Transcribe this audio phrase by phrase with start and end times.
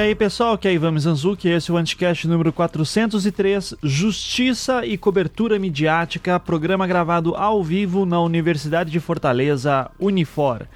[0.00, 5.58] aí pessoal, que é Ivan Mizanzuki, esse é o Anticast número 403, Justiça e Cobertura
[5.58, 10.66] Midiática, programa gravado ao vivo na Universidade de Fortaleza, Unifor.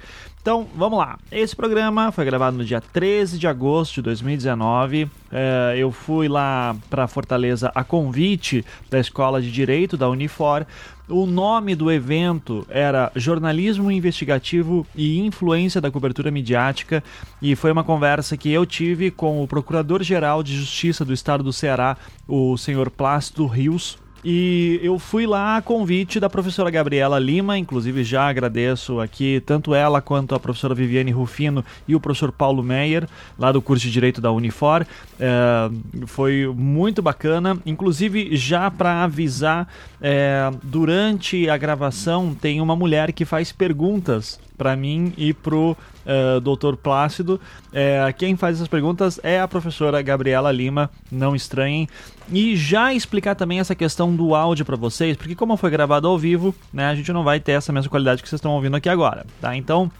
[0.41, 1.17] Então, vamos lá.
[1.31, 5.09] Esse programa foi gravado no dia 13 de agosto de 2019.
[5.31, 10.63] É, eu fui lá para Fortaleza a convite da Escola de Direito da Unifor
[11.07, 17.03] o nome do evento era Jornalismo Investigativo e Influência da Cobertura Midiática
[17.41, 21.53] e foi uma conversa que eu tive com o Procurador-Geral de Justiça do Estado do
[21.53, 21.95] Ceará,
[22.27, 28.03] o senhor Plácido Rios, e eu fui lá a convite da professora Gabriela Lima, inclusive
[28.03, 33.07] já agradeço aqui tanto ela quanto a professora Viviane Rufino e o professor Paulo Meyer,
[33.37, 34.83] lá do curso de Direito da Unifor.
[35.19, 35.69] É,
[36.07, 39.67] foi muito bacana, inclusive já para avisar,
[40.01, 46.39] é, durante a gravação tem uma mulher que faz perguntas para mim e pro uh,
[46.39, 47.39] doutor Plácido.
[47.73, 51.87] É, quem faz essas perguntas é a professora Gabriela Lima, não estranhem.
[52.31, 56.17] E já explicar também essa questão do áudio para vocês, porque como foi gravado ao
[56.17, 58.89] vivo, né, a gente não vai ter essa mesma qualidade que vocês estão ouvindo aqui
[58.89, 59.55] agora, tá?
[59.55, 59.91] Então,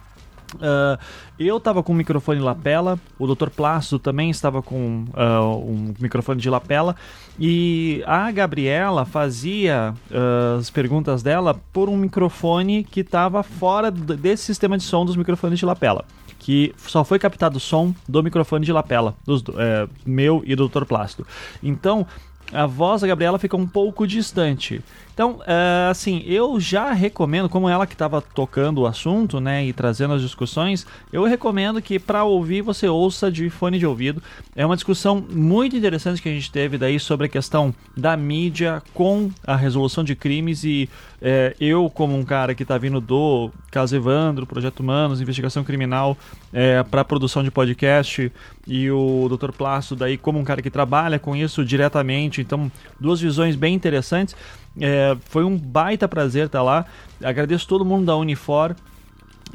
[0.56, 0.98] Uh,
[1.38, 3.50] eu estava com um microfone lapela, o Dr.
[3.50, 6.96] Plácido também estava com uh, um microfone de lapela
[7.40, 14.44] e a Gabriela fazia uh, as perguntas dela por um microfone que estava fora desse
[14.44, 16.06] sistema de som dos microfones de lapela.
[16.40, 20.70] Que só foi captado o som do microfone de lapela, dos, é, meu e do
[20.70, 20.86] Dr.
[20.86, 21.26] Plácido.
[21.64, 22.06] Então,
[22.54, 24.82] a voz da Gabriela fica um pouco distante.
[25.16, 29.72] Então, uh, assim, eu já recomendo, como ela que estava tocando o assunto, né, e
[29.72, 34.22] trazendo as discussões, eu recomendo que para ouvir você ouça de fone de ouvido.
[34.54, 38.84] É uma discussão muito interessante que a gente teve daí sobre a questão da mídia
[38.94, 40.90] com a resolução de crimes e
[41.22, 46.18] é, eu, como um cara que está vindo do Caso Evandro, Projeto Humanos, Investigação Criminal,
[46.52, 48.32] é, para a produção de podcast,
[48.68, 49.52] e o Dr.
[49.52, 54.36] Plácido daí como um cara que trabalha com isso diretamente, então duas visões bem interessantes.
[54.80, 56.86] É, foi um baita prazer estar lá.
[57.24, 58.76] Agradeço todo mundo da Unifor.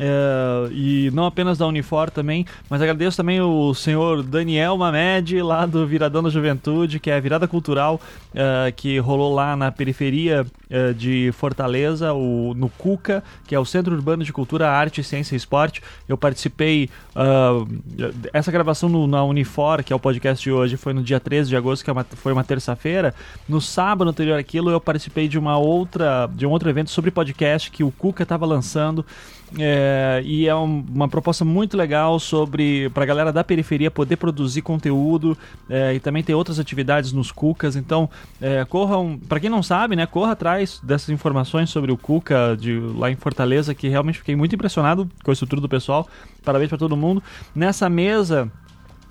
[0.03, 5.67] É, e não apenas da Unifor também, mas agradeço também o senhor Daniel Mamed, lá
[5.67, 8.01] do Viradão da Juventude, que é a virada cultural
[8.35, 13.65] é, que rolou lá na periferia é, de Fortaleza, o, no CUCA, que é o
[13.67, 15.83] Centro Urbano de Cultura, Arte, Ciência e Esporte.
[16.09, 17.69] Eu participei, uh,
[18.33, 21.51] essa gravação no, na Unifor, que é o podcast de hoje, foi no dia 13
[21.51, 23.15] de agosto, que é uma, foi uma terça-feira.
[23.47, 27.71] No sábado anterior àquilo, eu participei de uma outra, de um outro evento sobre podcast
[27.71, 29.05] que o CUCA estava lançando.
[29.59, 34.17] É, e é um, uma proposta muito legal sobre para a galera da periferia poder
[34.17, 35.37] produzir conteúdo
[35.69, 37.75] é, e também ter outras atividades nos Cucas.
[37.75, 38.09] Então,
[38.41, 42.79] é, corram, para quem não sabe, né, corra atrás dessas informações sobre o Cuca de
[42.97, 46.07] lá em Fortaleza, que realmente fiquei muito impressionado com a estrutura do pessoal.
[46.45, 47.23] Parabéns para todo mundo.
[47.55, 48.51] Nessa mesa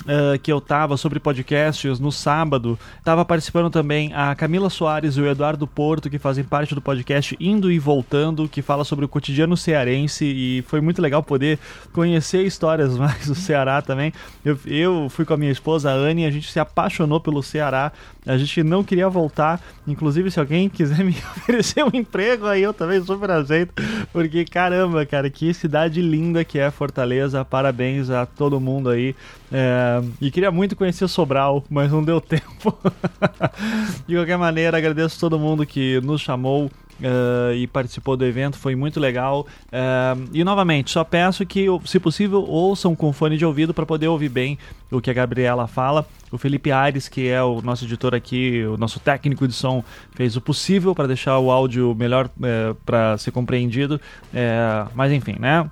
[0.01, 2.79] Uh, que eu tava sobre podcasts no sábado.
[3.03, 7.35] Tava participando também a Camila Soares e o Eduardo Porto, que fazem parte do podcast
[7.37, 11.59] Indo e Voltando, que fala sobre o cotidiano cearense e foi muito legal poder
[11.91, 14.13] conhecer histórias mais do Ceará também.
[14.43, 17.43] Eu, eu fui com a minha esposa, a Anne, e a gente se apaixonou pelo
[17.43, 17.91] Ceará.
[18.25, 19.61] A gente não queria voltar.
[19.87, 23.73] Inclusive, se alguém quiser me oferecer um emprego aí, eu também super aceito.
[24.13, 27.43] Porque, caramba, cara, que cidade linda que é Fortaleza.
[27.43, 29.15] Parabéns a todo mundo aí.
[29.51, 32.77] É, e queria muito conhecer Sobral, mas não deu tempo.
[34.07, 36.69] De qualquer maneira, agradeço todo mundo que nos chamou.
[36.99, 39.47] Uh, e participou do evento, foi muito legal.
[39.67, 44.09] Uh, e novamente, só peço que, se possível, ouçam com fone de ouvido para poder
[44.09, 44.57] ouvir bem
[44.91, 46.05] o que a Gabriela fala.
[46.29, 49.81] O Felipe Aires, que é o nosso editor aqui, o nosso técnico de som,
[50.11, 53.99] fez o possível para deixar o áudio melhor uh, para ser compreendido.
[54.93, 55.71] mas enfim, né?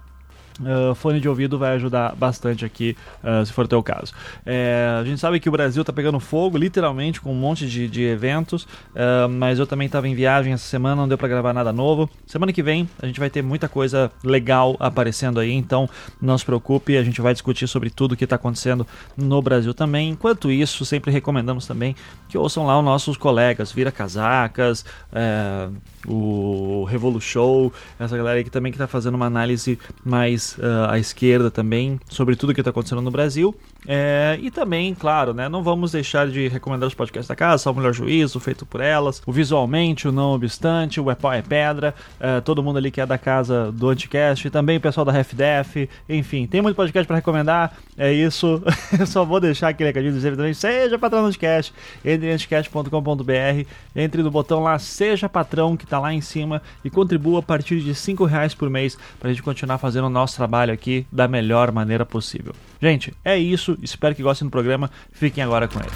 [0.59, 4.13] Uh, fone de ouvido vai ajudar bastante aqui, uh, se for o teu caso.
[4.45, 7.87] É, a gente sabe que o Brasil está pegando fogo, literalmente, com um monte de,
[7.87, 11.53] de eventos, uh, mas eu também estava em viagem essa semana, não deu para gravar
[11.53, 12.09] nada novo.
[12.25, 15.87] Semana que vem a gente vai ter muita coisa legal aparecendo aí, então
[16.21, 18.85] não se preocupe, a gente vai discutir sobre tudo que está acontecendo
[19.15, 20.09] no Brasil também.
[20.09, 21.95] Enquanto isso, sempre recomendamos também
[22.27, 25.69] que ouçam lá os nossos colegas, Vira Casacas, é,
[26.07, 30.89] o Revolu Show, essa galera aí que também que está fazendo uma análise mais uh,
[30.89, 33.55] à esquerda também sobre tudo que está acontecendo no Brasil.
[33.87, 37.71] É, e também, claro, né, não vamos deixar de recomendar os podcasts da casa, só
[37.71, 41.41] o melhor juízo, feito por elas, o Visualmente, o Não Obstante, o É Pau é
[41.41, 45.13] Pedra, é, todo mundo ali que é da casa do Anticast, também o pessoal da
[45.13, 48.61] RefDef, enfim, tem muito podcast para recomendar, é isso.
[48.99, 51.73] Eu só vou deixar aquele recadinho dizer também, seja patrão do Anticast,
[52.03, 56.89] entre em anticast.com.br, entre no botão lá, seja patrão, que está lá em cima, e
[56.89, 60.73] contribua a partir de 5 reais por mês para a gente continuar fazendo nossa trabalho
[60.73, 62.53] aqui da melhor maneira possível.
[62.81, 63.77] Gente, é isso.
[63.81, 64.89] Espero que gostem do programa.
[65.11, 65.91] Fiquem agora com ele.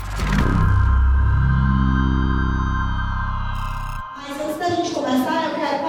[4.18, 5.82] Mas antes da gente começar, eu quero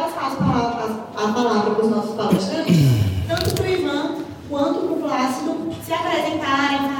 [1.22, 2.76] a palavra para os nossos palestrantes,
[3.28, 4.16] tanto para o Ivan
[4.50, 6.90] quanto para o Plácido se apresentarem,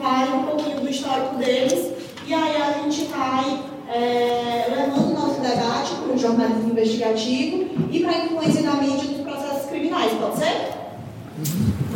[0.00, 1.92] falarem um pouquinho do histórico deles,
[2.26, 8.00] e aí a gente vai é, levando o nosso debate para o jornalismo investigativo e
[8.00, 10.71] para a influência da mídia nos processos criminais, pode ser?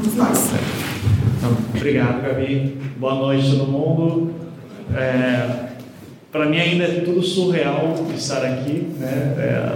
[0.06, 2.76] Então, obrigado, Gabi.
[2.96, 4.32] Boa noite, todo mundo.
[4.94, 5.66] É,
[6.30, 9.34] para mim ainda é tudo surreal estar aqui, né?
[9.36, 9.72] É,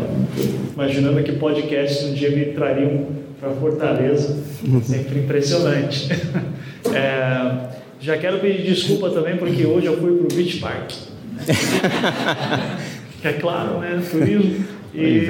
[0.72, 3.06] imaginando que podcasts um dia me trariam
[3.40, 4.38] para Fortaleza,
[4.84, 6.08] sempre impressionante.
[6.94, 7.68] É,
[8.00, 10.92] já quero pedir desculpa também porque hoje eu fui para o Beach Park.
[13.22, 14.02] é claro, né?
[14.10, 14.64] Turismo.
[14.94, 15.24] E,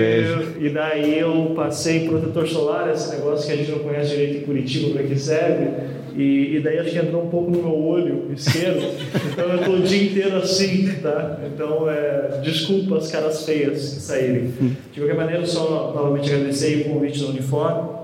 [0.59, 4.41] e daí eu passei protetor solar, esse negócio que a gente não conhece direito em
[4.41, 5.69] Curitiba, para que serve.
[6.17, 8.83] E, e, daí acho que entrou um pouco no meu olho esquerdo.
[9.31, 11.39] Então eu estou o dia inteiro assim, tá?
[11.47, 14.53] Então, é, desculpa as caras feias que saírem.
[14.93, 18.01] De qualquer maneira, só novamente agradecer o convite do Uniforme.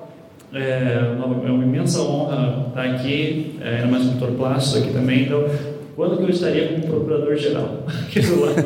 [0.55, 4.37] É, é uma imensa honra estar aqui, é, ainda mais Dr.
[4.37, 5.23] Plástico aqui também.
[5.25, 5.45] Então,
[5.97, 8.63] quando que eu estaria como procurador-geral aqui do lado?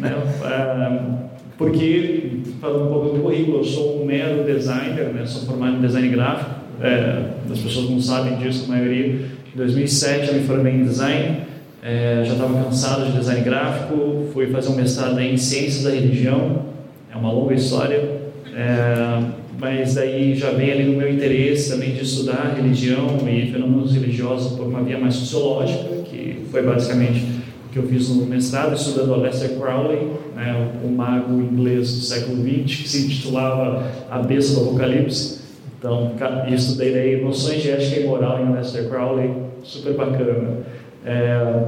[0.00, 1.20] né?
[1.60, 5.26] Porque, falando um pouco do currículo, eu sou um mero designer, né?
[5.26, 7.22] sou formado em design gráfico, é,
[7.52, 9.08] as pessoas não sabem disso, a maioria.
[9.54, 11.42] Em 2007 eu me formei em design,
[11.82, 16.64] é, já estava cansado de design gráfico, fui fazer um mestrado em ciências da religião,
[17.12, 18.08] é uma longa história,
[18.56, 19.22] é,
[19.58, 24.56] mas daí já vem ali no meu interesse também de estudar religião e fenômenos religiosos
[24.56, 27.39] por uma via mais sociológica, que foi basicamente
[27.72, 32.82] que eu fiz no mestrado, estudando Aleister Crowley, né, o, mago inglês do século XX,
[32.82, 35.40] que se intitulava A Besta do Apocalipse.
[35.78, 36.12] Então,
[36.48, 39.30] estudei daí noções de ética e moral em Aleister Crowley,
[39.62, 40.58] super bacana.
[41.04, 41.64] É,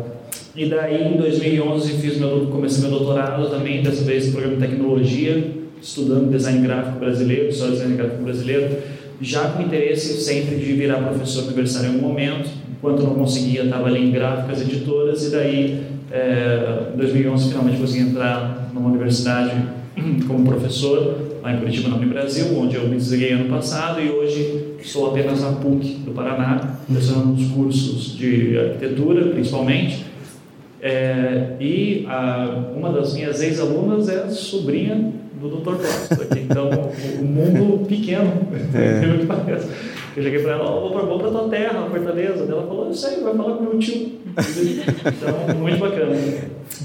[0.54, 4.66] e daí, em 2011, fiz meu, comecei meu doutorado também, dessa vez no programa de
[4.66, 8.76] tecnologia, estudando design gráfico brasileiro, só design gráfico brasileiro,
[9.20, 13.86] já com interesse sempre de virar professor universitário em algum momento, enquanto não conseguia, estava
[13.86, 19.56] ali em gráficas editoras, e daí é, em 2011 finalmente consegui entrar numa universidade
[20.28, 24.74] como professor lá em Curitiba, no Brasil, onde eu me desliguei ano passado e hoje
[24.80, 30.06] estou apenas na PUC do Paraná, lecionando uns cursos de arquitetura, principalmente.
[30.80, 35.76] É, e a, uma das minhas ex-alunas é sobrinha do Dr.
[35.76, 38.32] Costa, então o, o mundo pequeno,
[38.74, 39.91] é.
[40.14, 42.44] Eu cheguei para ela, oh, vou para tua terra, Fortaleza.
[42.48, 44.12] Ela falou, eu sei, vai falar com meu tio.
[44.36, 46.14] então, muito bacana.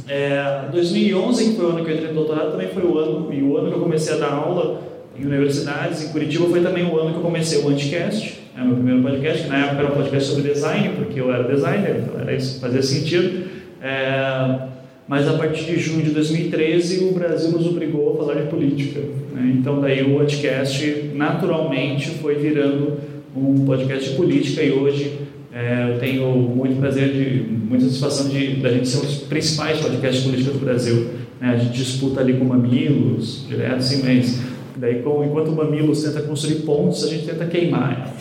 [0.07, 3.33] É, 2011, que foi o ano que eu entrei no doutorado, também foi o ano,
[3.33, 4.81] e o ano que eu comecei a dar aula
[5.19, 8.65] em universidades, em Curitiba, foi também o ano que eu comecei o Anticast, é o
[8.65, 12.03] meu primeiro podcast, que na época era um podcast sobre design, porque eu era designer,
[12.03, 13.47] então era isso, fazia sentido.
[13.81, 14.67] É,
[15.07, 18.99] mas a partir de junho de 2013 o Brasil nos obrigou a falar de política.
[19.33, 19.55] Né?
[19.57, 22.97] Então daí o podcast naturalmente foi virando
[23.37, 25.19] um podcast de política e hoje
[25.53, 29.79] é, eu tenho muito prazer, de, muita satisfação de da gente ser um dos principais
[29.79, 31.09] podcasts políticos do Brasil.
[31.39, 31.49] Né?
[31.49, 34.39] A gente disputa ali com Mamilos, direto assim, mas
[34.75, 38.13] daí com, enquanto o Mamilos tenta construir pontos, a gente tenta queimar.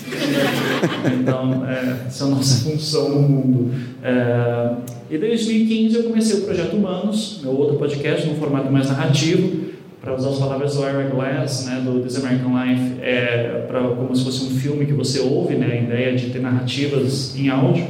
[1.21, 3.75] então, é, essa é a nossa função no mundo.
[4.03, 4.75] É,
[5.11, 9.66] e em 2015 eu comecei o Projeto Humanos, meu outro podcast, num formato mais narrativo,
[10.07, 14.15] para usar as palavras do Ira Glass, né, do This American Life, é para como
[14.15, 17.89] se fosse um filme que você ouve, né, a ideia de ter narrativas em áudio.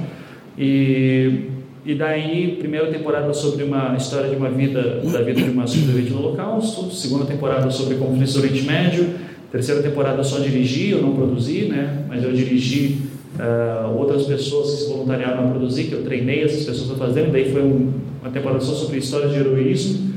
[0.57, 1.51] E,
[1.85, 6.09] e daí, primeira temporada sobre uma história de uma vida, da vida de uma sobrevivente
[6.09, 9.11] do Holocausto, segunda temporada sobre conflitos do Oriente Médio,
[9.53, 13.03] terceira temporada só dirigi, eu não produzi, né, mas eu dirigi
[13.39, 17.31] uh, outras pessoas que se voluntariaram a produzir, que eu treinei essas pessoas a fazerem,
[17.31, 17.93] daí foi um,
[18.23, 20.15] uma temporada só sobre história de heroísmo,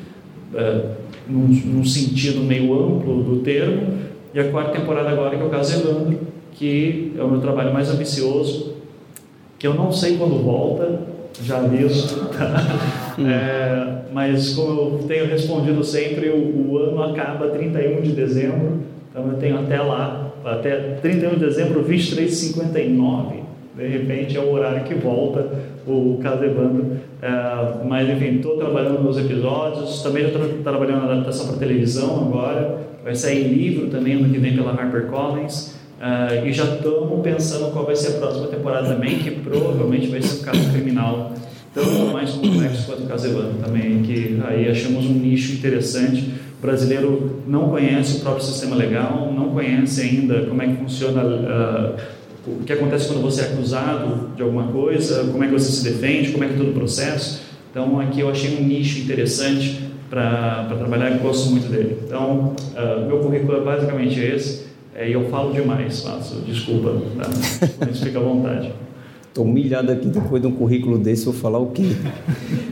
[0.53, 0.98] uh,
[1.29, 4.00] num, num, sentido meio amplo do termo,
[4.33, 6.19] e a quarta temporada agora que é o caso Evandro,
[6.53, 8.75] que é o meu trabalho mais ambicioso,
[9.57, 11.01] que eu não sei quando volta,
[11.43, 13.15] já aviso, tá?
[13.19, 18.79] É, mas como eu tenho respondido sempre, o, o, ano acaba 31 de dezembro,
[19.12, 23.33] então eu tenho até lá, até 31 de dezembro, 23h59,
[23.75, 25.50] de repente é o horário que volta
[25.88, 26.98] o caso Evandro.
[27.21, 32.77] É, mas enfim, estou trabalhando nos episódios, também estou trabalhando na adaptação para televisão agora,
[33.03, 35.79] vai sair livro também ano que vem pela HarperCollins.
[36.00, 40.21] Uh, e já estamos pensando qual vai ser a próxima temporada também, que provavelmente vai
[40.21, 41.33] ser um caso criminal
[41.74, 46.62] tão mais complexo quanto o caso Evandro também, que aí achamos um nicho interessante, O
[46.62, 51.95] brasileiro não conhece o próprio sistema legal, não conhece ainda como é que funciona uh,
[52.48, 55.84] o que acontece quando você é acusado de alguma coisa, como é que você se
[55.84, 57.41] defende, como é que é todo o processo.
[57.72, 62.00] Então, aqui eu achei um nicho interessante para trabalhar e gosto muito dele.
[62.05, 64.69] Então, uh, meu currículo é basicamente esse.
[64.96, 67.29] É, e eu falo demais, faço, desculpa, tá?
[67.79, 68.74] mas fica à vontade.
[69.27, 71.84] Estou humilhado aqui depois de um currículo desse, vou falar o quê?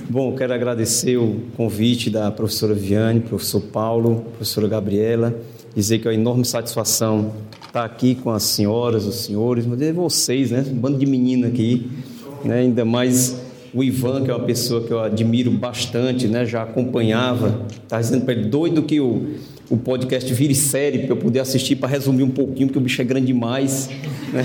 [0.09, 5.39] Bom, quero agradecer o convite da professora Viane, professor Paulo, professora Gabriela,
[5.77, 7.33] dizer que é uma enorme satisfação
[7.67, 10.65] estar aqui com as senhoras, os senhores, mas é vocês, né?
[10.67, 11.87] Um bando de menino aqui,
[12.43, 12.61] né?
[12.61, 13.39] ainda mais
[13.71, 16.47] o Ivan, que é uma pessoa que eu admiro bastante, né?
[16.47, 19.35] já acompanhava, está dizendo para ele, doido que o,
[19.69, 22.99] o podcast vire série para eu poder assistir, para resumir um pouquinho, porque o bicho
[22.99, 23.87] é grande demais.
[24.33, 24.43] Né?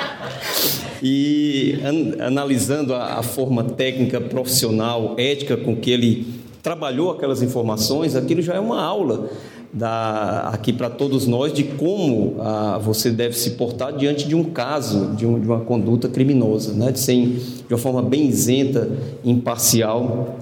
[1.02, 6.26] e an analisando a, a forma técnica, profissional, ética com que ele
[6.62, 9.28] trabalhou aquelas informações, aquilo já é uma aula
[9.72, 14.44] da, aqui para todos nós de como ah, você deve se portar diante de um
[14.44, 16.90] caso, de, um, de uma conduta criminosa, né?
[16.90, 18.88] de, de uma forma bem isenta,
[19.24, 20.38] imparcial.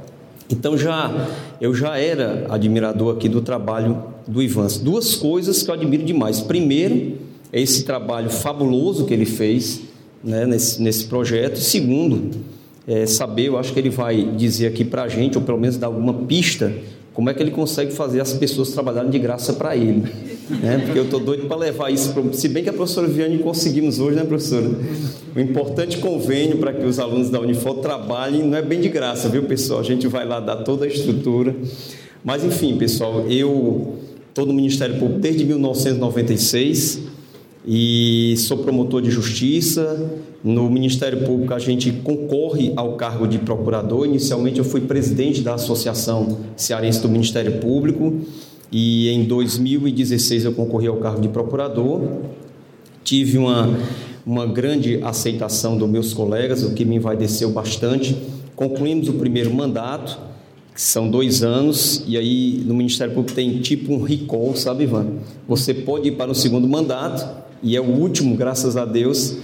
[0.50, 1.28] Então já
[1.61, 4.78] eu já era admirador aqui do trabalho do Ivans.
[4.78, 6.40] Duas coisas que eu admiro demais.
[6.40, 7.18] Primeiro,
[7.52, 9.82] é esse trabalho fabuloso que ele fez
[10.23, 11.58] né, nesse, nesse projeto.
[11.58, 12.30] Segundo,
[12.87, 15.76] é saber, eu acho que ele vai dizer aqui para a gente, ou pelo menos
[15.76, 16.73] dar alguma pista,
[17.18, 20.08] como é que ele consegue fazer as pessoas trabalharem de graça para ele.
[20.48, 20.82] Né?
[20.84, 22.32] Porque eu estou doido para levar isso, pro...
[22.32, 24.70] se bem que a professora Viane conseguimos hoje, né, professora?
[25.34, 29.28] O importante convênio para que os alunos da Unifor trabalhem não é bem de graça,
[29.28, 29.80] viu, pessoal?
[29.80, 31.56] A gente vai lá dar toda a estrutura.
[32.22, 33.96] Mas, enfim, pessoal, eu
[34.28, 37.00] estou no Ministério Público desde 1996
[37.70, 40.10] e sou promotor de justiça.
[40.42, 44.06] No Ministério Público a gente concorre ao cargo de procurador.
[44.06, 48.22] Inicialmente eu fui presidente da Associação Cearense do Ministério Público
[48.72, 52.00] e em 2016 eu concorri ao cargo de procurador.
[53.04, 53.78] Tive uma,
[54.25, 58.16] uma grande aceitação dos meus colegas, o que me envaideceu bastante.
[58.56, 60.18] Concluímos o primeiro mandato,
[60.75, 65.06] que são dois anos, e aí no Ministério Público tem tipo um recall, sabe, Ivan?
[65.46, 69.36] Você pode ir para o segundo mandato e é o último, graças a Deus.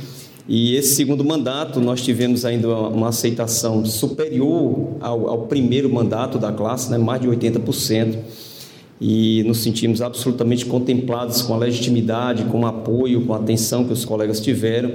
[0.46, 6.52] E esse segundo mandato, nós tivemos ainda uma aceitação superior ao, ao primeiro mandato da
[6.52, 8.18] classe, né, mais de 80%,
[9.00, 13.92] e nos sentimos absolutamente contemplados com a legitimidade, com o apoio, com a atenção que
[13.92, 14.92] os colegas tiveram.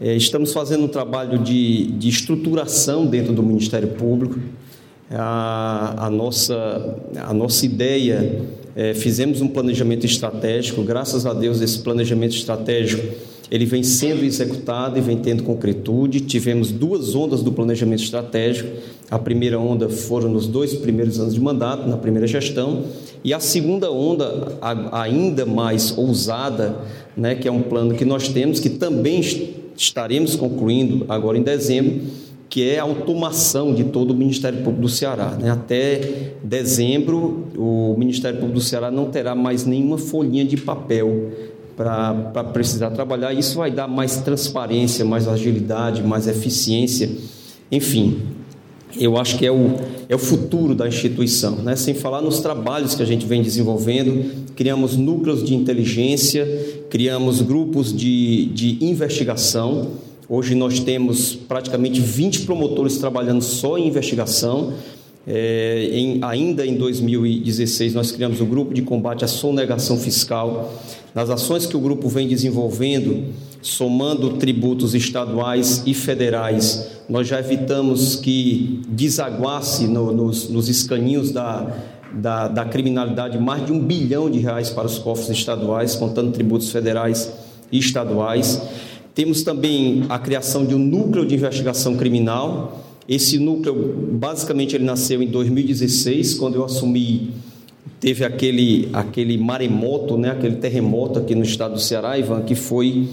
[0.00, 4.40] É, estamos fazendo um trabalho de, de estruturação dentro do Ministério Público.
[5.08, 8.42] A, a, nossa, a nossa ideia
[8.74, 14.96] é, fizemos um planejamento estratégico, graças a Deus esse planejamento estratégico ele vem sendo executado
[14.96, 16.20] e vem tendo concretude.
[16.20, 18.70] Tivemos duas ondas do planejamento estratégico.
[19.10, 22.84] A primeira onda foram nos dois primeiros anos de mandato, na primeira gestão,
[23.22, 24.56] e a segunda onda,
[24.90, 26.76] ainda mais ousada,
[27.14, 29.20] né, que é um plano que nós temos, que também
[29.76, 32.06] estaremos concluindo agora em dezembro,
[32.52, 35.30] que é a automação de todo o Ministério Público do Ceará.
[35.40, 35.50] Né?
[35.50, 41.30] Até dezembro, o Ministério Público do Ceará não terá mais nenhuma folhinha de papel
[41.74, 43.32] para precisar trabalhar.
[43.32, 47.08] Isso vai dar mais transparência, mais agilidade, mais eficiência.
[47.70, 48.20] Enfim,
[49.00, 51.56] eu acho que é o, é o futuro da instituição.
[51.56, 51.74] Né?
[51.74, 56.46] Sem falar nos trabalhos que a gente vem desenvolvendo, criamos núcleos de inteligência,
[56.90, 64.72] criamos grupos de, de investigação Hoje nós temos praticamente 20 promotores trabalhando só em investigação.
[65.26, 70.72] É, em, ainda em 2016, nós criamos o grupo de combate à sonegação fiscal.
[71.14, 78.16] Nas ações que o grupo vem desenvolvendo, somando tributos estaduais e federais, nós já evitamos
[78.16, 81.76] que desaguasse no, nos, nos escaninhos da,
[82.12, 86.70] da, da criminalidade mais de um bilhão de reais para os cofres estaduais, contando tributos
[86.70, 87.32] federais
[87.70, 88.60] e estaduais.
[89.14, 92.80] Temos também a criação de um núcleo de investigação criminal.
[93.08, 97.32] Esse núcleo, basicamente, ele nasceu em 2016, quando eu assumi,
[98.00, 103.08] teve aquele, aquele maremoto, né, aquele terremoto aqui no estado do Ceará, Ivan, que foi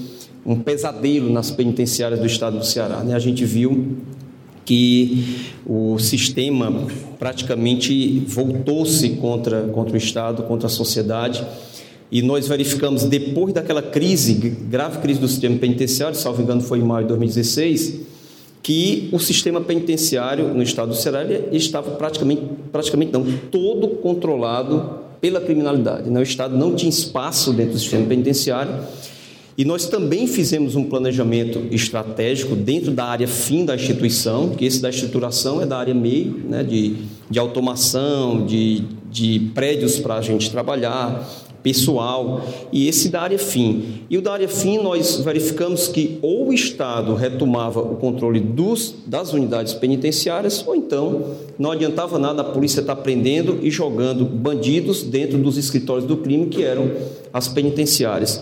[0.46, 3.04] um pesadelo nas penitenciárias do estado do Ceará.
[3.04, 3.14] Né?
[3.14, 3.98] A gente viu
[4.70, 6.88] que o sistema
[7.18, 11.44] praticamente voltou-se contra, contra o Estado, contra a sociedade.
[12.12, 16.84] E nós verificamos, depois daquela crise, grave crise do sistema penitenciário, salvo engano foi em
[16.84, 18.00] maio de 2016,
[18.64, 25.40] que o sistema penitenciário no estado do Ceará estava praticamente, praticamente não, todo controlado pela
[25.40, 26.10] criminalidade.
[26.10, 26.20] Né?
[26.20, 28.74] O Estado não tinha espaço dentro do sistema penitenciário
[29.58, 34.82] E nós também fizemos um planejamento estratégico dentro da área fim da instituição, que esse
[34.82, 36.96] da estruturação é da área meio, né, de,
[37.30, 41.28] de automação, de, de prédios para a gente trabalhar,
[41.62, 44.04] pessoal, e esse da área fim.
[44.10, 48.96] E o da área fim nós verificamos que ou o Estado retomava o controle dos,
[49.06, 55.04] das unidades penitenciárias, ou então não adiantava nada a polícia estar prendendo e jogando bandidos
[55.04, 56.92] dentro dos escritórios do crime, que eram
[57.34, 58.42] as penitenciárias.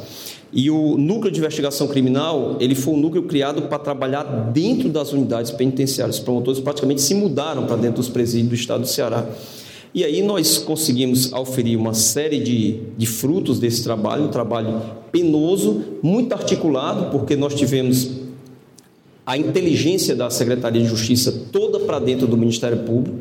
[0.52, 5.12] E o núcleo de investigação criminal, ele foi um núcleo criado para trabalhar dentro das
[5.12, 6.18] unidades penitenciárias.
[6.18, 9.26] Os promotores praticamente se mudaram para dentro dos presídios do estado do Ceará.
[9.94, 15.84] E aí nós conseguimos oferir uma série de, de frutos desse trabalho, um trabalho penoso,
[16.04, 18.12] muito articulado, porque nós tivemos
[19.26, 23.18] a inteligência da Secretaria de Justiça toda para dentro do Ministério Público.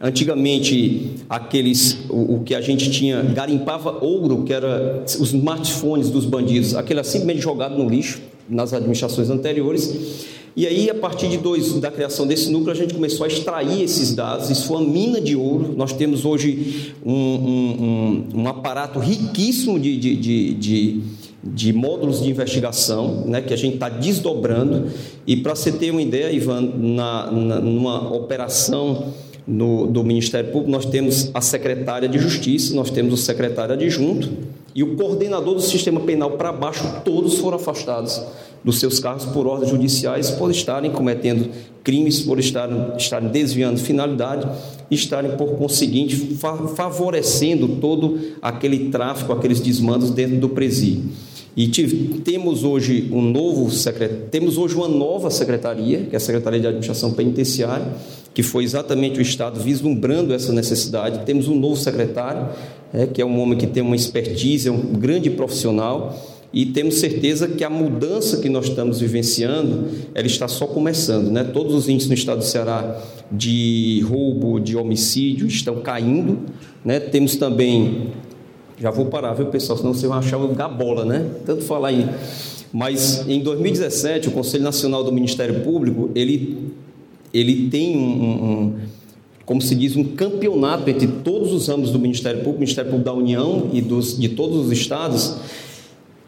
[0.00, 6.24] Antigamente, aqueles o, o, que a gente tinha garimpava ouro, que era os smartphones dos
[6.24, 10.26] bandidos, aquele simplesmente jogado no lixo nas administrações anteriores.
[10.56, 13.82] E aí, a partir de dois, da criação desse núcleo, a gente começou a extrair
[13.82, 14.50] esses dados.
[14.50, 15.74] Isso foi uma mina de ouro.
[15.76, 21.00] Nós temos hoje um, um, um, um aparato riquíssimo de, de, de, de,
[21.42, 24.88] de módulos de investigação, né, que a gente está desdobrando.
[25.26, 29.12] E para você ter uma ideia, Ivan, na, na, numa operação
[29.46, 34.28] no, do Ministério Público, nós temos a secretária de Justiça, nós temos o secretário adjunto
[34.74, 38.20] e o coordenador do sistema penal para baixo, todos foram afastados
[38.62, 41.48] dos seus cargos por ordens judiciais por estarem cometendo
[41.82, 44.46] crimes, por estarem, estarem desviando finalidade
[44.90, 46.36] estarem, por conseguinte,
[46.74, 51.04] favorecendo todo aquele tráfico, aqueles desmandos dentro do presídio.
[51.56, 51.68] E
[52.24, 53.68] temos hoje um novo
[54.30, 57.86] temos hoje uma nova secretaria, que é a Secretaria de Administração Penitenciária,
[58.32, 61.24] que foi exatamente o Estado vislumbrando essa necessidade.
[61.26, 62.48] Temos um novo secretário,
[62.92, 66.18] é, que é um homem que tem uma expertise, é um grande profissional,
[66.52, 71.44] e temos certeza que a mudança que nós estamos vivenciando, ela está só começando, né?
[71.44, 76.40] Todos os índices no estado do Ceará de roubo, de homicídio estão caindo,
[76.84, 76.98] né?
[76.98, 78.08] Temos também
[78.80, 81.24] já vou parar, viu, pessoal, senão você vai achar o gabola, né?
[81.44, 82.08] Tanto falar aí.
[82.72, 86.72] Mas em 2017, o Conselho Nacional do Ministério Público, ele
[87.32, 88.74] ele tem um, um
[89.50, 93.12] como se diz, um campeonato entre todos os ramos do Ministério Público, Ministério Público da
[93.12, 95.38] União e dos, de todos os estados,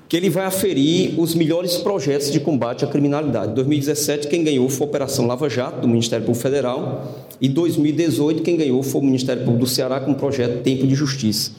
[0.08, 3.52] que ele vai aferir os melhores projetos de combate à criminalidade.
[3.52, 8.42] Em 2017, quem ganhou foi a Operação Lava Jato, do Ministério Público Federal, e 2018,
[8.42, 11.52] quem ganhou foi o Ministério Público do Ceará com o projeto Tempo de Justiça.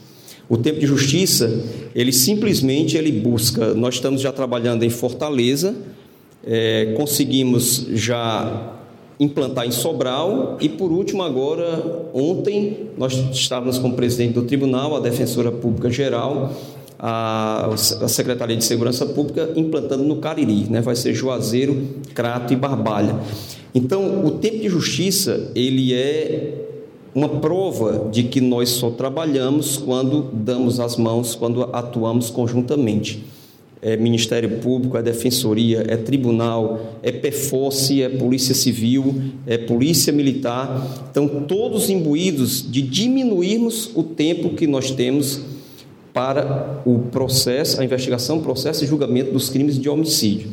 [0.49, 1.63] O Tempo de Justiça,
[1.95, 5.73] ele simplesmente ele busca, nós estamos já trabalhando em Fortaleza,
[6.45, 8.82] é, conseguimos já
[9.23, 14.95] implantar em Sobral e por último agora ontem nós estávamos com o presidente do tribunal,
[14.95, 16.51] a defensora pública geral
[17.05, 20.79] a, a Secretaria de Segurança Pública implantando no Cariri, né?
[20.79, 23.17] vai ser Juazeiro, Crato e Barbalha.
[23.75, 26.63] Então, o tempo de justiça, ele é
[27.13, 33.25] uma prova de que nós só trabalhamos quando damos as mãos, quando atuamos conjuntamente.
[33.83, 41.07] É Ministério Público, é Defensoria, é Tribunal, é PFOSSE, é Polícia Civil, é Polícia Militar.
[41.11, 45.41] Então, todos imbuídos de diminuirmos o tempo que nós temos
[46.13, 50.49] para o processo, a investigação, processo e julgamento dos crimes de homicídio.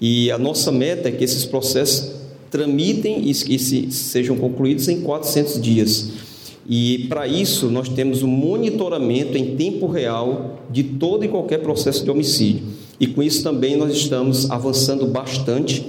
[0.00, 2.12] E a nossa meta é que esses processos
[2.50, 6.27] tramitem e, e se, sejam concluídos em 400 dias.
[6.68, 12.04] E para isso nós temos um monitoramento em tempo real de todo e qualquer processo
[12.04, 12.62] de homicídio.
[13.00, 15.80] E com isso também nós estamos avançando bastante.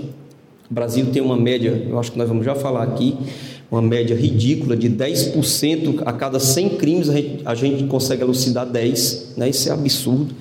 [0.70, 3.18] O Brasil tem uma média, eu acho que nós vamos já falar aqui,
[3.70, 8.66] uma média ridícula de 10% a cada 100 crimes a gente, a gente consegue elucidar
[8.66, 9.50] 10, né?
[9.50, 10.34] Isso é absurdo.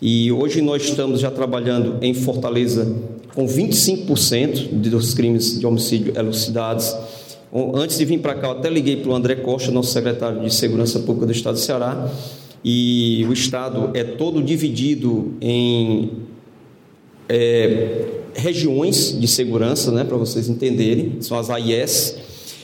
[0.00, 2.94] E hoje nós estamos já trabalhando em Fortaleza
[3.34, 6.94] com 25% dos crimes de homicídio elucidados.
[7.52, 10.52] Antes de vir para cá, eu até liguei para o André Costa, nosso secretário de
[10.52, 12.10] Segurança Pública do Estado do Ceará,
[12.64, 16.10] e o Estado é todo dividido em
[17.28, 22.16] é, regiões de segurança, né, para vocês entenderem, são as AIS,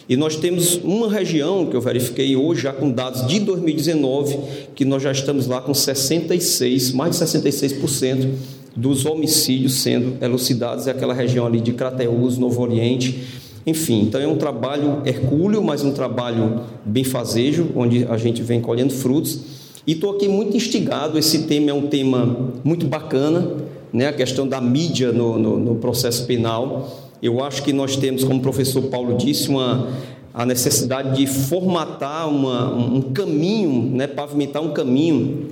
[0.09, 4.39] e nós temos uma região que eu verifiquei hoje, já com dados de 2019,
[4.75, 8.29] que nós já estamos lá com 66, mais de 66%
[8.75, 13.23] dos homicídios sendo elucidados, é aquela região ali de Crateús, Novo Oriente,
[13.67, 18.61] enfim, então é um trabalho hercúleo, mas um trabalho bem fazejo, onde a gente vem
[18.61, 19.41] colhendo frutos.
[19.87, 23.57] E estou aqui muito instigado, esse tema é um tema muito bacana,
[23.93, 24.09] né?
[24.09, 27.11] a questão da mídia no, no, no processo penal.
[27.23, 29.89] Eu acho que nós temos, como o professor Paulo disse, uma,
[30.35, 35.49] a necessidade de formatar uma, um caminho, né, pavimentar um caminho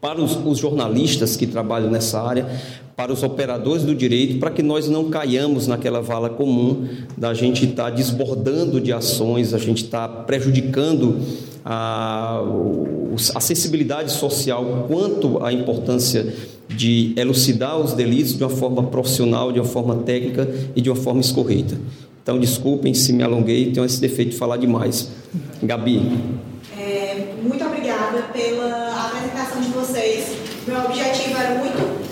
[0.00, 2.46] para os, os, jornalistas que trabalham nessa área,
[2.98, 7.64] para os operadores do direito, para que nós não caiamos naquela vala comum da gente
[7.64, 11.16] estar tá desbordando de ações, a gente está prejudicando
[11.64, 12.42] a,
[13.36, 16.34] a sensibilidade social quanto à importância
[16.68, 20.96] de elucidar os delitos de uma forma profissional, de uma forma técnica e de uma
[20.96, 21.78] forma escorreita.
[22.20, 25.08] Então, desculpem se me alonguei, tenho esse defeito de falar demais.
[25.62, 26.02] Gabi.
[26.76, 30.36] É, muito obrigada pela apresentação de vocês.
[30.66, 32.08] Meu objetivo era muito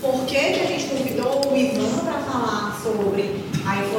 [0.00, 3.34] por que, que a gente convidou o Ivan para falar sobre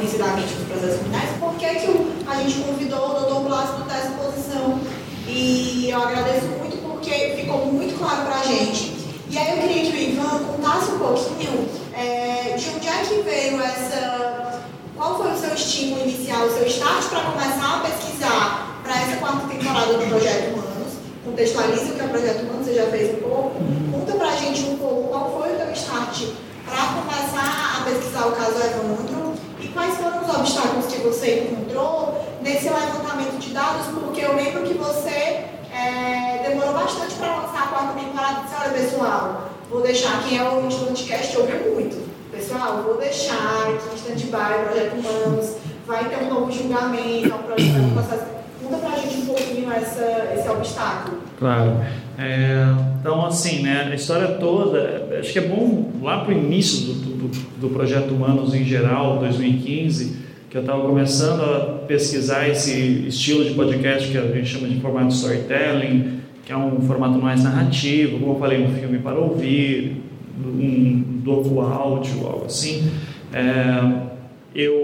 [0.00, 3.44] a influência da mente nos processos criminais, por que, que a gente convidou o doutor
[3.44, 4.80] Plácido dessa exposição.
[5.26, 8.96] E eu agradeço muito porque ficou muito claro para a gente.
[9.28, 13.22] E aí eu queria que o Ivan contasse um pouquinho é, de onde é que
[13.22, 14.60] veio essa.
[14.96, 19.16] Qual foi o seu estímulo inicial, o seu start para começar a pesquisar para essa
[19.16, 20.92] quarta temporada do Projeto Humanos?
[21.24, 23.54] Contextualize o que é o Projeto Humanos, você já fez um pouco.
[23.92, 26.24] Conta para a gente um pouco qual foi o teu start
[26.66, 29.29] para começar a pesquisar o caso Evandro
[29.72, 34.74] quais foram os obstáculos que você encontrou nesse levantamento de dados, porque eu lembro que
[34.74, 38.40] você é, demorou bastante para lançar a quarta temporada.
[38.42, 42.10] Disse, olha pessoal, vou deixar, quem é o do podcast ouviu muito.
[42.30, 45.56] Pessoal, vou deixar aqui stand-by, Projeto Humanos,
[45.86, 48.24] vai ter um novo julgamento, é um processo.
[48.62, 51.18] Conta pra gente um pouquinho essa, esse obstáculo.
[51.38, 51.80] Claro.
[52.20, 52.66] É,
[53.00, 56.92] então, assim, né, a história toda, acho que é bom lá para o início do,
[56.92, 57.28] do,
[57.58, 60.18] do, projeto Humanos em geral, 2015,
[60.50, 64.78] que eu estava começando a pesquisar esse estilo de podcast que a gente chama de
[64.80, 70.02] formato storytelling, que é um formato mais narrativo, como eu falei, um filme para ouvir,
[70.38, 72.90] um docu áudio, algo assim.
[73.32, 74.10] É,
[74.54, 74.74] eu,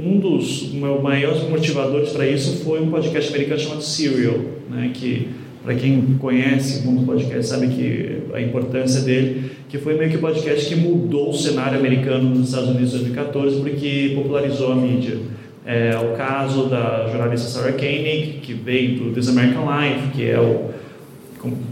[0.00, 4.38] um dos meus maiores motivadores para isso foi um podcast americano chamado Serial,
[4.70, 5.28] né, que
[5.66, 10.08] para quem conhece o mundo do podcast sabe que a importância dele, que foi meio
[10.08, 14.70] que o podcast que mudou o cenário americano nos Estados Unidos em 2014 porque popularizou
[14.70, 15.18] a mídia.
[15.66, 20.38] É o caso da jornalista Sarah Koenig, que veio do This American Life, que é
[20.38, 20.70] o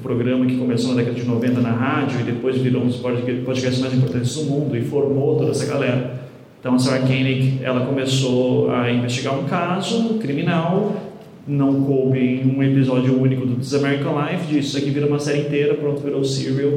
[0.02, 3.78] programa que começou na década de 90 na rádio e depois virou um dos podcasts
[3.78, 6.20] mais importantes do mundo e formou toda essa galera.
[6.58, 11.03] Então a Sarah Koenig, ela começou a investigar um caso criminal
[11.46, 15.18] não coube em um episódio único do This American Life, disso isso aqui vira uma
[15.18, 16.72] série inteira, pronto, virou serial,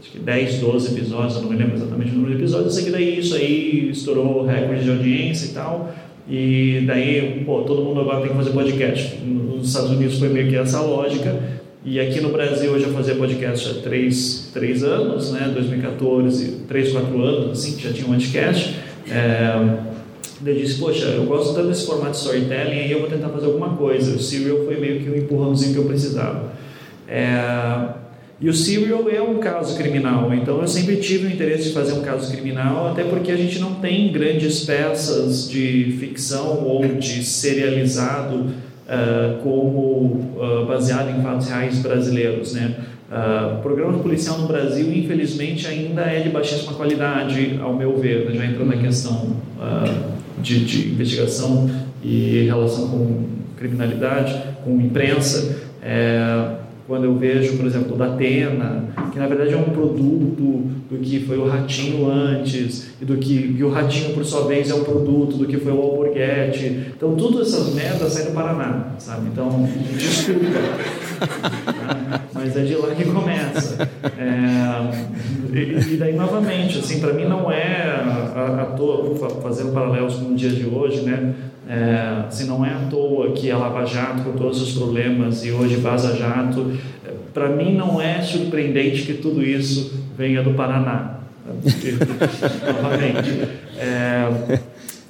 [0.00, 2.82] acho que 10, 12 episódios, eu não me lembro exatamente o número de episódios, isso
[2.82, 5.94] aqui daí, isso aí estourou recorde de audiência e tal,
[6.28, 9.18] e daí, pô, todo mundo agora tem que fazer podcast.
[9.24, 11.34] Nos Estados Unidos foi meio que essa lógica,
[11.84, 16.92] e aqui no Brasil eu já fazia podcast há 3, 3 anos, né, 2014, 3,
[16.92, 18.74] 4 anos, assim, já tinha um podcast,
[19.10, 19.78] é,
[20.44, 23.46] eu disse, poxa, eu gosto tanto desse formato de storytelling, aí eu vou tentar fazer
[23.46, 24.14] alguma coisa.
[24.14, 26.52] O Serial foi meio que o um empurrãozinho que eu precisava.
[27.08, 27.98] É...
[28.40, 31.94] E o Serial é um caso criminal, então eu sempre tive o interesse de fazer
[31.94, 37.24] um caso criminal, até porque a gente não tem grandes peças de ficção ou de
[37.24, 42.76] serializado uh, como uh, baseado em fatos reais brasileiros, né?
[43.10, 48.26] Uh, o programa policial no Brasil, infelizmente, ainda é de baixíssima qualidade, ao meu ver,
[48.26, 48.36] né?
[48.36, 51.70] já entrando na questão uh, de, de investigação
[52.02, 53.24] e relação com
[53.56, 55.60] criminalidade, com imprensa.
[55.82, 60.98] É, quando eu vejo, por exemplo, da Atena, que na verdade é um produto do
[61.02, 64.74] que foi o Ratinho antes, e do que e o Ratinho, por sua vez, é
[64.74, 66.86] um produto do que foi o Alborguete.
[66.96, 69.28] Então, todas essas merdas saem do Paraná, sabe?
[69.30, 70.40] Então, desculpa.
[72.32, 73.90] Mas é de lá que começa.
[74.16, 74.37] É,
[75.90, 78.02] e, daí, novamente, assim, para mim não é
[78.60, 81.34] à toa, fazendo paralelos com o dia de hoje, né?
[81.68, 85.50] É, assim, não é à toa que a Lava Jato, com todos os problemas, e
[85.50, 86.72] hoje Vaza Jato,
[87.06, 91.18] é, para mim não é surpreendente que tudo isso venha do Paraná.
[92.82, 93.48] Novamente.
[93.78, 94.58] É,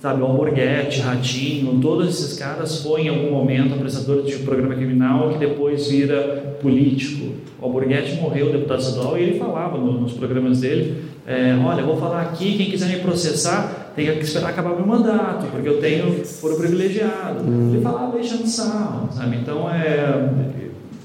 [0.01, 4.75] sabe, o Alborguete, Ratinho, todos esses caras foi em algum momento apresentador de um programa
[4.75, 7.35] criminal que depois vira político.
[7.61, 12.23] O Alborguete morreu deputado estadual e ele falava nos programas dele, é, olha, vou falar
[12.23, 16.57] aqui, quem quiser me processar, tem que esperar acabar meu mandato, porque eu tenho foro
[16.57, 17.45] privilegiado.
[17.45, 17.73] Hum.
[17.75, 19.37] Ele falava deixando sarro, sabe?
[19.37, 20.31] Então é,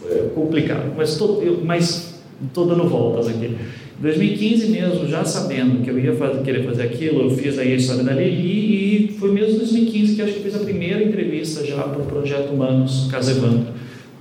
[0.05, 0.93] é complicado.
[0.95, 2.13] Mas estou mas
[2.55, 3.57] dando voltas aqui.
[4.03, 7.71] Em 2015 mesmo, já sabendo que eu ia fazer, querer fazer aquilo, eu fiz aí
[7.71, 11.01] a história da Lili e foi mesmo em 2015 que acho que fiz a primeira
[11.01, 13.67] entrevista já para o Projeto Humanos Casa Evandro.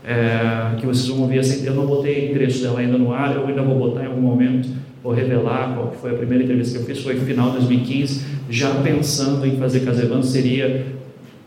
[0.07, 3.35] É, que vocês vão ouvir assim, eu não botei o endereço dela ainda no ar,
[3.35, 4.69] eu ainda vou botar em algum momento
[5.03, 8.25] vou revelar qual foi a primeira entrevista que eu fiz, foi no final de 2015,
[8.49, 10.87] já pensando em fazer Casevan, seria...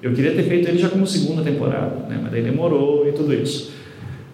[0.04, 2.20] Eu queria ter feito ele já como segunda temporada, né?
[2.22, 3.72] mas daí demorou e tudo isso.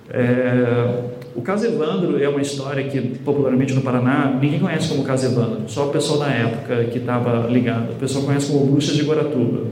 [0.09, 5.25] É, o caso Evandro é uma história que, popularmente no Paraná, ninguém conhece como caso
[5.25, 7.93] Evandro, só o pessoal da época que estava ligado.
[7.93, 9.67] O pessoal conhece como Bruxas de Guaratuba.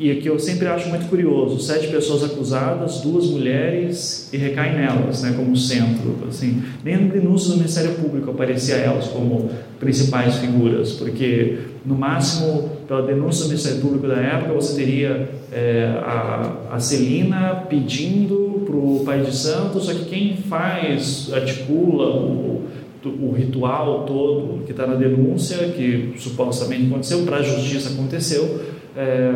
[0.00, 5.22] E aqui eu sempre acho muito curioso: sete pessoas acusadas, duas mulheres e recaem nelas,
[5.22, 6.16] né, como centro.
[6.28, 12.70] Assim, nem no denúncio do Ministério Público aparecia elas como principais figuras, porque no máximo,
[12.88, 18.74] pela denúncia do Ministério Público da época, você teria é, a, a Celina pedindo para
[18.74, 22.66] o pai de santo, só que quem faz, articula o,
[23.04, 28.58] o ritual todo que está na denúncia, que supostamente aconteceu, para a justiça aconteceu,
[28.96, 29.34] é,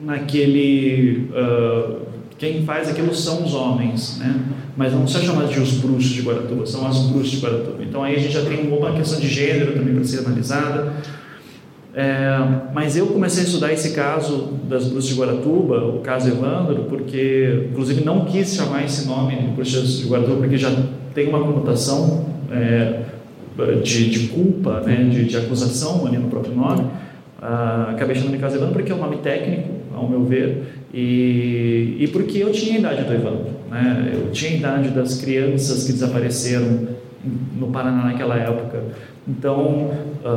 [0.00, 1.30] naquele.
[1.30, 2.04] Uh,
[2.36, 4.34] quem faz aquilo são os homens, né?
[4.76, 7.82] mas não são chamados de os bruxos de Guaratuba, são as bruxas de Guaratuba.
[7.82, 10.92] Então aí a gente já tem uma questão de gênero também para ser analisada.
[11.96, 12.38] É,
[12.74, 17.68] mas eu comecei a estudar esse caso das bruxas de Guaratuba, o caso Evandro, porque
[17.70, 20.74] inclusive não quis chamar esse nome de bruxas de Guaratuba porque já
[21.14, 23.02] tem uma conotação é,
[23.84, 26.84] de, de, culpa, né, de, de, acusação ali no próprio nome.
[27.40, 31.96] Ah, acabei chamando de caso Evandro porque é um nome técnico, ao meu ver, e,
[32.00, 33.46] e porque eu tinha a idade do Evandro.
[33.70, 34.12] Né?
[34.14, 36.88] Eu tinha a idade das crianças que desapareceram
[37.56, 38.82] no Paraná naquela época.
[39.26, 39.90] Então,
[40.22, 40.28] uh,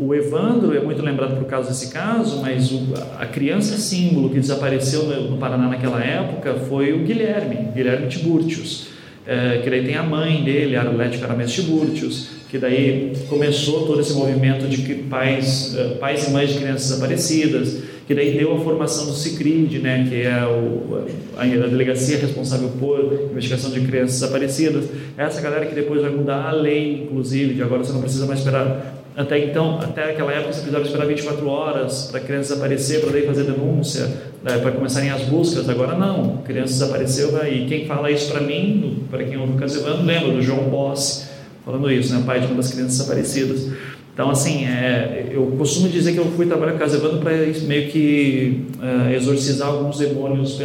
[0.00, 4.30] o, o, Evandro é muito lembrado por causa desse caso, mas o, a criança símbolo
[4.30, 8.88] que desapareceu no, no, Paraná naquela época foi o Guilherme, Guilherme Tiburtius,
[9.26, 14.12] é, que daí tem a mãe dele, Arlete Caramés Tiburtius, que daí começou todo esse
[14.12, 19.06] movimento de pais, uh, pais e mães de crianças desaparecidas, que daí deu a formação
[19.06, 21.02] do CICRID, né, que é o,
[21.34, 24.84] a, a, delegacia responsável por investigação de crianças desaparecidas.
[25.16, 28.40] Essa galera que depois vai mudar a lei, inclusive, de agora você não precisa mais
[28.40, 29.02] esperar.
[29.16, 33.12] Até então, até aquela época, você precisava esperar 24 horas para a criança desaparecer, para
[33.12, 34.02] daí fazer denúncia,
[34.44, 35.70] né, para começarem as buscas.
[35.70, 39.56] Agora não, a criança desapareceu, e quem fala isso para mim, para quem ouve o
[39.56, 41.31] Casilano, lembra do João Bossi
[41.64, 43.72] falando isso, né, pai de uma das crianças desaparecidas.
[44.12, 47.32] Então, assim, é, eu costumo dizer que eu fui trabalhar com Casa Evandro para
[47.66, 50.58] meio que é, exorcizar alguns demônios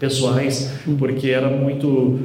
[0.00, 2.18] pessoais, porque era muito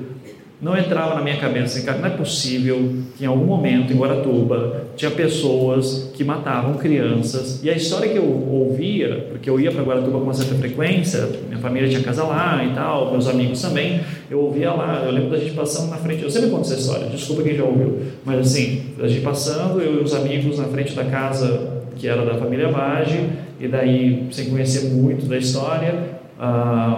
[0.62, 3.95] não entrava na minha cabeça assim, cara, não é possível que em algum momento em
[3.95, 7.63] Guaratuba tinha pessoas que matavam crianças.
[7.63, 11.30] E a história que eu ouvia, porque eu ia para Guaratuba com uma certa frequência,
[11.48, 15.30] minha família tinha casa lá e tal, meus amigos também, eu ouvia lá, eu lembro
[15.30, 18.39] da gente passando na frente, eu sempre conto essa história, desculpa quem já ouviu, mas
[18.39, 22.36] assim, a gente passando, eu e os amigos na frente da casa que era da
[22.36, 26.19] família Bage, e daí, sem conhecer muito da história,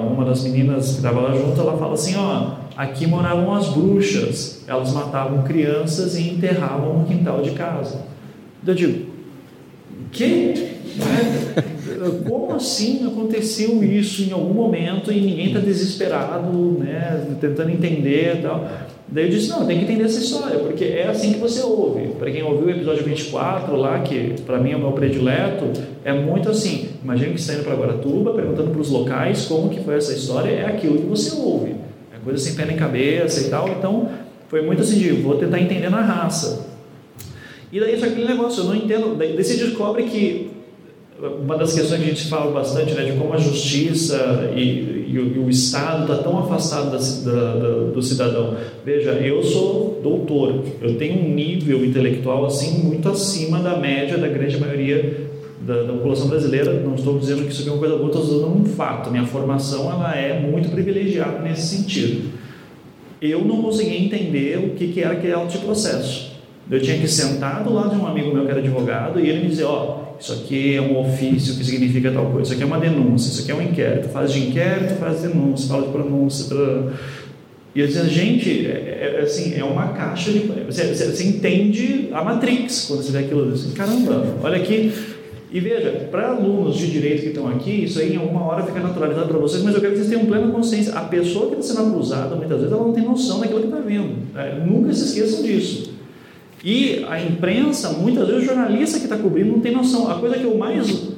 [0.01, 4.63] uma das meninas que estava lá junto, ela fala assim, ó, Aqui moravam as bruxas,
[4.67, 8.01] elas matavam crianças e enterravam no quintal de casa.
[8.65, 9.05] Eu digo,
[10.11, 10.79] que?
[12.27, 18.41] Como assim aconteceu isso em algum momento e ninguém está desesperado, né, tentando entender e
[18.41, 18.67] tal?
[19.07, 22.07] Daí eu disse, não, tem que entender essa história, porque é assim que você ouve.
[22.17, 25.65] Para quem ouviu o episódio 24 lá, que para mim é o meu predileto,
[26.03, 26.87] é muito assim.
[27.03, 30.13] Imagina que você está indo para Guaratuba, perguntando para os locais como que foi essa
[30.13, 31.80] história, é aquilo que você ouve
[32.23, 33.69] coisa sem pé nem cabeça e tal.
[33.69, 34.09] Então,
[34.47, 36.67] foi muito assim de vou tentar entender na raça.
[37.71, 39.15] E daí só aquele negócio, eu não entendo.
[39.15, 40.51] Daí você descobre que
[41.43, 45.33] uma das questões que a gente fala bastante, né, de como a justiça e, e,
[45.35, 48.55] e o, Estado está tão afastado da, da, da, do cidadão.
[48.83, 54.27] Veja, eu sou doutor, eu tenho um nível intelectual assim muito acima da média da
[54.27, 55.30] grande maioria
[55.65, 56.73] da, da, população brasileira.
[56.73, 59.11] Não estou dizendo que isso é uma coisa boa, estou dizendo um fato.
[59.11, 62.29] Minha formação ela é muito privilegiada nesse sentido.
[63.21, 66.31] Eu não conseguia entender o que, que era aquele auto de processo.
[66.69, 69.41] Eu tinha que sentar do lado de um amigo meu que era advogado e ele
[69.41, 72.63] me dizer, ó, oh, isso aqui é um ofício que significa tal coisa, isso aqui
[72.63, 75.87] é uma denúncia, isso aqui é um inquérito, faz de inquérito, faz de denúncia, fala
[75.87, 76.45] de pronúncia,
[77.73, 80.39] e eu dizia, gente, é, é, assim, é uma caixa de.
[80.39, 83.53] Você, você, você, entende a Matrix quando você vê aquilo.
[83.53, 84.91] Assim, Caramba, olha aqui,
[85.51, 88.79] e veja, para alunos de direito que estão aqui, isso aí em alguma hora fica
[88.79, 90.93] naturalizado para vocês, mas eu quero que vocês tenham plena consciência.
[90.93, 93.79] A pessoa que está sendo acusada, muitas vezes, ela não tem noção daquilo que está
[93.79, 94.13] vendo.
[94.33, 95.91] É, nunca se esqueçam disso.
[96.63, 100.09] E a imprensa, muitas vezes, o jornalista que está cobrindo não tem noção.
[100.09, 101.09] A coisa que eu mais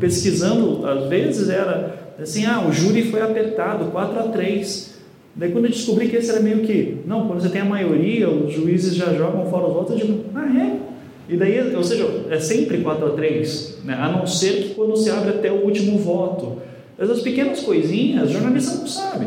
[0.00, 4.96] pesquisando, às vezes, era assim: ah, o júri foi apertado, 4 a 3.
[5.36, 8.28] Daí, quando eu descobri que esse era meio que, não, quando você tem a maioria,
[8.28, 10.85] os juízes já jogam fora os votos, eu digo, ah, é?
[11.28, 13.94] E daí, ou seja, é sempre 4 a 3, né?
[13.94, 16.62] a não ser que quando se abre até o último voto.
[16.98, 19.26] Essas pequenas coisinhas, jornalista não sabe.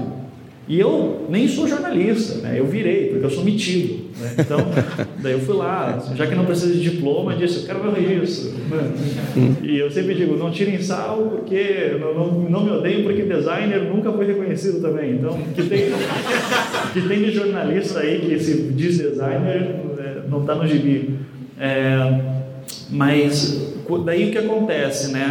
[0.69, 2.59] E eu nem sou jornalista, né?
[2.59, 4.05] eu virei, porque eu sou metido.
[4.19, 4.35] Né?
[4.37, 4.59] Então,
[5.19, 8.53] daí eu fui lá, já que não precisa de diploma, disse, eu quero ver isso.
[8.69, 9.57] Né?
[9.63, 13.81] E eu sempre digo, não tirem sal, porque não, não, não me odeiem, porque designer
[13.83, 15.15] nunca foi reconhecido também.
[15.15, 15.85] Então, que tem,
[16.93, 20.21] que tem de jornalista aí que se diz designer, né?
[20.29, 21.15] não está no gibi.
[21.59, 22.21] É,
[22.89, 25.25] mas daí o que acontece, né?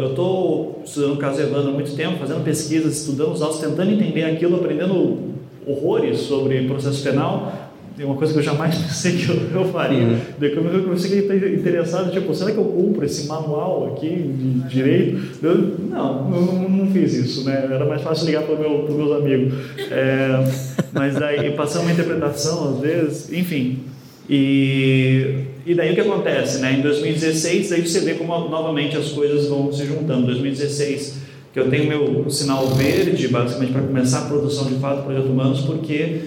[0.00, 3.90] Eu estou estudando o caso Evandro há muito tempo, fazendo pesquisas, estudando os autos, tentando
[3.90, 5.34] entender aquilo, aprendendo
[5.66, 7.52] horrores sobre processo penal.
[7.96, 10.02] É uma coisa que eu jamais pensei que eu, eu faria.
[10.02, 10.18] Uhum.
[10.38, 14.68] Daí eu comecei a ficar interessado, tipo, será que eu cumpro esse manual aqui de
[14.68, 15.20] direito?
[15.42, 17.68] Eu, não, não, não, fiz isso, né?
[17.70, 19.54] Era mais fácil ligar para meu, os meus amigos.
[19.90, 20.44] É,
[20.92, 23.84] mas daí, passando uma interpretação, às vezes, enfim.
[24.28, 26.76] E e daí o que acontece, né?
[26.78, 30.26] Em 2016, aí você vê como novamente as coisas vão se juntando.
[30.26, 31.22] 2016,
[31.54, 35.26] que eu tenho meu sinal verde, basicamente para começar a produção de fato do projeto
[35.26, 36.20] Humanos, porque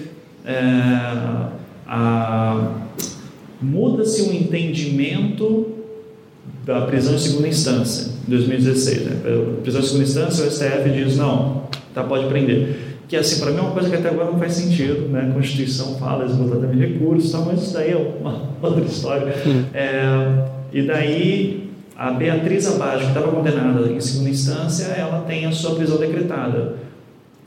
[0.44, 1.52] é,
[3.62, 5.68] muda-se o entendimento
[6.64, 9.02] da prisão em segunda instância, em 2016.
[9.02, 9.12] Né?
[9.62, 11.62] Prisão em segunda instância, o STF diz: não,
[11.94, 14.52] tá, pode prender que assim, para mim é uma coisa que até agora não faz
[14.52, 15.28] sentido, né?
[15.30, 19.34] A Constituição fala esgotamento de recursos, tal, mas isso daí é uma outra história.
[19.46, 19.64] Hum.
[19.72, 25.52] É, e daí a Beatriz Abaixo, que estava condenada em segunda instância, ela tem a
[25.52, 26.76] sua prisão decretada.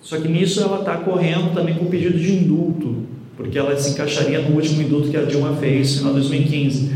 [0.02, 3.04] Só que nisso ela está correndo também com pedido de indulto,
[3.38, 6.92] porque ela se encaixaria no último indulto que a Dilma fez, no final de 2015.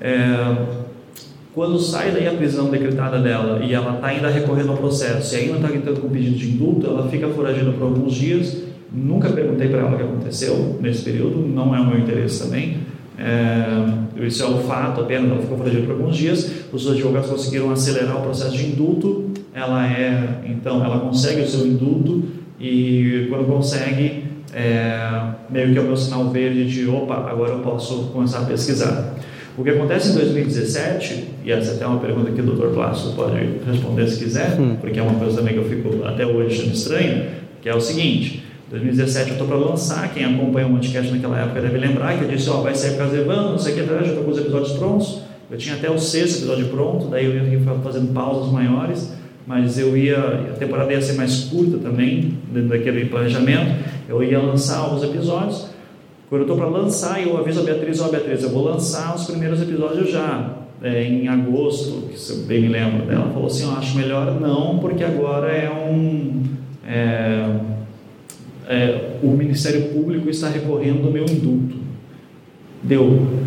[0.00, 0.56] É,
[1.56, 5.38] quando sai daí a prisão decretada dela e ela está ainda recorrendo ao processo e
[5.38, 8.58] ainda está entrando com pedido de indulto, ela fica foragida por alguns dias.
[8.92, 12.76] Nunca perguntei para ela o que aconteceu nesse período, não é o meu interesse também.
[13.18, 16.52] É, isso é o fato apenas, ela ficou foragida por alguns dias.
[16.70, 19.30] Os advogados conseguiram acelerar o processo de indulto.
[19.54, 22.22] Ela é, então, ela consegue o seu indulto
[22.60, 27.60] e quando consegue, é, meio que é o meu sinal verde de opa, agora eu
[27.60, 29.16] posso começar a pesquisar.
[29.58, 32.74] O que acontece em 2017, e essa é até uma pergunta que o Dr.
[32.74, 33.34] Plácido pode
[33.66, 34.76] responder se quiser, hum.
[34.78, 37.24] porque é uma coisa também que eu fico até hoje achando estranho,
[37.62, 41.60] que é o seguinte, 2017 eu estou para lançar, quem acompanha o Monticast naquela época
[41.62, 44.00] deve lembrar que eu disse, ó, oh, vai caso Evandro, não sei o que, já
[44.02, 47.60] estou com os episódios prontos, eu tinha até o sexto episódio pronto, daí eu ia
[47.82, 49.12] fazendo pausas maiores,
[49.46, 53.74] mas eu ia, a temporada ia ser mais curta também, dentro daquele planejamento,
[54.08, 55.68] eu ia lançar alguns episódios,
[56.28, 59.14] quando eu estou para lançar, eu aviso a Beatriz, ó oh, Beatriz, eu vou lançar
[59.14, 63.64] os primeiros episódios já, é, em agosto, que eu bem me lembro dela, falou assim,
[63.64, 66.42] eu acho melhor não, porque agora é um...
[66.86, 67.76] É,
[68.68, 71.76] é, o Ministério Público está recorrendo ao meu indulto.
[72.82, 73.04] Deu.
[73.04, 73.46] O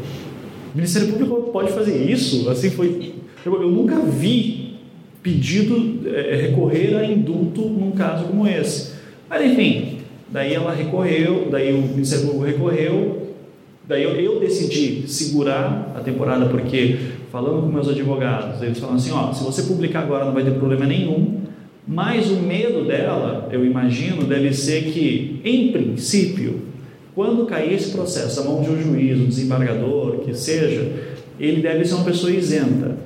[0.73, 2.49] Ministério Público pode fazer isso?
[2.49, 3.15] Assim foi.
[3.45, 4.77] Eu, eu nunca vi
[5.21, 8.93] pedido é, recorrer a indulto num caso como esse.
[9.29, 9.98] Mas enfim,
[10.31, 13.33] Daí ela recorreu, daí o Ministério Público recorreu,
[13.87, 16.97] daí eu, eu, decidi segurar a temporada porque
[17.31, 20.51] falando com meus advogados, eles falam assim, ó, se você publicar agora não vai ter
[20.51, 21.39] problema nenhum,
[21.87, 26.61] mas o medo dela, eu imagino, deve ser que, em princípio,
[27.15, 30.87] quando cair esse processo na mão de um juiz, um desembargador, que seja,
[31.39, 32.97] ele deve ser uma pessoa isenta.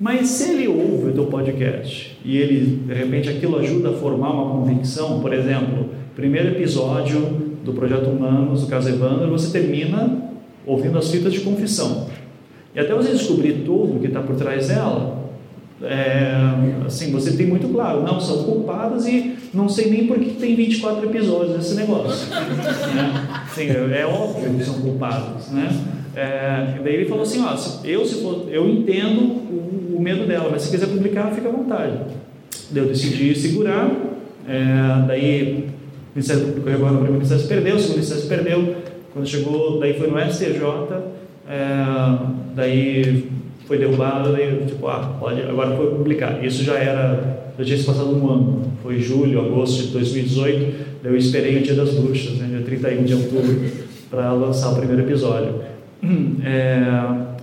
[0.00, 4.32] Mas se ele ouve o teu podcast e ele, de repente, aquilo ajuda a formar
[4.32, 7.20] uma convicção, por exemplo, primeiro episódio
[7.64, 10.22] do Projeto Humanos, do caso Evandro, você termina
[10.66, 12.08] ouvindo as fitas de confissão.
[12.74, 15.24] E até você descobrir tudo que está por trás dela,
[15.82, 16.34] é,
[16.86, 20.54] assim, você tem muito claro, não, são culpadas e não sei nem por que tem
[20.54, 22.28] 24 episódios nesse negócio.
[22.30, 23.42] né?
[23.44, 25.68] assim, é, óbvio que são culpadas, né?
[26.16, 30.48] É, daí ele falou assim, ó, eu, se for, eu entendo o, o, medo dela,
[30.50, 31.98] mas se quiser publicar, fica à vontade.
[32.70, 33.90] Daí eu decidi segurar,
[34.48, 35.68] é, daí
[36.14, 38.76] o Ministério Público recorreu no primeiro Ministério perdeu, segundo Ministério perdeu,
[39.12, 40.62] quando chegou, daí foi no STJ,
[41.48, 42.18] é,
[42.54, 43.28] daí
[43.66, 46.44] foi derrubado, daí tipo, ah, pode, agora foi publicar.
[46.44, 51.12] Isso já era, já tinha se passado um ano, foi julho, agosto de 2018, daí
[51.12, 53.60] eu esperei o Dia das Bruxas, né, dia 31 de outubro,
[54.08, 55.62] para lançar o primeiro episódio.
[56.46, 57.34] É,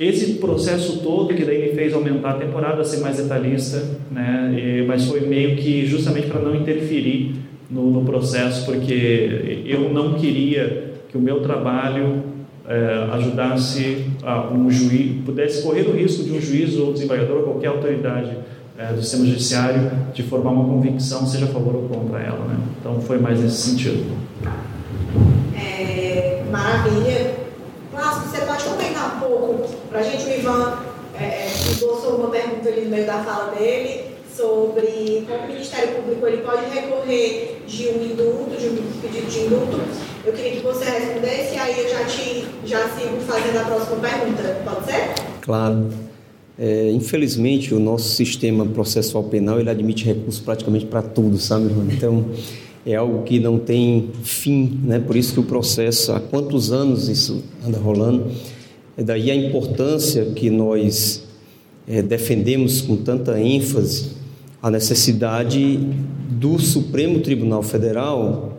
[0.00, 4.86] esse processo todo que daí me fez aumentar a temporada, ser mais detalhista, né, e,
[4.86, 7.34] mas foi meio que justamente para não interferir
[7.70, 12.22] no, no, processo, porque eu não queria que o meu trabalho
[12.66, 17.42] é, ajudasse a um juiz, pudesse correr o risco de um juiz ou desembargador ou
[17.44, 18.36] qualquer autoridade
[18.78, 22.44] é, do sistema judiciário de formar uma convicção, seja a favor ou contra ela.
[22.46, 22.56] Né?
[22.80, 24.16] Então foi mais nesse sentido.
[25.56, 27.38] É, maravilha.
[27.90, 30.78] Clássico, você pode comentar um pouco para a gente, o Ivan
[31.18, 34.04] é, é uma pergunta ali no meio da fala dele,
[34.38, 39.38] sobre como o Ministério Público ele pode recorrer de um indulto, de um pedido de
[39.40, 39.80] indulto.
[40.24, 43.96] Eu queria que você respondesse e aí eu já, te, já sigo fazendo a próxima
[43.96, 44.62] pergunta.
[44.64, 45.14] Pode ser?
[45.40, 45.88] Claro.
[46.56, 51.86] É, infelizmente, o nosso sistema processual penal ele admite recurso praticamente para tudo, sabe, irmão?
[51.90, 52.26] Então,
[52.86, 55.00] é algo que não tem fim, né?
[55.00, 58.30] Por isso que o processo, há quantos anos isso anda rolando?
[58.96, 61.24] É daí a importância que nós
[61.88, 64.17] é, defendemos com tanta ênfase
[64.62, 65.76] a necessidade
[66.30, 68.58] do Supremo Tribunal Federal,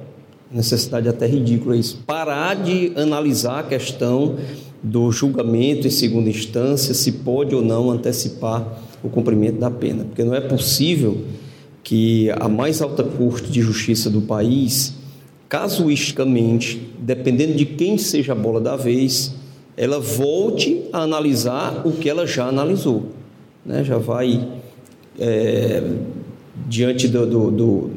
[0.51, 4.37] necessidade até ridícula isso, parar de analisar a questão
[4.81, 8.65] do julgamento em segunda instância, se pode ou não antecipar
[9.03, 11.25] o cumprimento da pena, porque não é possível
[11.83, 14.93] que a mais alta corte de justiça do país,
[15.47, 19.33] casuisticamente, dependendo de quem seja a bola da vez,
[19.75, 23.07] ela volte a analisar o que ela já analisou,
[23.65, 23.83] né?
[23.83, 24.47] já vai
[25.17, 25.81] é,
[26.67, 27.91] diante do, do, do,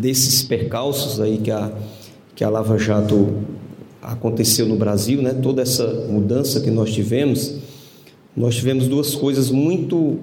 [0.00, 1.70] desses percalços aí que a,
[2.34, 3.34] que a Lava Jato
[4.02, 5.32] aconteceu no Brasil, né?
[5.32, 7.54] toda essa mudança que nós tivemos,
[8.36, 10.18] nós tivemos duas coisas muito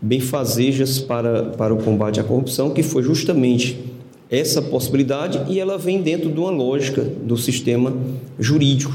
[0.00, 3.78] benfazejas para, para o combate à corrupção, que foi justamente
[4.30, 7.96] essa possibilidade e ela vem dentro de uma lógica do sistema
[8.38, 8.92] jurídico,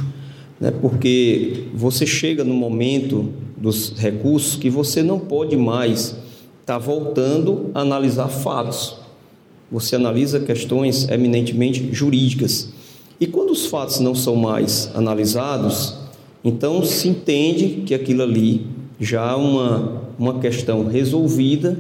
[0.59, 0.71] né?
[0.81, 6.15] porque você chega no momento dos recursos que você não pode mais
[6.69, 8.97] estar tá voltando a analisar fatos.
[9.71, 12.69] Você analisa questões eminentemente jurídicas.
[13.19, 15.95] E quando os fatos não são mais analisados,
[16.43, 18.67] então se entende que aquilo ali
[18.99, 21.77] já é uma, uma questão resolvida,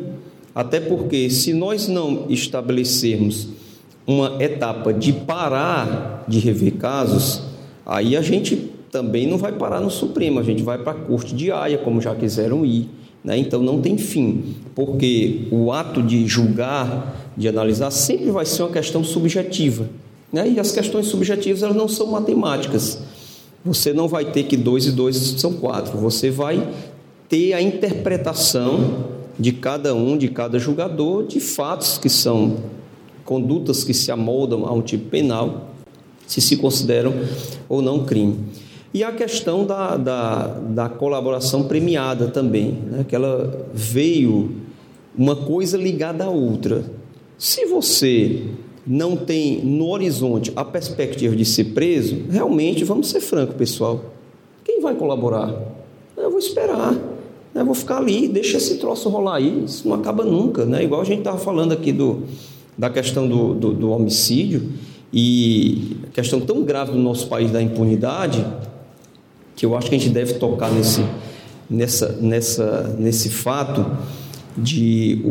[0.55, 3.49] até porque se nós não estabelecermos
[4.07, 7.43] uma etapa de parar de rever casos,
[7.85, 8.55] aí a gente
[8.91, 12.01] também não vai parar no Supremo, a gente vai para a Corte de Haia, como
[12.01, 12.89] já quiseram ir.
[13.29, 13.37] Né?
[13.37, 18.71] Então não tem fim, porque o ato de julgar, de analisar, sempre vai ser uma
[18.71, 19.87] questão subjetiva.
[20.33, 20.49] Né?
[20.49, 22.97] E as questões subjetivas elas não são matemáticas.
[23.63, 25.95] Você não vai ter que dois e dois são quatro.
[25.99, 26.67] Você vai
[27.29, 29.05] ter a interpretação
[29.37, 32.57] de cada um, de cada julgador, de fatos que são
[33.23, 35.69] condutas que se amoldam a um tipo penal,
[36.25, 37.13] se se consideram
[37.69, 38.39] ou não crime.
[38.93, 43.05] E a questão da, da, da colaboração premiada também, né?
[43.07, 44.55] que ela veio
[45.15, 46.83] uma coisa ligada à outra.
[47.37, 48.47] Se você
[48.85, 54.05] não tem no horizonte a perspectiva de ser preso, realmente, vamos ser franco, pessoal,
[54.63, 55.53] quem vai colaborar?
[56.17, 56.97] Eu vou esperar,
[57.53, 60.83] eu vou ficar ali, deixa esse troço rolar aí, isso não acaba nunca, né?
[60.83, 62.23] Igual a gente estava falando aqui do,
[62.77, 64.69] da questão do, do, do homicídio
[65.13, 68.45] e a questão tão grave do nosso país da impunidade,
[69.59, 71.03] que eu acho que a gente deve tocar nesse,
[71.69, 73.85] nessa, nessa, nesse fato
[74.57, 75.21] de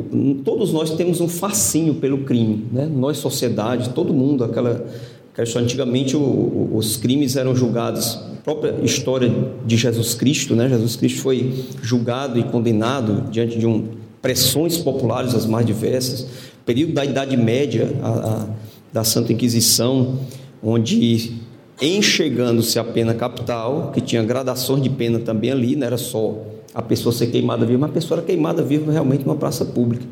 [0.45, 2.87] todos nós temos um fascínio pelo crime, né?
[2.87, 4.87] Nós sociedade, todo mundo, aquela,
[5.33, 9.33] aquela antigamente o, os crimes eram julgados, a própria história
[9.65, 10.69] de Jesus Cristo, né?
[10.69, 13.89] Jesus Cristo foi julgado e condenado diante de um
[14.21, 16.27] pressões populares as mais diversas,
[16.67, 18.47] período da Idade Média, a, a,
[18.93, 20.19] da Santa Inquisição,
[20.63, 21.48] onde
[21.81, 26.37] enxergando-se a pena capital, que tinha gradações de pena também ali, não era só
[26.75, 30.05] a pessoa ser queimada viva, mas a pessoa era queimada viva realmente numa praça pública.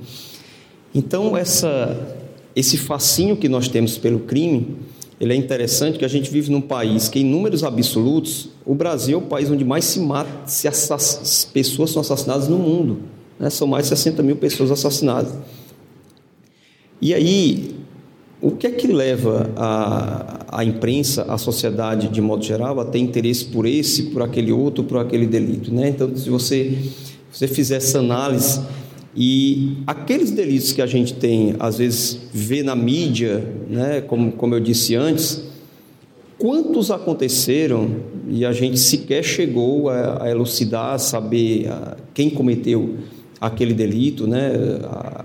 [0.95, 1.97] Então, essa,
[2.55, 4.77] esse fascínio que nós temos pelo crime,
[5.21, 9.19] ele é interessante que a gente vive num país que, em números absolutos, o Brasil
[9.19, 13.01] é o país onde mais se mata, se assass, pessoas são assassinadas no mundo.
[13.39, 13.51] Né?
[13.51, 15.33] São mais de 60 mil pessoas assassinadas.
[17.01, 17.75] E aí,
[18.41, 22.99] o que é que leva a, a imprensa, a sociedade de modo geral, a ter
[22.99, 25.71] interesse por esse, por aquele outro, por aquele delito?
[25.71, 25.91] Né?
[25.91, 26.79] Então, se você,
[27.31, 28.63] você fizer essa análise
[29.15, 34.55] e aqueles delitos que a gente tem, às vezes, vê na mídia, né, como, como
[34.55, 35.43] eu disse antes,
[36.39, 37.97] quantos aconteceram
[38.27, 42.97] e a gente sequer chegou a, a elucidar, a saber a, quem cometeu
[43.39, 44.53] aquele delito, né,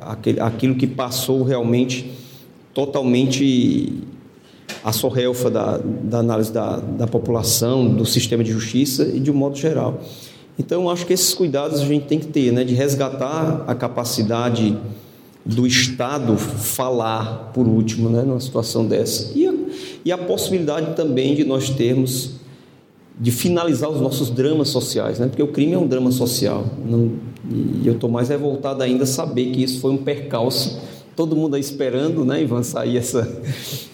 [0.02, 2.12] aquele, aquilo que passou realmente
[2.74, 3.94] totalmente
[4.84, 9.34] a sorrelfa da, da análise da, da população, do sistema de justiça e de um
[9.34, 10.02] modo geral.
[10.58, 14.78] Então, acho que esses cuidados a gente tem que ter, né, de resgatar a capacidade
[15.44, 19.32] do Estado falar, por último, né, numa situação dessa.
[19.36, 19.54] E a,
[20.06, 22.34] e a possibilidade também de nós termos,
[23.20, 26.66] de finalizar os nossos dramas sociais, né, porque o crime é um drama social.
[26.86, 27.12] Não,
[27.50, 30.80] e eu estou mais revoltado ainda saber que isso foi um percalço
[31.22, 33.32] todo mundo aí esperando, né, Ivan, sair essa,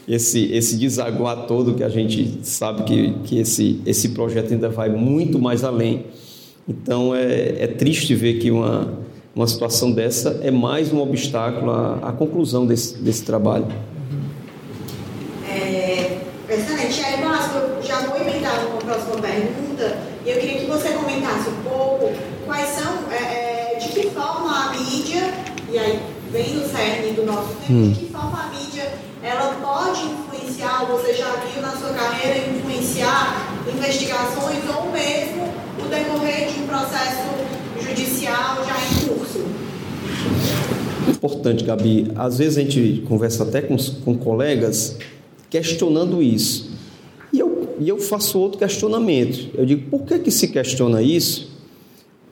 [0.08, 4.88] esse, esse desaguar todo que a gente sabe que, que esse, esse projeto ainda vai
[4.88, 6.06] muito mais além.
[6.66, 8.94] Então é, é triste ver que uma,
[9.36, 13.68] uma situação dessa é mais um obstáculo à, à conclusão desse, desse trabalho.
[15.50, 16.20] É,
[16.50, 17.02] excelente.
[17.04, 21.70] Aí, eu já vou emendar uma próxima pergunta e eu queria que você comentasse um
[21.70, 22.10] pouco
[22.46, 25.34] quais são, é, é, de que forma a mídia,
[25.70, 27.92] e aí vem no cerne do nosso tema, hum.
[27.92, 28.92] de que forma a mídia
[29.24, 35.44] ela pode influenciar, você já viu na sua carreira influenciar investigações ou mesmo
[35.84, 37.28] o decorrer de um processo
[37.82, 39.46] judicial já em curso?
[41.10, 42.12] Importante, Gabi.
[42.16, 43.76] Às vezes a gente conversa até com,
[44.06, 44.98] com colegas
[45.50, 46.72] questionando isso.
[47.34, 49.50] E eu, e eu faço outro questionamento.
[49.56, 51.57] Eu digo, por que, que se questiona isso?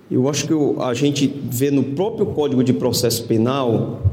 [0.10, 4.03] Eu acho que a gente vê no próprio Código de Processo Penal,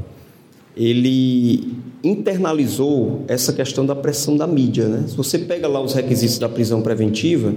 [0.75, 4.87] ele internalizou essa questão da pressão da mídia.
[4.87, 5.05] Né?
[5.07, 7.53] Se você pega lá os requisitos da prisão preventiva,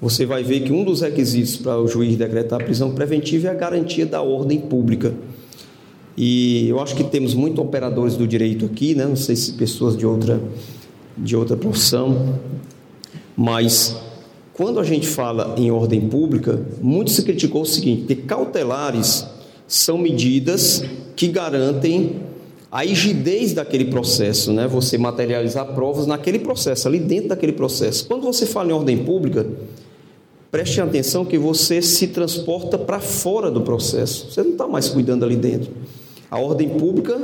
[0.00, 3.50] você vai ver que um dos requisitos para o juiz decretar a prisão preventiva é
[3.52, 5.14] a garantia da ordem pública.
[6.16, 9.06] E eu acho que temos muitos operadores do direito aqui, né?
[9.06, 10.40] não sei se pessoas de outra,
[11.16, 12.38] de outra profissão,
[13.36, 13.96] mas
[14.54, 19.26] quando a gente fala em ordem pública, muito se criticou o seguinte: que cautelares
[19.66, 20.84] são medidas
[21.16, 22.20] que garantem
[22.70, 24.66] a rigidez daquele processo, né?
[24.68, 28.06] Você materializar provas naquele processo, ali dentro daquele processo.
[28.06, 29.46] Quando você fala em ordem pública,
[30.50, 34.30] preste atenção que você se transporta para fora do processo.
[34.30, 35.72] Você não está mais cuidando ali dentro.
[36.30, 37.16] A ordem pública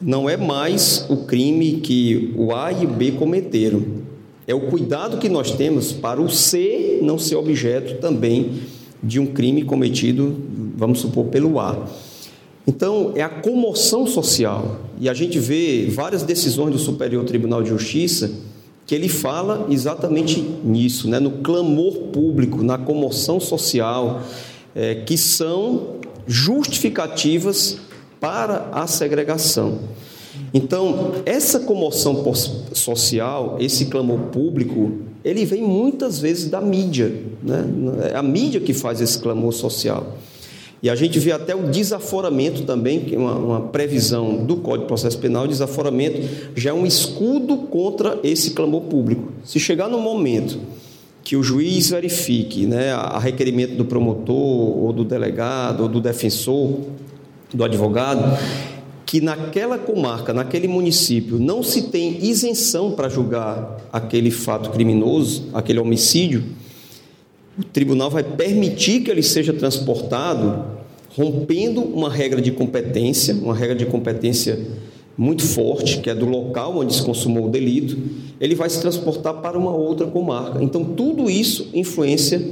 [0.00, 4.05] não é mais o crime que o A e o B cometeram.
[4.46, 8.60] É o cuidado que nós temos para o C não ser objeto também
[9.02, 10.36] de um crime cometido,
[10.76, 11.86] vamos supor, pelo A.
[12.66, 14.80] Então, é a comoção social.
[15.00, 18.30] E a gente vê várias decisões do Superior Tribunal de Justiça
[18.86, 21.18] que ele fala exatamente nisso, né?
[21.18, 24.22] no clamor público, na comoção social,
[24.74, 27.78] é, que são justificativas
[28.20, 29.80] para a segregação.
[30.52, 32.24] Então, essa comoção
[32.72, 34.92] social, esse clamor público,
[35.24, 37.12] ele vem muitas vezes da mídia.
[37.42, 37.64] Né?
[38.12, 40.16] É a mídia que faz esse clamor social.
[40.82, 44.84] E a gente vê até o desaforamento também, que é uma, uma, previsão do Código
[44.84, 46.20] de Processo Penal, o desaforamento
[46.54, 49.32] já é um escudo contra esse clamor público.
[49.42, 50.60] Se chegar no momento
[51.24, 56.78] que o juiz verifique, né, a requerimento do promotor, ou do delegado, ou do defensor,
[57.52, 58.38] do advogado,
[59.06, 65.78] que naquela comarca, naquele município, não se tem isenção para julgar aquele fato criminoso, aquele
[65.78, 66.42] homicídio,
[67.56, 70.64] o tribunal vai permitir que ele seja transportado,
[71.16, 74.58] rompendo uma regra de competência, uma regra de competência
[75.16, 77.96] muito forte, que é do local onde se consumou o delito,
[78.40, 80.62] ele vai se transportar para uma outra comarca.
[80.62, 82.42] Então, tudo isso influência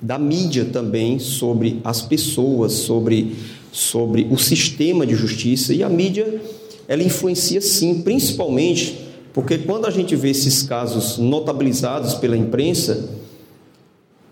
[0.00, 3.36] da mídia também sobre as pessoas, sobre,
[3.72, 6.40] sobre o sistema de justiça, e a mídia
[6.86, 9.08] ela influencia sim, principalmente
[9.38, 13.08] porque quando a gente vê esses casos notabilizados pela imprensa,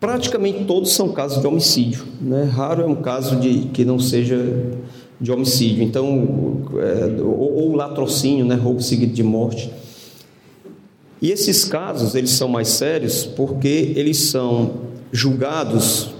[0.01, 2.05] praticamente todos são casos de homicídio.
[2.21, 2.43] Né?
[2.43, 4.37] Raro é um caso de que não seja
[5.21, 5.85] de homicídio.
[5.85, 8.57] Então, é, ou, ou latrocínio, né?
[8.57, 9.71] roubo seguido de morte.
[11.23, 14.73] E esses casos, eles são mais sérios porque eles são
[15.13, 16.11] julgados,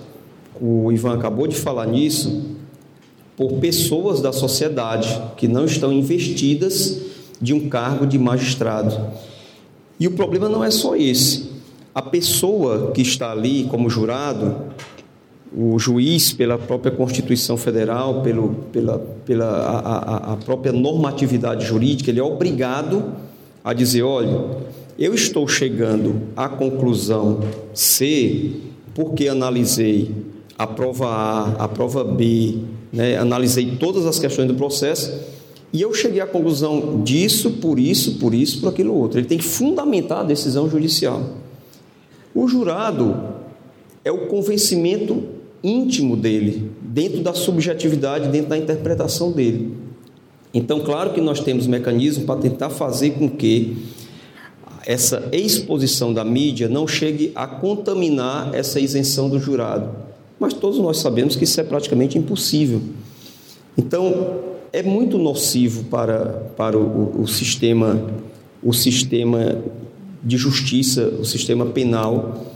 [0.61, 2.56] o Ivan acabou de falar nisso,
[3.37, 7.01] por pessoas da sociedade que não estão investidas
[7.41, 8.97] de um cargo de magistrado.
[10.01, 11.57] E o problema não é só esse
[11.97, 14.55] a pessoa que está ali como jurado,
[15.51, 22.21] o juiz, pela própria Constituição Federal, pelo, pela, pela a, a, própria normatividade jurídica, ele
[22.21, 23.15] é obrigado
[23.65, 24.45] a dizer: olha,
[24.99, 27.41] eu estou chegando à conclusão
[27.73, 28.51] C
[28.95, 30.11] porque analisei
[30.59, 32.59] a prova A, a prova B,
[32.97, 35.13] né, analisei todas as questões do processo
[35.73, 39.21] e eu cheguei à conclusão disso, por isso, por isso, por aquilo outro.
[39.21, 41.23] Ele tem que fundamentar a decisão judicial.
[42.35, 43.15] O jurado
[44.03, 45.23] é o convencimento
[45.63, 49.75] íntimo dele, dentro da subjetividade, dentro da interpretação dele.
[50.55, 53.77] Então, claro que nós temos mecanismos para tentar fazer com que
[54.87, 59.91] essa exposição da mídia não chegue a contaminar essa isenção do jurado.
[60.39, 62.81] Mas todos nós sabemos que isso é praticamente impossível.
[63.77, 64.41] Então,
[64.73, 68.01] é muito nocivo para, para o, o sistema
[68.63, 69.63] o sistema
[70.25, 72.47] de justiça, o sistema penal,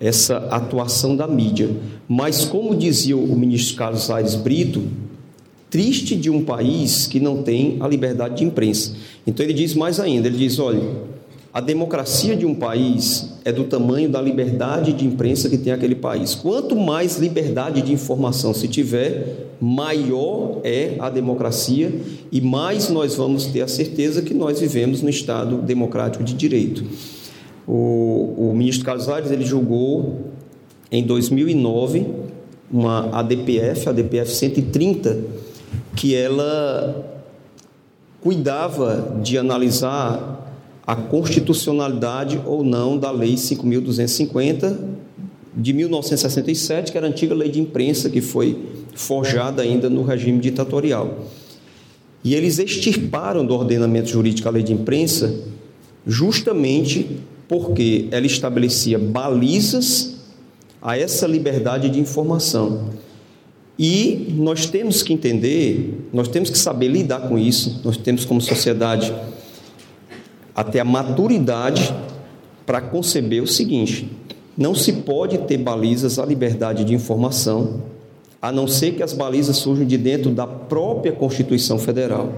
[0.00, 1.68] essa atuação da mídia.
[2.08, 4.82] Mas, como dizia o ministro Carlos Aires Brito,
[5.68, 8.94] triste de um país que não tem a liberdade de imprensa.
[9.26, 10.80] Então, ele diz mais ainda: ele diz, olha,
[11.52, 15.94] a democracia de um país é do tamanho da liberdade de imprensa que tem aquele
[15.94, 16.34] país.
[16.34, 21.90] Quanto mais liberdade de informação se tiver, maior é a democracia
[22.30, 26.84] e mais nós vamos ter a certeza que nós vivemos no Estado democrático de direito.
[27.66, 30.26] O, o ministro Carlos ele julgou
[30.92, 32.06] em 2009
[32.70, 35.20] uma ADPF, a ADPF 130,
[35.96, 37.18] que ela
[38.20, 40.47] cuidava de analisar
[40.88, 44.74] a constitucionalidade ou não da Lei 5.250
[45.54, 48.58] de 1967, que era a antiga lei de imprensa que foi
[48.94, 51.26] forjada ainda no regime ditatorial.
[52.24, 55.38] E eles extirparam do ordenamento jurídico a lei de imprensa
[56.06, 60.14] justamente porque ela estabelecia balizas
[60.80, 62.88] a essa liberdade de informação.
[63.78, 68.40] E nós temos que entender, nós temos que saber lidar com isso, nós temos como
[68.40, 69.12] sociedade
[70.58, 71.94] até a maturidade
[72.66, 74.10] para conceber o seguinte:
[74.56, 77.80] não se pode ter balizas à liberdade de informação,
[78.42, 82.32] a não ser que as balizas surjam de dentro da própria Constituição Federal.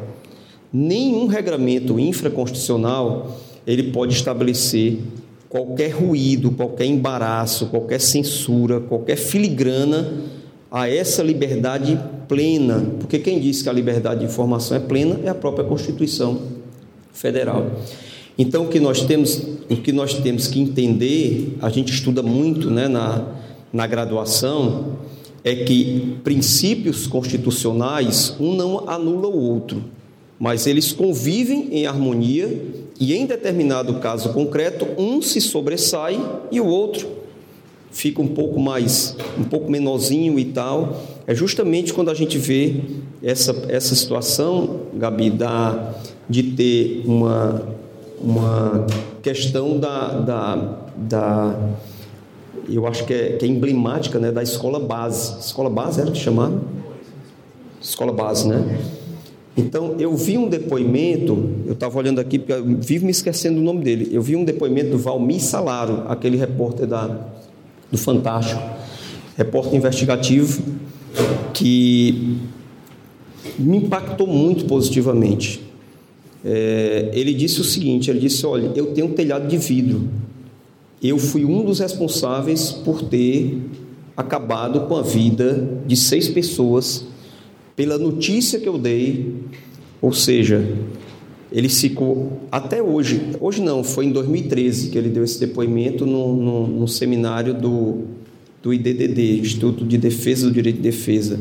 [0.71, 4.99] Nenhum regramento infraconstitucional ele pode estabelecer
[5.49, 10.13] qualquer ruído, qualquer embaraço, qualquer censura, qualquer filigrana
[10.71, 11.99] a essa liberdade
[12.29, 16.60] plena, porque quem diz que a liberdade de informação é plena é a própria Constituição
[17.13, 17.71] Federal.
[18.39, 22.71] Então, o que nós temos, o que nós temos que entender, a gente estuda muito
[22.71, 23.27] né, na,
[23.73, 24.97] na graduação,
[25.45, 29.85] é que princípios constitucionais, um não anula o outro,
[30.39, 32.63] mas eles convivem em harmonia
[32.99, 37.21] e, em determinado caso concreto, um se sobressai e o outro
[37.91, 41.03] fica um pouco mais, um pouco menorzinho e tal.
[41.27, 42.77] É justamente quando a gente vê
[43.23, 45.95] essa, essa situação, Gabi, da,
[46.31, 47.81] de ter uma
[48.21, 48.87] uma
[49.23, 51.71] questão da, da, da
[52.69, 55.41] eu acho que é, que é, emblemática né, da escola base.
[55.41, 56.61] Escola base era que chamava?
[57.81, 58.79] Escola base, né?
[59.57, 63.63] Então, eu vi um depoimento, eu estava olhando aqui, porque eu vivo me esquecendo do
[63.63, 64.09] nome dele.
[64.13, 67.19] Eu vi um depoimento do Valmir Salaro, aquele repórter da,
[67.91, 68.63] do Fantástico,
[69.37, 70.63] repórter investigativo,
[71.53, 72.39] que
[73.59, 75.70] me impactou muito positivamente
[76.45, 80.09] é, ele disse o seguinte: ele disse, olha, eu tenho um telhado de vidro.
[81.03, 83.59] Eu fui um dos responsáveis por ter
[84.17, 87.07] acabado com a vida de seis pessoas
[87.75, 89.35] pela notícia que eu dei.
[90.03, 90.63] Ou seja,
[91.53, 96.37] ele ficou até hoje, hoje não, foi em 2013 que ele deu esse depoimento no,
[96.37, 98.05] no, no seminário do,
[98.63, 101.41] do IDDD, Instituto de Defesa do Direito de Defesa,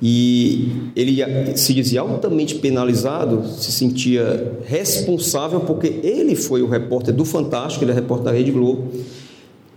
[0.00, 1.24] e ele
[1.56, 7.90] se dizia altamente penalizado, se sentia responsável porque ele foi o repórter do Fantástico, ele
[7.90, 8.88] é repórter da Rede Globo,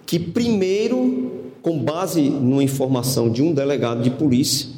[0.05, 4.69] que primeiro, com base numa informação de um delegado de polícia,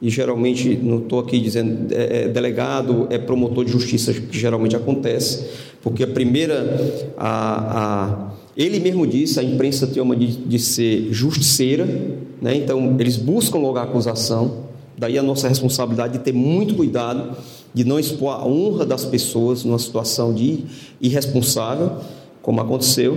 [0.00, 4.76] e geralmente, não estou aqui dizendo é, é, delegado, é promotor de justiça, que geralmente
[4.76, 5.46] acontece,
[5.82, 11.08] porque a primeira, a, a, ele mesmo disse, a imprensa tem uma de, de ser
[11.12, 11.86] justiceira,
[12.40, 12.56] né?
[12.56, 14.65] então eles buscam logo a acusação,
[14.98, 17.36] Daí a nossa responsabilidade de ter muito cuidado,
[17.74, 20.60] de não expor a honra das pessoas numa situação de
[21.00, 21.98] irresponsável,
[22.40, 23.16] como aconteceu.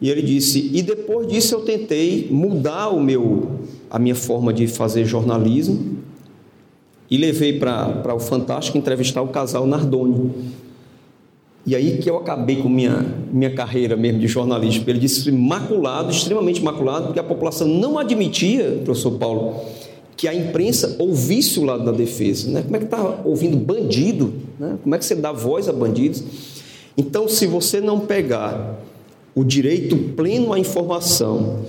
[0.00, 4.66] E ele disse: "E depois disso eu tentei mudar o meu a minha forma de
[4.66, 5.98] fazer jornalismo
[7.10, 10.30] e levei para o Fantástico entrevistar o casal Nardoni.
[11.64, 14.84] E aí que eu acabei com minha minha carreira mesmo de jornalismo.
[14.86, 19.60] Ele disse maculado, extremamente maculado, porque a população não admitia, professor Paulo,
[20.18, 22.50] que a imprensa ouvisse o lado da defesa.
[22.50, 22.62] Né?
[22.62, 24.34] Como é que está ouvindo bandido?
[24.58, 24.76] Né?
[24.82, 26.24] Como é que você dá voz a bandidos?
[26.96, 28.80] Então, se você não pegar
[29.32, 31.60] o direito pleno à informação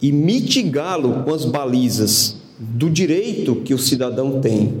[0.00, 4.72] e mitigá-lo com as balizas do direito que o cidadão tem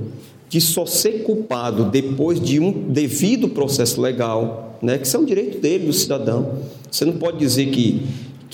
[0.48, 5.24] de só ser culpado depois de um devido processo legal, né, que isso é um
[5.24, 6.60] direito dele, do cidadão.
[6.88, 8.06] Você não pode dizer que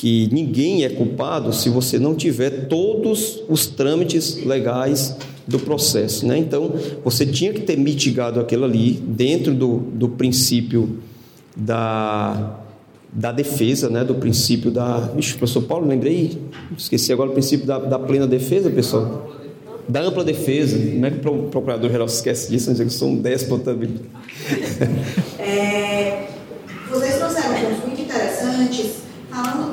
[0.02, 6.26] que ninguém é culpado se você não tiver todos os trâmites legais do processo.
[6.26, 6.38] Né?
[6.38, 6.72] Então,
[7.04, 10.98] você tinha que ter mitigado aquilo ali dentro do, do princípio
[11.56, 12.58] da,
[13.12, 14.02] da defesa, né?
[14.02, 15.12] do princípio da.
[15.16, 16.36] Ixi, professor Paulo, lembrei,
[16.76, 19.30] esqueci agora o princípio da, da plena defesa, pessoal.
[19.88, 20.76] Da ampla defesa.
[20.78, 22.74] Como é que o procurador-geral esquece disso?
[22.74, 23.94] Que eu sou um déspota também.
[25.38, 26.26] É,
[26.90, 27.50] vocês trouxeram
[27.86, 29.71] muito interessantes falando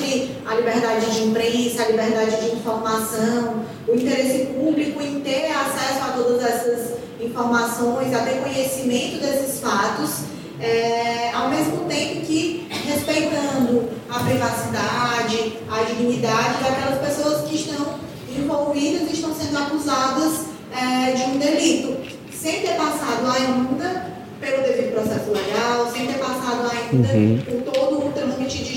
[0.00, 6.02] entre a liberdade de imprensa, a liberdade de informação, o interesse público em ter acesso
[6.02, 10.24] a todas essas informações, a ter conhecimento desses fatos,
[10.60, 17.98] é, ao mesmo tempo que respeitando a privacidade, a dignidade daquelas pessoas que estão
[18.36, 21.96] envolvidas e estão sendo acusadas é, de um delito,
[22.32, 24.10] sem ter passado ainda
[24.40, 27.62] pelo devido processo legal, sem ter passado ainda uhum.
[27.62, 27.99] por todo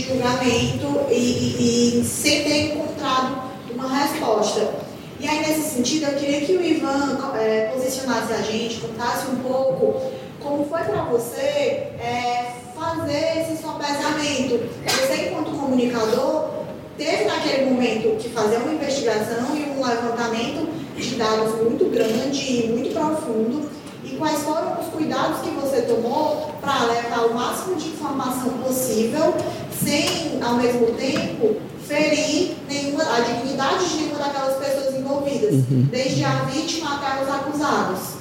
[0.05, 3.43] julgamento e, e, e sem ter encontrado
[3.73, 4.83] uma resposta.
[5.19, 9.37] E aí, nesse sentido, eu queria que o Ivan é, posicionasse a gente, contasse um
[9.37, 10.01] pouco
[10.41, 14.59] como foi para você é, fazer esse sopesamento.
[14.85, 16.49] Você, enquanto comunicador,
[16.97, 22.67] teve naquele momento que fazer uma investigação e um levantamento de dados muito grande e
[22.67, 23.69] muito profundo.
[24.13, 29.33] E quais foram os cuidados que você tomou para levar o máximo de informação possível,
[29.71, 35.87] sem, ao mesmo tempo, ferir nenhuma, a dignidade de nenhuma daquelas pessoas envolvidas, uhum.
[35.89, 38.13] desde a vítima até os acusados?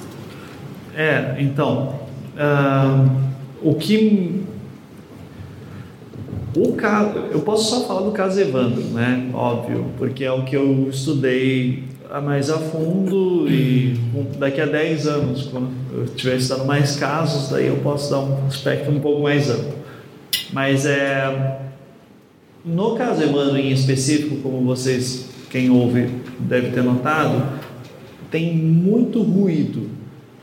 [0.95, 1.99] É, então,
[2.37, 3.11] uh,
[3.61, 4.43] o que
[6.55, 9.29] o caso, eu posso só falar do caso Evandro, né?
[9.31, 11.83] Óbvio, porque é o que eu estudei
[12.21, 13.97] mais a fundo e
[14.37, 18.47] daqui a 10 anos, quando eu estiver estudando mais casos, daí eu posso dar um
[18.47, 19.73] aspecto um pouco mais amplo.
[20.51, 21.59] Mas é
[22.65, 26.07] no caso Evandro em específico, como vocês, quem ouve,
[26.39, 27.43] deve ter notado,
[28.31, 29.89] tem muito ruído.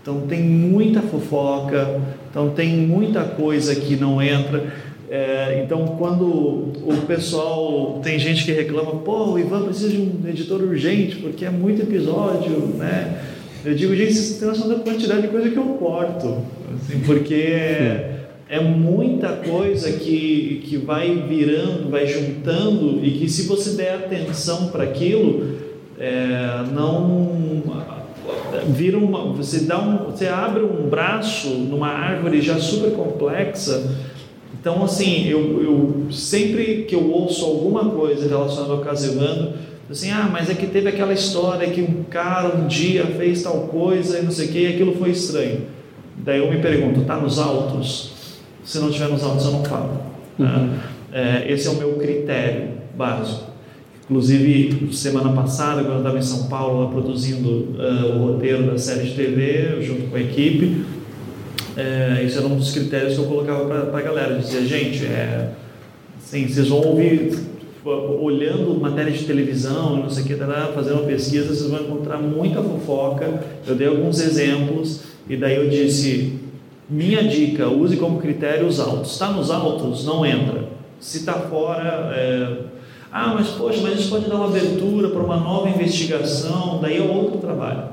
[0.02, 1.98] Então tem muita fofoca,
[2.30, 4.70] então tem muita coisa que não entra.
[5.10, 10.28] É, então, quando o pessoal tem gente que reclama, pô, o Ivan precisa de um
[10.28, 13.20] editor urgente porque é muito episódio, né?
[13.64, 16.38] Eu digo, gente, vocês têm noção da quantidade de coisa que eu corto,
[16.72, 23.48] assim, porque é, é, muita coisa que, que vai virando, vai juntando e que se
[23.48, 25.58] você der atenção para aquilo,
[25.98, 27.64] é, não
[28.68, 33.90] vira uma, você dá um, você abre um braço numa árvore já super complexa
[34.60, 39.54] então, assim, eu, eu sempre que eu ouço alguma coisa relacionada ao caso Evandro,
[39.90, 43.62] assim, ah, mas é que teve aquela história que um cara um dia fez tal
[43.68, 45.62] coisa e não sei o que, e aquilo foi estranho.
[46.18, 48.12] Daí eu me pergunto, tá nos autos?
[48.62, 49.98] Se não tiver nos autos, eu não falo.
[50.38, 50.44] Uhum.
[50.44, 50.80] Né?
[51.10, 53.50] É, esse é o meu critério básico.
[54.04, 58.76] Inclusive, semana passada, quando eu estava em São Paulo, lá produzindo uh, o roteiro da
[58.76, 60.84] série de TV, junto com a equipe,
[61.76, 64.38] é, esse era um dos critérios que eu colocava para a galera.
[64.38, 65.50] Dizia, gente, é,
[66.18, 67.32] assim, vocês vão ouvir,
[67.84, 72.18] olhando matéria de televisão, não sei o que, tá, fazendo uma pesquisa, vocês vão encontrar
[72.18, 73.42] muita fofoca.
[73.66, 76.38] Eu dei alguns exemplos e daí eu disse,
[76.88, 79.12] minha dica, use como critério os autos.
[79.12, 80.64] Está nos autos, não entra.
[80.98, 82.64] Se está fora, é...
[83.10, 87.00] ah, mas poxa, mas isso pode dar uma abertura para uma nova investigação, daí é
[87.00, 87.84] outro trabalho.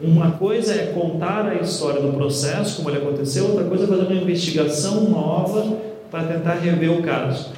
[0.00, 4.02] Uma coisa é contar a história do processo, como ele aconteceu, outra coisa é fazer
[4.02, 5.76] uma investigação nova
[6.08, 7.50] para tentar rever o caso.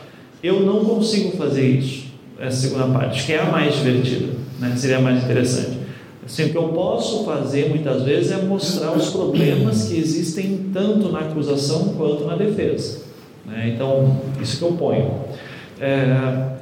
[0.43, 2.07] Eu não consigo fazer isso,
[2.39, 4.75] essa segunda parte, que é a mais divertida, né?
[4.75, 5.81] seria a mais interessante.
[6.25, 11.11] Assim, o que eu posso fazer muitas vezes é mostrar os problemas que existem tanto
[11.11, 13.01] na acusação quanto na defesa.
[13.45, 13.73] Né?
[13.75, 15.25] Então, isso que eu ponho.
[15.79, 16.60] É,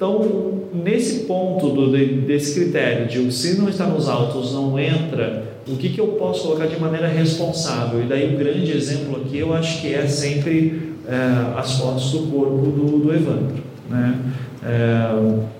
[0.00, 5.76] então, nesse ponto do, desse critério de se não está nos autos, não entra, o
[5.76, 8.02] que, que eu posso colocar de maneira responsável?
[8.02, 12.30] E daí o grande exemplo aqui eu acho que é sempre é, as fotos do
[12.30, 13.56] corpo do, do Evandro.
[13.90, 14.18] Né?
[14.64, 15.59] É,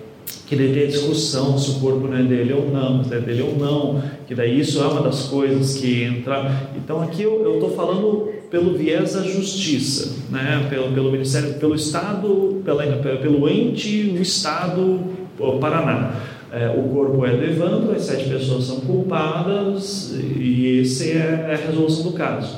[0.50, 3.40] que daí tem discussão se o corpo não é dele ou não, se é dele
[3.40, 6.68] ou não, que daí isso é uma das coisas que entra.
[6.76, 10.66] Então aqui eu estou falando pelo viés da justiça, né?
[10.68, 14.98] pelo, pelo Ministério, pelo Estado, pela, pelo ente, o Estado,
[15.38, 16.16] o Paraná.
[16.52, 21.64] É, o corpo é do Evandro, as sete pessoas são culpadas e essa é a
[21.64, 22.56] resolução do caso.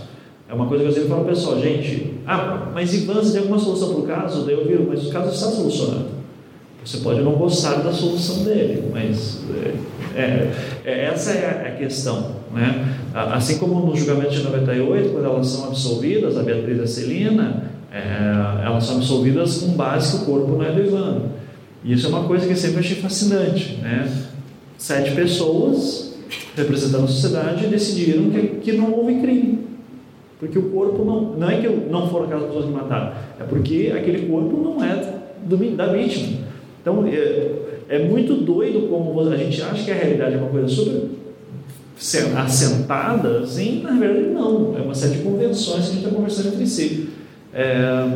[0.48, 3.58] É uma coisa que eu sempre falo pessoal, gente, ah, mas Ivan, você tem alguma
[3.58, 4.46] solução para o caso?
[4.46, 6.21] Daí eu viro, mas o caso está solucionado.
[6.84, 9.40] Você pode não gostar da solução dele, mas
[10.14, 10.52] é, é,
[10.84, 12.42] é essa é a questão.
[12.52, 12.96] Né?
[13.14, 17.64] Assim como no julgamento de 98, quando elas são absolvidas, a Beatriz e a Celina,
[17.92, 21.30] é, elas são absolvidas com base que o corpo não é do Ivano.
[21.84, 23.78] E isso é uma coisa que eu sempre achei fascinante.
[23.80, 24.10] Né?
[24.76, 26.12] Sete pessoas
[26.56, 29.66] representando a sociedade decidiram que, que não houve crime.
[30.38, 31.38] Porque o corpo não.
[31.38, 35.20] Não é que não foram aquelas pessoas que mataram, é porque aquele corpo não é
[35.44, 36.38] do, da vítima.
[36.82, 37.48] Então é,
[37.88, 41.22] é muito doido como a gente acha que a realidade é uma coisa super
[42.36, 46.48] assentada, assim, na verdade não, é uma série de convenções que a gente está conversando
[46.48, 47.08] entre si.
[47.54, 48.08] É,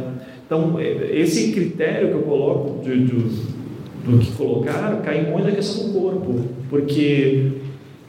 [0.44, 5.88] então, é, esse critério que eu coloco de, do que colocaram cai muito na questão
[5.88, 7.52] do corpo, porque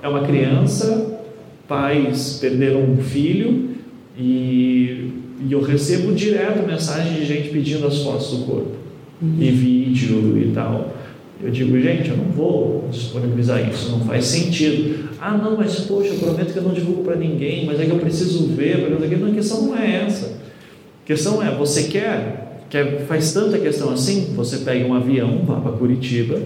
[0.02, 1.20] é uma criança,
[1.68, 3.76] pais perderam um filho
[4.18, 5.12] E,
[5.46, 8.87] e eu recebo direto mensagem de gente pedindo as fotos do corpo
[9.22, 10.94] e vídeo e tal.
[11.42, 15.08] Eu digo, gente, eu não vou disponibilizar isso, não faz sentido.
[15.22, 17.92] Ah, não, mas poxa, eu prometo que eu não divulgo para ninguém, mas é que
[17.92, 18.90] eu preciso ver.
[18.90, 20.26] Não, a questão não é essa.
[20.26, 25.60] A questão é, você quer, quer faz tanta questão assim, você pega um avião, vá
[25.60, 26.40] para Curitiba,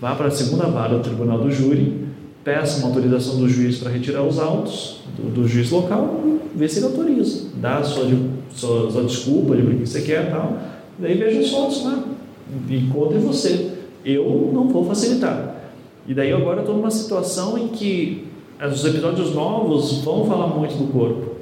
[0.00, 2.06] vá para a segunda vara do Tribunal do Júri,
[2.44, 6.20] peça uma autorização do juiz para retirar os autos do, do, juiz local,
[6.54, 8.06] vê se ele autoriza, dá a sua,
[8.54, 10.56] sua, sua desculpa de o que você quer e tal,
[10.98, 12.04] daí veja os fotos lá,
[12.70, 13.72] encontre você.
[14.04, 15.56] Eu não vou facilitar.
[16.06, 18.26] E daí agora estou numa situação em que
[18.64, 21.36] os episódios novos vão falar muito do corpo,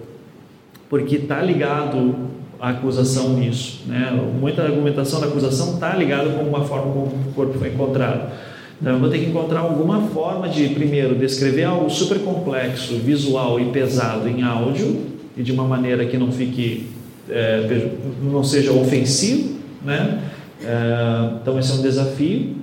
[0.88, 2.14] porque está ligado
[2.58, 3.82] a acusação nisso.
[3.86, 4.10] Né?
[4.40, 8.32] Muita argumentação da acusação está ligada com uma forma como o corpo foi encontrado.
[8.80, 13.60] Então, eu vou ter que encontrar alguma forma de, primeiro, descrever algo super complexo, visual
[13.60, 15.00] e pesado em áudio,
[15.36, 16.88] e de uma maneira que não fique,
[17.28, 17.90] é,
[18.22, 20.22] não seja ofensivo, né?
[20.62, 22.56] É, então, esse é um desafio.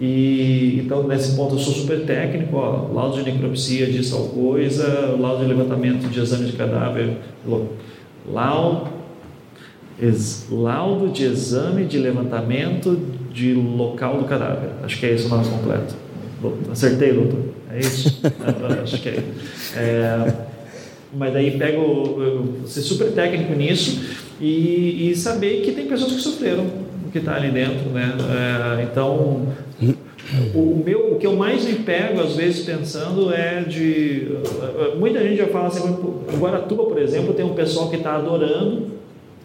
[0.00, 2.56] E então, nesse ponto, eu sou super técnico.
[2.56, 7.70] Ó, laudo de necropsia diz tal coisa, laudo de levantamento de exame de cadáver, laudo
[10.50, 12.96] laudo de exame de levantamento
[13.32, 14.70] de local do cadáver.
[14.84, 15.94] Acho que é esse o nome completo.
[16.70, 17.40] Acertei, doutor?
[17.72, 18.20] É isso?
[18.82, 19.24] Acho que é.
[19.76, 20.47] é
[21.12, 24.00] mas daí pego ser super técnico nisso
[24.40, 26.66] e, e, saber que tem pessoas que sofreram
[27.06, 28.14] o que está ali dentro, né?
[28.78, 29.46] É, então
[30.54, 34.28] o, meu, o que eu mais me pego às vezes pensando é de
[34.98, 35.96] muita gente já fala assim,
[36.38, 38.98] Guaratuba, por exemplo, tem um pessoal que está adorando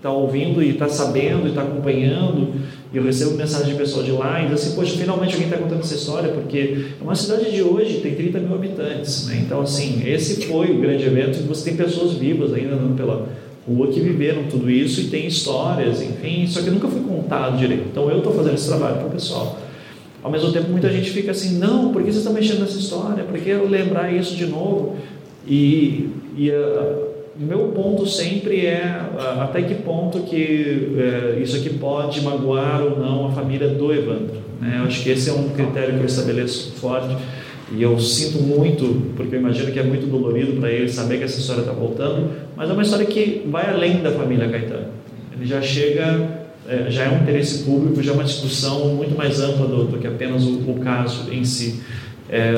[0.03, 2.53] está ouvindo e está sabendo e está acompanhando.
[2.93, 5.57] E eu recebo mensagem de pessoal de lá e diz assim: Poxa, finalmente alguém está
[5.57, 9.25] contando essa história, porque é uma cidade de hoje, tem 30 mil habitantes.
[9.25, 9.41] Né?
[9.43, 13.27] Então, assim, esse foi o grande evento e você tem pessoas vivas ainda andando pela
[13.67, 17.85] rua que viveram tudo isso e tem histórias, enfim, só que nunca foi contado direito.
[17.91, 19.57] Então, eu estou fazendo esse trabalho para o pessoal.
[20.21, 23.23] Ao mesmo tempo, muita gente fica assim: Não, por que vocês estão mexendo nessa história?
[23.23, 24.97] Por que eu lembrar isso de novo?
[25.47, 26.09] E.
[26.37, 26.51] e
[27.35, 28.95] meu ponto sempre é
[29.41, 34.35] até que ponto que é, isso aqui pode magoar ou não a família do Evandro.
[34.61, 34.77] Né?
[34.79, 37.15] Eu acho que esse é um critério que eu estabeleço forte
[37.71, 41.23] e eu sinto muito, porque eu imagino que é muito dolorido para ele saber que
[41.23, 44.89] essa história está voltando, mas é uma história que vai além da família Caetano.
[45.35, 49.41] Ele já chega, é, já é um interesse público, já é uma discussão muito mais
[49.41, 51.81] ampla do, do que apenas o, o caso em si.
[52.29, 52.53] É,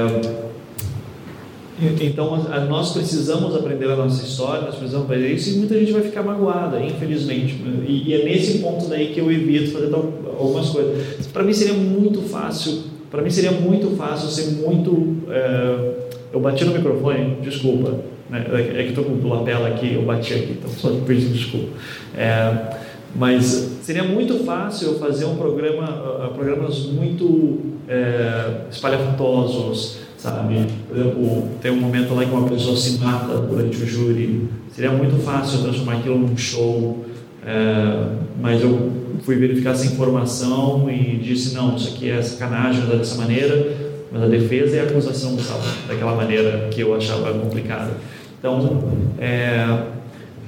[1.80, 2.38] então,
[2.70, 6.24] nós precisamos aprender a nossa história, nós precisamos fazer isso e muita gente vai ficar
[6.24, 7.56] magoada, infelizmente.
[7.86, 11.28] E, é nesse ponto daí que eu evito fazer algumas coisas.
[11.28, 15.18] Para mim seria muito fácil, para mim seria muito fácil ser muito.
[15.30, 18.00] É, eu bati no microfone, desculpa,
[18.30, 18.46] né?
[18.76, 21.68] é que estou com lapela aqui, eu bati aqui, então só pedindo desculpa.
[22.16, 22.85] É,
[23.16, 30.66] mas seria muito fácil fazer um programa, programas muito é, espalhafatosos sabe?
[30.88, 34.50] Por exemplo, tem um momento lá que uma pessoa se mata durante o júri.
[34.72, 37.06] Seria muito fácil transformar aquilo num show,
[37.46, 38.08] é,
[38.42, 38.92] mas eu
[39.22, 43.86] fui verificar essa informação e disse: não, isso aqui é sacanagem, usar dessa maneira.
[44.12, 47.92] Mas a defesa e a acusação usavam daquela maneira que eu achava complicada.
[48.40, 48.84] Então,
[49.20, 49.84] é,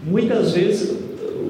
[0.05, 0.97] muitas vezes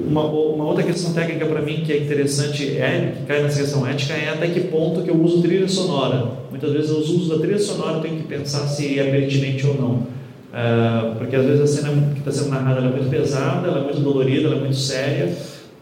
[0.08, 3.86] uma, uma, outra questão técnica para mim que é interessante, é, que cai nessa questão
[3.86, 6.32] ética, é até que ponto que eu uso trilha sonora.
[6.50, 9.74] Muitas vezes os usos da trilha sonora eu tenho que pensar se é pertinente ou
[9.74, 10.18] não.
[10.48, 14.00] Uh, porque às vezes a cena que está sendo narrada é muito pesada, é muito
[14.00, 15.30] dolorida, é muito séria,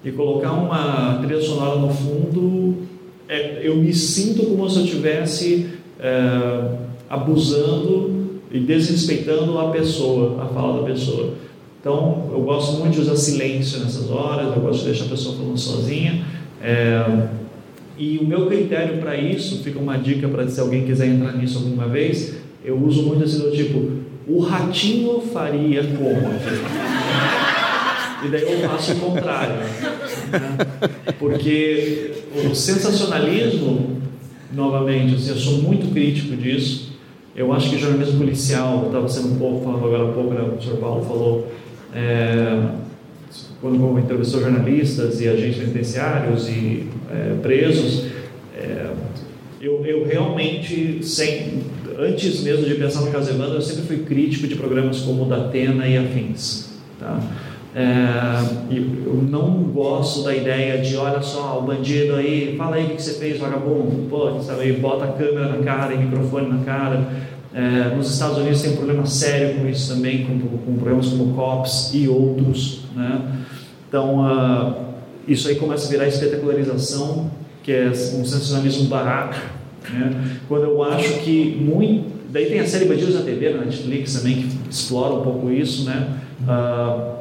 [0.04, 2.86] e colocar uma trilha sonora no fundo,
[3.28, 5.68] é, eu me sinto como se eu estivesse
[6.00, 6.76] uh,
[7.08, 11.34] abusando e desrespeitando a pessoa, a fala da pessoa.
[11.87, 15.37] Então, eu gosto muito de usar silêncio nessas horas, eu gosto de deixar a pessoa
[15.37, 16.20] falando sozinha.
[16.61, 17.28] É,
[17.97, 21.59] e o meu critério para isso, fica uma dica para se alguém quiser entrar nisso
[21.59, 23.89] alguma vez, eu uso muito assim do tipo,
[24.26, 26.34] o ratinho faria como?
[28.24, 29.55] E daí eu faço o contrário.
[29.55, 30.59] Né?
[31.20, 32.14] Porque
[32.51, 34.03] o sensacionalismo,
[34.53, 36.97] novamente, assim, eu sou muito crítico disso.
[37.37, 40.49] Eu acho que jornalismo policial, estava sendo um pouco, falando agora há pouco, né, o
[40.53, 41.47] professor Paulo falou,
[41.95, 42.62] é,
[43.61, 48.07] quando entrevistou jornalistas e agentes penitenciários e é, presos,
[48.57, 48.91] é,
[49.61, 51.62] eu, eu, realmente, sem,
[51.99, 55.28] antes mesmo de pensar no caso Evandro, eu sempre fui crítico de programas como o
[55.28, 56.70] da Atena e afins.
[57.01, 57.20] Tá?
[57.74, 62.91] É, eu não gosto da ideia de, olha só, o bandido aí, fala aí o
[62.91, 67.07] que você fez, vagabundo, pô, sabe, bota a câmera na cara e microfone na cara.
[67.57, 71.32] É, nos Estados Unidos tem um problema sério com isso também, com, com problemas como
[71.32, 72.82] COPS e outros.
[72.94, 73.32] Né?
[73.88, 74.74] Então, uh,
[75.26, 77.30] isso aí começa a virar espetacularização,
[77.62, 77.92] que é um
[78.26, 79.40] sensacionalismo barato.
[79.90, 80.38] Né?
[80.46, 82.14] Quando eu acho que muito.
[82.28, 85.86] Daí tem a série Bandidos na TV, na Netflix também, que explora um pouco isso.
[85.86, 86.11] Né?
[86.42, 87.16] Uh,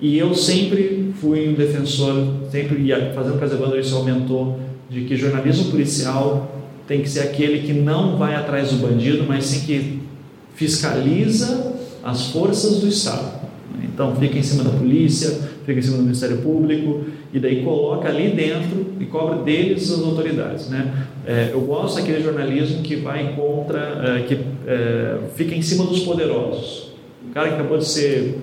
[0.00, 4.58] e eu sempre fui um defensor, sempre fazendo Casevando isso aumentou,
[4.90, 6.55] de que jornalismo policial
[6.86, 10.00] tem que ser aquele que não vai atrás do bandido, mas sim que
[10.54, 13.46] fiscaliza as forças do Estado.
[13.82, 15.30] Então fica em cima da polícia,
[15.64, 20.00] fica em cima do Ministério Público e daí coloca ali dentro e cobra deles as
[20.00, 21.06] autoridades, né?
[21.26, 26.00] É, eu gosto daquele jornalismo que vai contra, é, que é, fica em cima dos
[26.00, 26.92] poderosos.
[27.28, 28.38] O cara que acabou de ser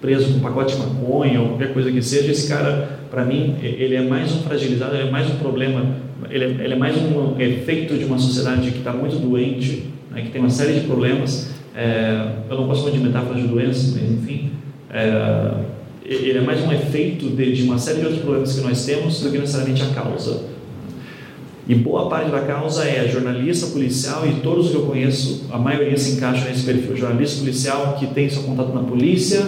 [0.00, 3.56] preso com um pacote de maconha ou qualquer coisa que seja, esse cara, para mim,
[3.62, 5.84] ele é mais um fragilizado, ele é mais um problema,
[6.30, 10.22] ele é, ele é mais um efeito de uma sociedade que está muito doente, né,
[10.22, 11.50] que tem uma série de problemas.
[11.74, 14.50] É, eu não posso falar de metáfora de doença, mas enfim,
[14.90, 15.52] é,
[16.04, 19.20] ele é mais um efeito de, de uma série de outros problemas que nós temos
[19.20, 20.52] do que necessariamente a causa.
[21.66, 25.96] E boa parte da causa é jornalista, policial e todos que eu conheço, a maioria
[25.96, 26.96] se encaixa nesse perfil.
[26.96, 29.46] Jornalista policial que tem seu contato na polícia,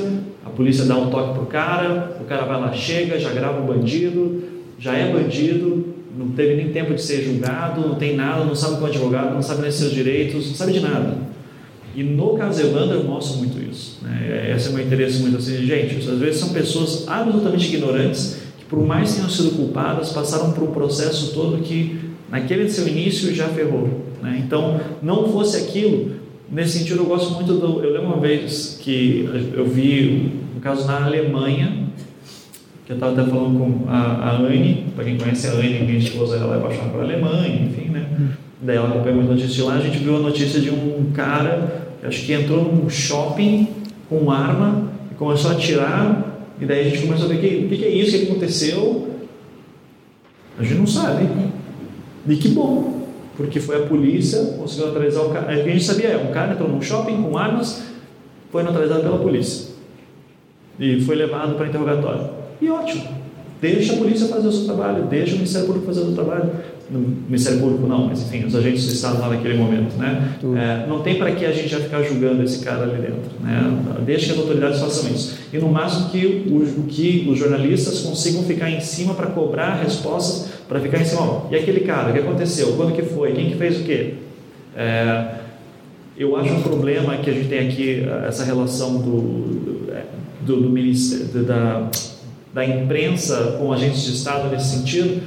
[0.54, 4.42] polícia dá um toque pro cara, o cara vai lá, chega, já grava o bandido,
[4.78, 5.83] já é bandido,
[6.16, 9.42] não teve nem tempo de ser julgado, não tem nada, não sabe como advogado, não
[9.42, 11.16] sabe nem seus direitos, não sabe de nada.
[11.94, 14.00] E no caso Evandro eu mostro muito isso.
[14.02, 14.52] Né?
[14.54, 18.64] Esse é o meu interesse muito assim, gente, às vezes são pessoas absolutamente ignorantes que
[18.64, 22.00] por mais que tenham sido culpadas, passaram por um processo todo que
[22.30, 23.88] naquele seu início já ferrou.
[24.22, 24.42] Né?
[24.44, 26.12] Então, não fosse aquilo,
[26.50, 31.04] nesse sentido eu gosto muito do, eu lembro uma vez que eu vi caso na
[31.04, 31.84] Alemanha,
[32.84, 35.98] que eu estava até falando com a, a Anne, para quem conhece a Anne, minha
[35.98, 38.06] esposa, ela é apaixonada pela Alemanha, enfim, né?
[38.60, 41.88] Daí ela acompanhou muita notícia de lá, a gente viu a notícia de um cara,
[42.02, 43.68] acho que entrou num shopping
[44.08, 47.76] com arma e começou a atirar, e daí a gente começou a ver o que,
[47.76, 49.14] que é isso, o que aconteceu?
[50.58, 51.28] A gente não sabe.
[52.28, 55.48] E que bom, porque foi a polícia, conseguiu neutralizar o cara.
[55.48, 57.82] A gente sabia, é, um cara entrou num shopping com armas,
[58.52, 59.74] foi neutralizado pela polícia
[60.78, 62.43] e foi levado para interrogatório.
[62.64, 63.08] E ótimo,
[63.60, 66.50] deixa a polícia fazer o seu trabalho, deixa o Ministério Público fazer o seu trabalho.
[66.90, 70.36] No Ministério Público não, mas enfim, os agentes do Estado lá naquele momento, né?
[70.56, 73.82] É, não tem para que a gente já ficar julgando esse cara ali dentro, né?
[74.04, 75.38] Deixa que as autoridades façam isso.
[75.52, 80.50] E no máximo que, o, que os jornalistas consigam ficar em cima para cobrar respostas,
[80.66, 82.74] para ficar em cima, ó, e aquele cara, o que aconteceu?
[82.76, 83.32] Quando que foi?
[83.32, 84.14] Quem que fez o quê?
[84.76, 85.34] É,
[86.16, 89.20] eu acho um problema que a gente tem aqui essa relação do,
[90.46, 91.88] do, do ministério, da,
[92.54, 95.20] da imprensa com agentes de Estado nesse sentido,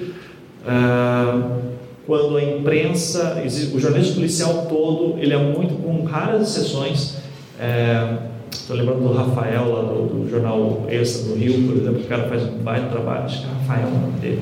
[0.63, 1.67] uh,
[2.05, 7.17] quando a imprensa, o jornalismo policial todo, ele é muito com raras exceções.
[8.49, 12.05] Estou é, lembrando do Rafael, lá do, do, jornal Extra do Rio, por exemplo, o
[12.05, 14.41] cara faz um baita trabalho, acho que é Rafael o nome dele.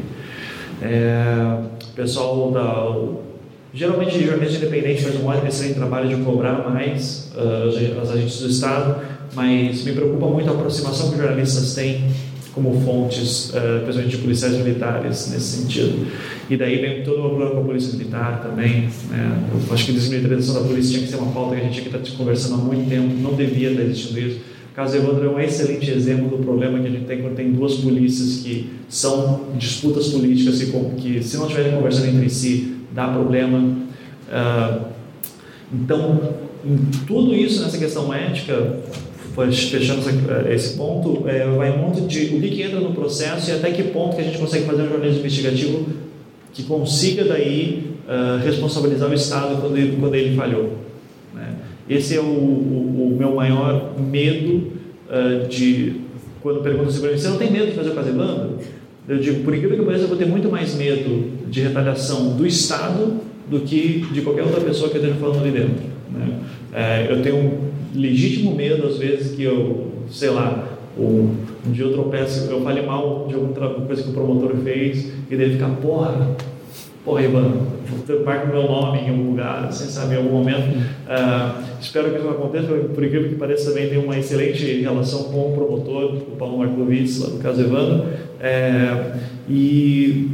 [0.83, 1.57] É,
[1.95, 3.25] pessoal da.
[3.73, 8.47] Geralmente, jornalismo independente faz um ótimo excelente trabalho de cobrar mais uh, as agentes do
[8.47, 9.01] Estado
[9.35, 12.09] mas me preocupa muito a aproximação que jornalistas têm
[12.55, 16.07] como fontes, uh, principalmente de policiais militares, nesse sentido.
[16.49, 18.89] E daí vem todo o problema com a polícia militar também.
[19.09, 19.49] Né?
[19.67, 21.79] Eu acho que a desmilitarização da polícia tinha que ser uma pauta que a gente
[21.81, 24.39] aqui está conversando há muito tempo, não devia estar existindo isso.
[24.71, 27.51] O caso Evandro é um excelente exemplo do problema que a gente tem quando tem
[27.51, 33.09] duas polícias que são disputas políticas e que, se não estiverem conversando entre si, dá
[33.09, 33.59] problema.
[34.29, 34.85] Uh,
[35.73, 36.35] então,
[36.65, 38.79] em tudo isso nessa questão ética,
[39.35, 40.01] fechando
[40.49, 43.83] esse ponto, é, vai muito de o que, que, entra no processo e até que
[43.83, 45.85] ponto que a gente consegue fazer um jornalismo investigativo
[46.53, 50.77] que consiga daí uh, responsabilizar o Estado quando ele, quando ele falhou.
[51.33, 51.53] Né?
[51.89, 54.71] Esse é o, o, o, meu maior medo
[55.09, 55.97] uh, de
[56.41, 58.59] quando perguntam assim para mim, você não tem medo de fazer o Casebando?
[59.07, 62.47] Eu digo, por incrível que pareça, eu vou ter muito mais medo de retaliação do
[62.47, 63.19] Estado
[63.49, 65.94] do que de qualquer outra pessoa que eu esteja falando ali dentro.
[66.11, 66.39] Né?
[66.73, 67.59] É, eu tenho
[67.93, 71.35] legítimo medo, às vezes, que eu, sei lá, um,
[71.67, 75.35] um dia eu tropeço, eu falei mal de alguma coisa que o promotor fez, e
[75.35, 76.35] dele ficar, porra,
[77.03, 77.53] porra, Ivan,
[78.25, 80.77] marca o meu nome em algum lugar, assim, sabe, em algum momento.
[80.77, 85.25] Uh, espero que isso não aconteça, por incrível que pareça, também tem uma excelente relação
[85.25, 88.07] com o promotor, o Paulo Markovitz, lá do caso Evandro,
[88.39, 89.13] é,
[89.49, 90.29] e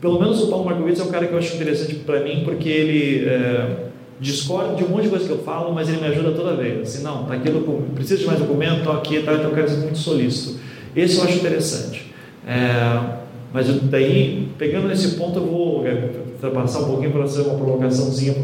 [0.00, 2.68] pelo menos o Paulo Markovitz é um cara que eu acho interessante para mim, porque
[2.68, 3.28] ele.
[3.28, 3.89] É,
[4.20, 6.82] discordo de um monte de coisa que eu falo, mas ele me ajuda toda vez.
[6.82, 7.50] Assim, não, tá aqui,
[7.94, 10.60] preciso de mais documento, estou aqui, tá, então eu quero ser muito solícito.
[10.94, 12.12] Esse eu acho interessante.
[12.46, 13.20] É,
[13.52, 16.10] mas daí, pegando nesse ponto, eu vou, é,
[16.50, 18.34] passar um pouquinho para ser uma provocaçãozinha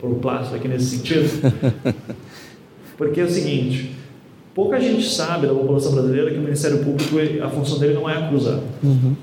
[0.00, 1.28] para o plástico aqui nesse sentido.
[2.96, 3.96] Porque é o seguinte,
[4.54, 8.16] pouca gente sabe da população brasileira que o Ministério Público, a função dele não é
[8.16, 8.60] acusar.
[8.82, 9.14] Uhum.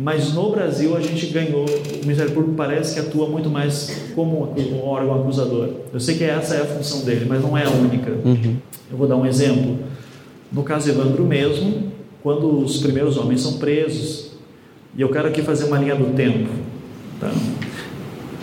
[0.00, 4.54] Mas no Brasil a gente ganhou, o Ministério Público parece que atua muito mais como
[4.54, 5.70] um órgão acusador.
[5.92, 8.12] Eu sei que essa é a função dele, mas não é a única.
[8.24, 8.56] Uhum.
[8.90, 9.78] Eu vou dar um exemplo.
[10.52, 11.90] No caso Evandro mesmo,
[12.22, 14.32] quando os primeiros homens são presos,
[14.96, 16.48] e eu quero aqui fazer uma linha do tempo.
[17.20, 17.32] Tá?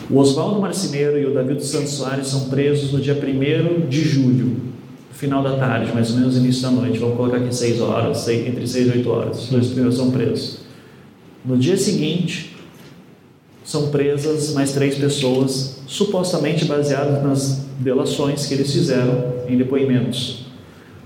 [0.10, 4.01] O Oswaldo Marcineiro e o Davi dos Santos Soares são presos no dia 1 de
[4.01, 4.58] julho,
[5.14, 6.99] final da tarde, mais ou menos início da noite.
[6.99, 9.43] Vamos colocar aqui 6 horas, entre 6 e 8 horas.
[9.43, 10.64] Os dois primeiros são presos.
[11.46, 12.56] No dia seguinte,
[13.64, 20.46] são presas mais três pessoas, supostamente baseadas nas delações que eles fizeram em depoimentos.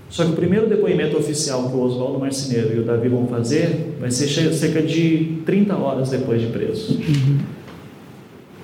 [0.09, 3.97] Só que o primeiro depoimento oficial que o Oswaldo Marceneiro e o Davi vão fazer
[3.99, 6.99] vai ser cerca de 30 horas depois de preso.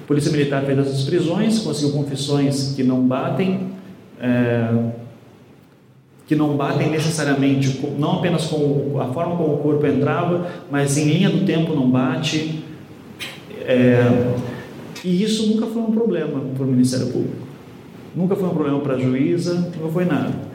[0.04, 3.68] A Polícia Militar fez essas prisões, conseguiu confissões que não batem,
[4.20, 4.70] é,
[6.28, 11.06] que não batem necessariamente, não apenas com a forma como o corpo entrava, mas em
[11.06, 12.64] linha do tempo não bate.
[13.62, 14.34] É,
[15.04, 17.46] e isso nunca foi um problema para o Ministério Público.
[18.16, 20.46] Nunca foi um problema para a juíza, nunca foi nada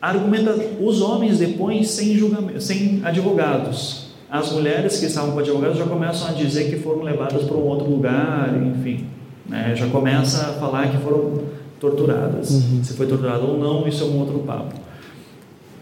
[0.00, 4.06] argumenta, os homens depõem sem, julgamento, sem advogados.
[4.30, 7.62] As mulheres que estavam com advogados já começam a dizer que foram levadas para um
[7.62, 9.06] outro lugar, enfim.
[9.48, 9.74] Né?
[9.76, 11.42] Já começa a falar que foram
[11.80, 12.50] torturadas.
[12.50, 12.82] Uhum.
[12.82, 14.74] Se foi torturado ou não, isso é um outro papo.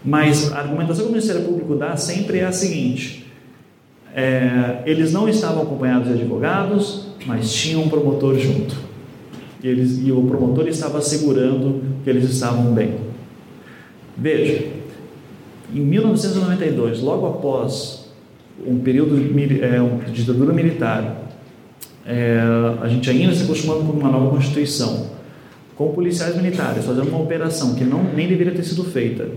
[0.05, 3.25] Mas a argumentação que o Ministério Público dá sempre é a seguinte:
[4.13, 8.75] é, eles não estavam acompanhados de advogados, mas tinham um promotor junto.
[9.63, 12.95] E, eles, e o promotor estava assegurando que eles estavam bem.
[14.15, 14.67] Veja,
[15.73, 18.05] em 1992, logo após
[18.65, 21.23] um período de, é, uma ditadura militar,
[22.05, 22.39] é,
[22.81, 25.09] a gente ainda se acostumando com uma nova Constituição,
[25.75, 29.27] com policiais militares fazendo uma operação que não, nem deveria ter sido feita,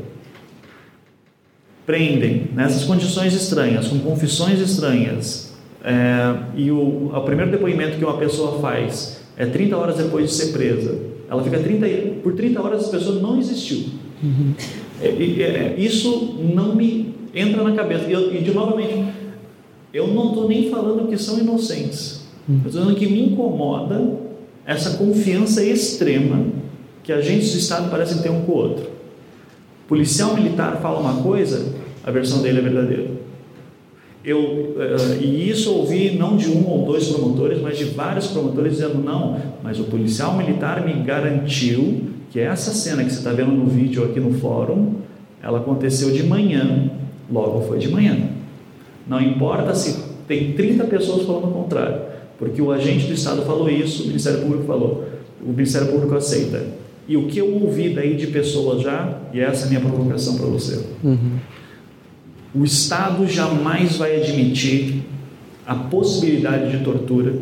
[1.88, 8.18] prendem nessas condições estranhas, com confissões estranhas, é, e o, o primeiro depoimento que uma
[8.18, 10.98] pessoa faz é 30 horas depois de ser presa,
[11.30, 11.86] ela fica 30,
[12.22, 13.86] por 30 horas essa pessoa não existiu.
[14.22, 14.52] Uhum.
[15.00, 18.04] É, é, isso não me entra na cabeça.
[18.04, 19.06] E, eu, e de novamente,
[19.94, 22.26] eu não estou nem falando que são inocentes.
[22.46, 22.56] Uhum.
[22.66, 24.12] Estou dizendo que me incomoda
[24.66, 26.48] essa confiança extrema
[27.02, 28.97] que agentes do Estado parecem ter um com o outro.
[29.88, 31.74] Policial militar fala uma coisa,
[32.04, 33.10] a versão dele é verdadeira.
[34.24, 38.74] Eu, uh, e isso ouvi não de um ou dois promotores, mas de vários promotores
[38.74, 43.52] dizendo: não, mas o policial militar me garantiu que essa cena que você está vendo
[43.52, 44.96] no vídeo aqui no fórum,
[45.42, 46.90] ela aconteceu de manhã,
[47.32, 48.18] logo foi de manhã.
[49.06, 52.02] Não importa se tem 30 pessoas falando o contrário,
[52.38, 55.06] porque o agente do Estado falou isso, o Ministério Público falou,
[55.42, 56.62] o Ministério Público aceita.
[57.08, 60.36] E o que eu ouvi daí de pessoas já, e essa é a minha provocação
[60.36, 61.38] para você, uhum.
[62.54, 65.02] o Estado jamais vai admitir
[65.66, 67.34] a possibilidade de tortura,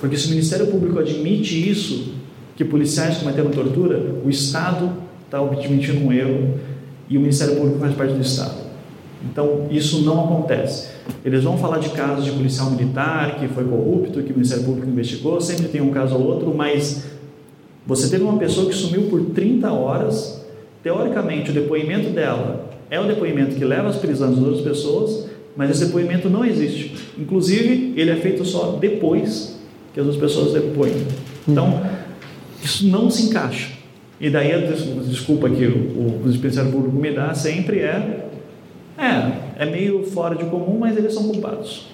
[0.00, 2.14] porque se o Ministério Público admite isso,
[2.56, 4.92] que policiais cometeram tortura, o Estado
[5.24, 6.58] está admitindo um erro
[7.08, 8.64] e o Ministério Público faz parte do Estado.
[9.30, 10.88] Então, isso não acontece.
[11.24, 14.88] Eles vão falar de casos de policial militar que foi corrupto, que o Ministério Público
[14.88, 17.04] investigou, sempre tem um caso ou outro, mas
[17.86, 20.44] você teve uma pessoa que sumiu por 30 horas,
[20.82, 25.26] teoricamente o depoimento dela é o depoimento que leva às prisões das outras pessoas,
[25.56, 26.94] mas esse depoimento não existe.
[27.18, 29.58] Inclusive, ele é feito só depois
[29.92, 31.06] que as outras pessoas depoem.
[31.46, 31.80] Então,
[32.62, 33.72] isso não se encaixa.
[34.20, 38.24] E daí a desculpa que o, o Ministério Público me dá sempre é
[38.96, 41.88] é, é meio fora de comum, mas eles são culpados.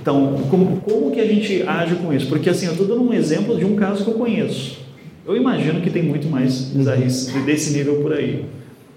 [0.00, 2.26] Então, como, como que a gente age com isso?
[2.26, 4.78] Porque assim, eu estou dando um exemplo de um caso que eu conheço.
[5.26, 8.44] Eu imagino que tem muito mais bizarrice desse nível por aí.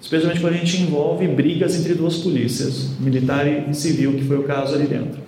[0.01, 4.43] Especialmente quando a gente envolve brigas entre duas polícias, militar e civil, que foi o
[4.43, 5.23] caso ali dentro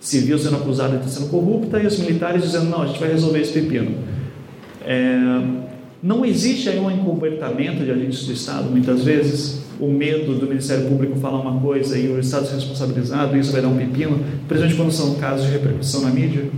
[0.00, 3.10] civil sendo acusada de estar sendo corrupta e os militares dizendo: não, a gente vai
[3.10, 3.94] resolver esse pepino.
[4.84, 5.18] É,
[6.02, 10.86] não existe aí um encobertamento de agentes do Estado, muitas vezes, o medo do Ministério
[10.88, 14.20] Público falar uma coisa e o Estado ser responsabilizado, e isso vai dar um pepino,
[14.46, 16.48] principalmente quando são casos de repercussão na mídia?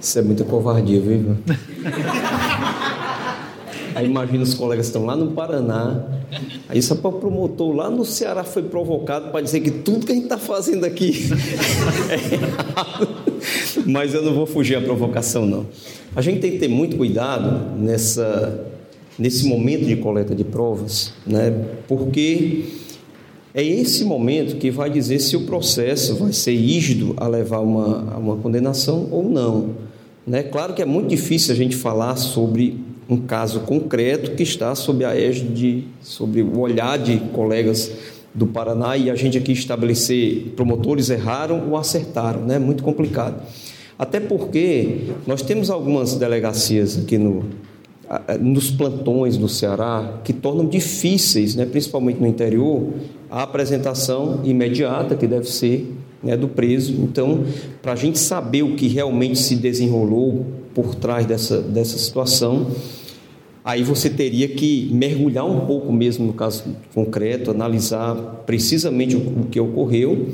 [0.00, 1.36] Isso é muita covardia, viu?
[3.94, 6.02] Aí imagina os colegas estão lá no Paraná,
[6.66, 10.12] aí só para o promotor lá no Ceará foi provocado para dizer que tudo que
[10.12, 11.28] a gente está fazendo aqui
[12.08, 13.08] é errado.
[13.86, 15.66] Mas eu não vou fugir à provocação, não.
[16.16, 18.66] A gente tem que ter muito cuidado nessa,
[19.18, 21.52] nesse momento de coleta de provas, né?
[21.86, 22.64] porque
[23.54, 28.14] É esse momento que vai dizer se o processo vai ser rígido a levar uma,
[28.14, 29.74] a uma condenação ou não.
[30.26, 30.42] Né?
[30.42, 32.78] Claro que é muito difícil a gente falar sobre
[33.08, 37.92] um caso concreto que está sob a égide, sobre o olhar de colegas
[38.34, 42.58] do Paraná e a gente aqui estabelecer promotores erraram ou acertaram, né?
[42.58, 43.42] Muito complicado.
[43.98, 47.44] Até porque nós temos algumas delegacias aqui no,
[48.40, 52.88] nos plantões do Ceará que tornam difíceis, né, principalmente no interior,
[53.30, 55.90] a apresentação imediata que deve ser
[56.22, 56.92] né, do preso.
[57.02, 57.44] Então,
[57.80, 60.44] para a gente saber o que realmente se desenrolou
[60.74, 62.70] por trás dessa, dessa situação,
[63.64, 66.64] aí você teria que mergulhar um pouco mesmo no caso
[66.94, 68.14] concreto, analisar
[68.46, 70.28] precisamente o, o que ocorreu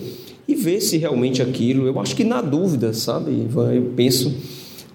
[0.49, 1.87] e ver se realmente aquilo.
[1.87, 4.35] Eu acho que na dúvida, sabe, Ivan, eu penso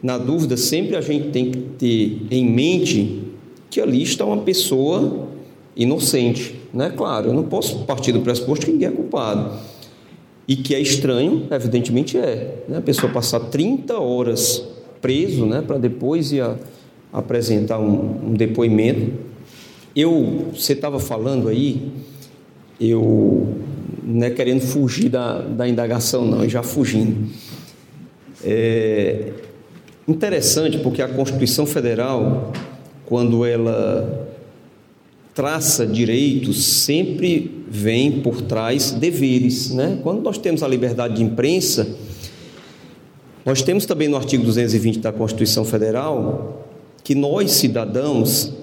[0.03, 3.23] na dúvida, sempre a gente tem que ter em mente
[3.69, 5.30] que ali está uma pessoa
[5.77, 6.91] inocente, né?
[6.95, 9.57] Claro, eu não posso partir do pressuposto que ninguém é culpado.
[10.45, 12.63] E que é estranho, evidentemente é.
[12.67, 12.77] Né?
[12.80, 14.67] A pessoa passar 30 horas
[15.01, 15.63] preso, né?
[15.65, 16.57] Para depois ir a,
[17.13, 19.13] apresentar um, um depoimento.
[19.95, 21.91] Eu, você estava falando aí,
[22.77, 23.55] eu
[24.03, 27.30] não é querendo fugir da, da indagação, não, já fugindo.
[28.43, 29.31] É,
[30.07, 32.51] Interessante porque a Constituição Federal,
[33.05, 34.27] quando ela
[35.34, 39.71] traça direitos, sempre vem por trás deveres.
[39.71, 39.99] Né?
[40.03, 41.88] Quando nós temos a liberdade de imprensa,
[43.45, 46.65] nós temos também no artigo 220 da Constituição Federal
[47.03, 48.53] que nós, cidadãos,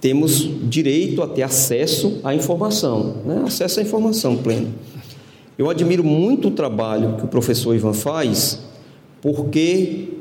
[0.00, 3.42] temos direito a ter acesso à informação, né?
[3.44, 4.68] acesso à informação plena.
[5.58, 8.58] Eu admiro muito o trabalho que o professor Ivan faz,
[9.20, 10.19] porque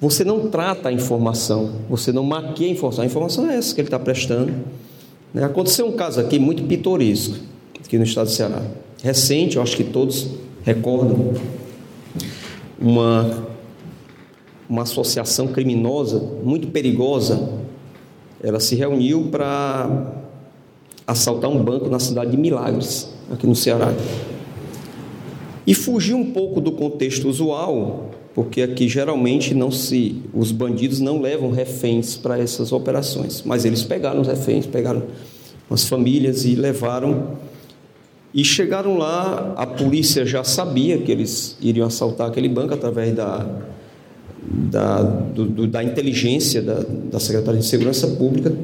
[0.00, 3.02] você não trata a informação, você não maquia a informação.
[3.02, 4.52] A informação é essa que ele está prestando.
[5.34, 5.44] Né?
[5.44, 7.36] Aconteceu um caso aqui muito pitoresco,
[7.84, 8.62] aqui no estado do Ceará.
[9.02, 10.28] Recente, eu acho que todos
[10.62, 11.34] recordam,
[12.80, 13.48] uma,
[14.68, 17.48] uma associação criminosa muito perigosa.
[18.40, 20.14] Ela se reuniu para
[21.04, 23.92] assaltar um banco na cidade de Milagres, aqui no Ceará.
[25.66, 31.20] E fugiu um pouco do contexto usual porque aqui geralmente não se os bandidos não
[31.20, 35.02] levam reféns para essas operações, mas eles pegaram os reféns, pegaram
[35.68, 37.32] as famílias e levaram.
[38.32, 43.44] E chegaram lá, a polícia já sabia que eles iriam assaltar aquele banco através da
[44.40, 48.54] da, do, do, da inteligência da, da Secretaria de Segurança Pública.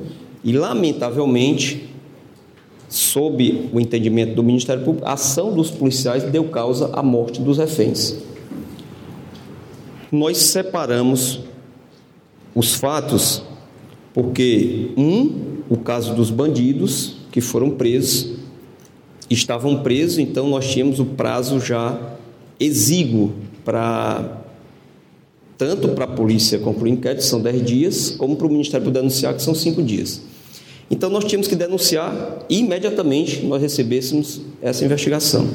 [0.44, 1.88] E lamentavelmente
[2.88, 7.58] sob o entendimento do Ministério Público, a ação dos policiais deu causa à morte dos
[7.58, 8.22] reféns
[10.14, 11.40] nós separamos
[12.54, 13.42] os fatos
[14.12, 18.34] porque, um, o caso dos bandidos que foram presos,
[19.28, 21.98] estavam presos, então nós tínhamos o prazo já
[22.60, 23.32] exíguo
[23.64, 24.40] para
[25.58, 29.42] tanto para a polícia concluir inquérito, são 10 dias, como para o Ministério denunciar, que
[29.42, 30.20] são 5 dias.
[30.90, 35.48] Então nós tínhamos que denunciar imediatamente nós recebêssemos essa investigação.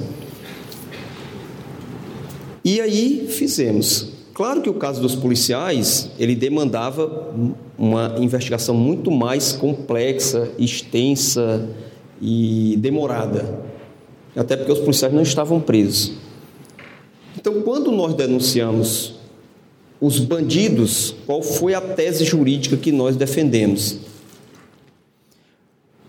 [2.64, 4.09] E aí fizemos.
[4.40, 7.34] Claro que o caso dos policiais, ele demandava
[7.78, 11.68] uma investigação muito mais complexa, extensa
[12.22, 13.66] e demorada.
[14.34, 16.14] Até porque os policiais não estavam presos.
[17.38, 19.16] Então, quando nós denunciamos
[20.00, 23.98] os bandidos, qual foi a tese jurídica que nós defendemos?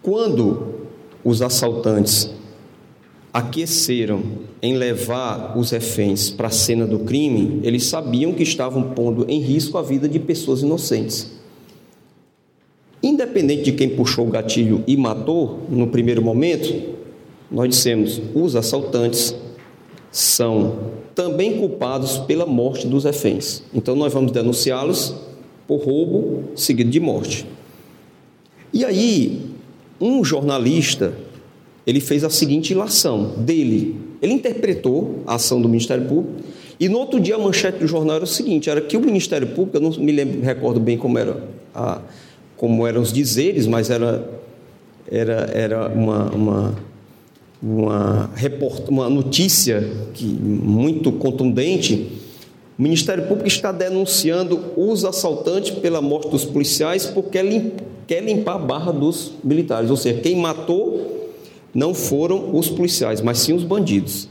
[0.01, 0.86] Quando
[1.24, 2.31] os assaltantes
[3.32, 4.23] aqueceram
[4.61, 9.40] em levar os reféns para a cena do crime, eles sabiam que estavam pondo em
[9.40, 11.31] risco a vida de pessoas inocentes.
[13.02, 16.98] Independente de quem puxou o gatilho e matou, no primeiro momento,
[17.51, 19.35] nós dissemos: os assaltantes
[20.12, 23.62] são também culpados pela morte dos reféns.
[23.73, 25.15] Então nós vamos denunciá-los
[25.66, 27.47] por roubo seguido de morte.
[28.73, 29.51] E aí,
[30.01, 31.15] um jornalista
[31.86, 33.97] ele fez a seguinte ilação dele.
[34.20, 36.43] Ele interpretou a ação do Ministério Público
[36.78, 39.48] e no outro dia a manchete do jornal era o seguinte: era que o Ministério
[39.48, 41.43] Público, eu não me lembro, recordo bem como era
[41.74, 42.01] a,
[42.57, 44.28] como eram os dizeres, mas era
[45.11, 46.90] era era uma uma
[47.62, 52.11] uma, report, uma notícia que, muito contundente.
[52.78, 57.39] O Ministério Público está denunciando os assaltantes pela morte dos policiais porque
[58.07, 61.20] quer limpar a barra dos militares, ou seja, quem matou
[61.75, 64.29] não foram os policiais, mas sim os bandidos.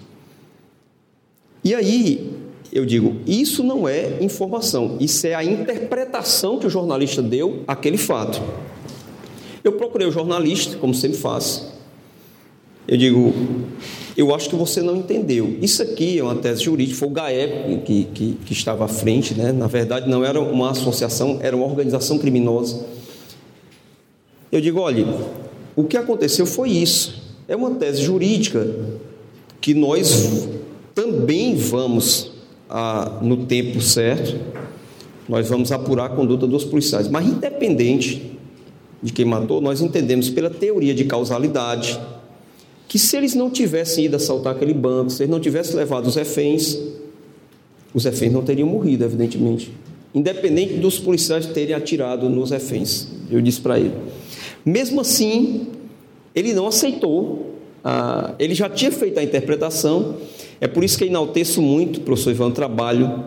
[1.64, 2.32] E aí,
[2.72, 7.98] eu digo, isso não é informação, isso é a interpretação que o jornalista deu àquele
[7.98, 8.41] fato.
[9.64, 11.78] Eu procurei o jornalista, como sempre faço,
[12.88, 13.34] Eu digo,
[14.18, 15.57] eu acho que você não entendeu.
[15.61, 19.34] Isso aqui é uma tese jurídica, foi o GAEP que, que, que estava à frente,
[19.34, 19.52] né?
[19.52, 22.86] na verdade não era uma associação, era uma organização criminosa.
[24.52, 25.06] Eu digo, olha,
[25.76, 27.28] o que aconteceu foi isso.
[27.49, 28.69] É uma tese jurídica
[29.59, 30.47] que nós
[30.93, 32.31] também vamos,
[32.69, 34.39] a, no tempo certo,
[35.27, 37.07] nós vamos apurar a conduta dos policiais.
[37.07, 38.38] Mas independente
[39.01, 41.99] de quem matou, nós entendemos pela teoria de causalidade
[42.88, 46.15] que se eles não tivessem ido assaltar aquele banco, se eles não tivessem levado os
[46.15, 46.77] reféns,
[47.95, 49.71] os reféns não teriam morrido, evidentemente.
[50.13, 53.07] Independente dos policiais terem atirado nos reféns.
[53.30, 53.95] Eu disse para ele.
[54.63, 55.67] Mesmo assim,
[56.35, 57.56] ele não aceitou.
[57.84, 60.18] Ah, ele já tinha feito a interpretação.
[60.61, 63.23] É por isso que eu enalteço muito, professor Ivan, trabalho.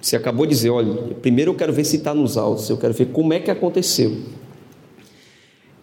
[0.00, 2.92] Você acabou de dizer, olha, primeiro eu quero ver se está nos autos, eu quero
[2.92, 4.14] ver como é que aconteceu.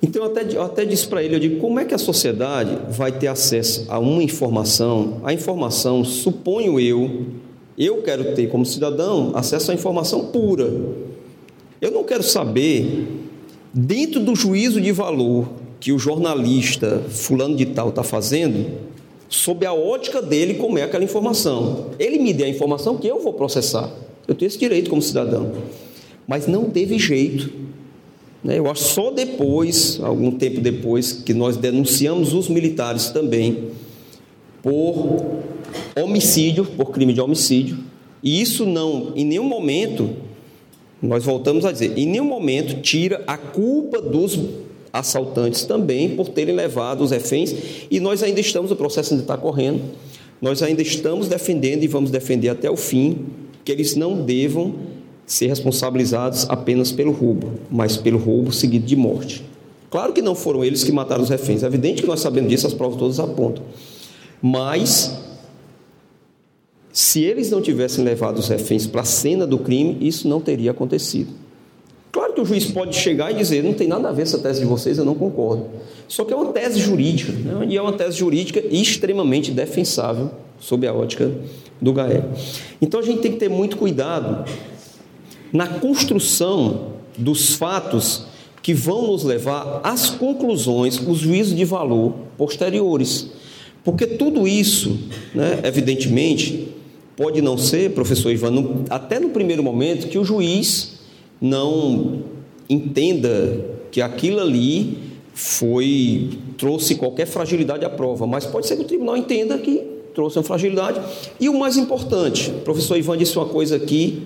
[0.01, 2.77] Então eu até, eu até disse para ele, eu digo, como é que a sociedade
[2.89, 5.21] vai ter acesso a uma informação?
[5.23, 7.25] A informação, suponho eu,
[7.77, 10.71] eu quero ter como cidadão acesso à informação pura.
[11.79, 13.07] Eu não quero saber,
[13.73, 18.71] dentro do juízo de valor que o jornalista fulano de tal está fazendo,
[19.27, 21.87] sob a ótica dele, como é aquela informação.
[21.99, 23.91] Ele me dê a informação que eu vou processar.
[24.25, 25.51] Eu tenho esse direito como cidadão.
[26.25, 27.61] Mas não teve jeito
[28.43, 28.57] né?
[28.57, 33.69] Eu acho só depois, algum tempo depois, que nós denunciamos os militares também
[34.63, 35.41] por
[35.95, 37.77] homicídio, por crime de homicídio.
[38.23, 40.09] E isso não, em nenhum momento,
[41.01, 44.39] nós voltamos a dizer, em nenhum momento tira a culpa dos
[44.91, 47.53] assaltantes também por terem levado os reféns.
[47.89, 49.81] E nós ainda estamos, o processo ainda está correndo,
[50.41, 53.25] nós ainda estamos defendendo e vamos defender até o fim
[53.63, 54.75] que eles não devam
[55.25, 59.45] ser responsabilizados apenas pelo roubo, mas pelo roubo seguido de morte.
[59.89, 62.65] Claro que não foram eles que mataram os reféns, é evidente que nós sabemos disso,
[62.65, 63.63] as provas todas apontam.
[64.41, 65.17] Mas,
[66.91, 70.71] se eles não tivessem levado os reféns para a cena do crime, isso não teria
[70.71, 71.40] acontecido.
[72.31, 74.61] Claro que o juiz pode chegar e dizer: não tem nada a ver essa tese
[74.61, 75.65] de vocês, eu não concordo.
[76.07, 77.65] Só que é uma tese jurídica, né?
[77.69, 81.31] e é uma tese jurídica extremamente defensável sob a ótica
[81.81, 82.23] do GAE.
[82.81, 84.45] Então a gente tem que ter muito cuidado
[85.51, 88.25] na construção dos fatos
[88.61, 93.27] que vão nos levar às conclusões, os juízos de valor posteriores.
[93.83, 94.99] Porque tudo isso,
[95.33, 96.69] né, evidentemente,
[97.17, 101.00] pode não ser, professor Ivan, no, até no primeiro momento, que o juiz
[101.41, 102.21] não
[102.69, 104.97] entenda que aquilo ali
[105.33, 110.37] foi trouxe qualquer fragilidade à prova, mas pode ser que o tribunal entenda que trouxe
[110.37, 111.01] uma fragilidade.
[111.39, 114.21] E o mais importante, o professor Ivan disse uma coisa aqui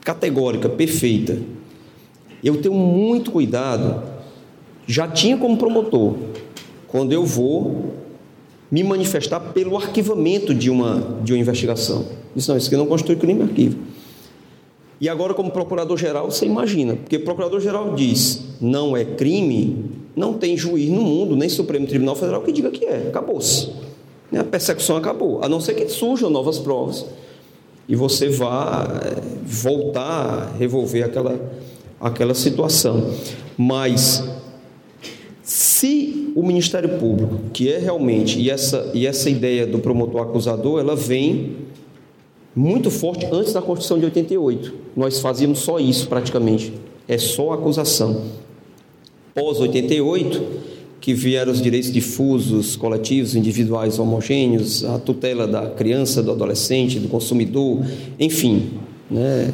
[0.00, 1.38] categórica, perfeita.
[2.42, 4.02] Eu tenho muito cuidado,
[4.86, 6.14] já tinha como promotor,
[6.86, 7.94] quando eu vou
[8.70, 12.06] me manifestar pelo arquivamento de uma, de uma investigação.
[12.34, 13.78] Isso não, isso aqui não constitui crime arquivo.
[15.00, 20.88] E agora, como procurador-geral, você imagina, porque procurador-geral diz não é crime, não tem juiz
[20.90, 23.70] no mundo, nem Supremo Tribunal Federal que diga que é, acabou-se.
[24.34, 27.06] A persecução acabou, a não ser que surjam novas provas
[27.88, 31.38] e você vá eh, voltar a revolver aquela,
[32.00, 33.12] aquela situação.
[33.56, 34.24] Mas
[35.42, 40.80] se o Ministério Público, que é realmente, e essa, e essa ideia do promotor acusador,
[40.80, 41.56] ela vem
[42.56, 44.72] muito forte antes da Constituição de 88.
[44.96, 46.72] Nós fazíamos só isso praticamente,
[47.06, 48.22] é só acusação.
[49.34, 50.42] Pós 88,
[50.98, 57.08] que vieram os direitos difusos, coletivos, individuais, homogêneos, a tutela da criança, do adolescente, do
[57.08, 57.84] consumidor,
[58.18, 58.70] enfim.
[59.10, 59.52] Né?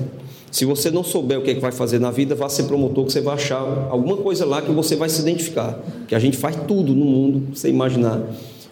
[0.53, 3.07] Se você não souber o que, é que vai fazer na vida, vá ser promotor,
[3.07, 3.59] que você vai achar
[3.91, 5.83] alguma coisa lá que você vai se identificar.
[6.07, 8.23] Que a gente faz tudo no mundo, você imaginar,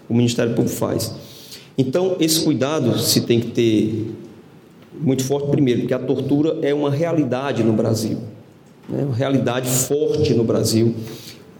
[0.08, 1.12] o Ministério Público faz.
[1.76, 4.14] Então, esse cuidado se tem que ter
[5.00, 8.18] muito forte, primeiro, porque a tortura é uma realidade no Brasil,
[8.88, 9.04] né?
[9.04, 10.94] uma realidade forte no Brasil.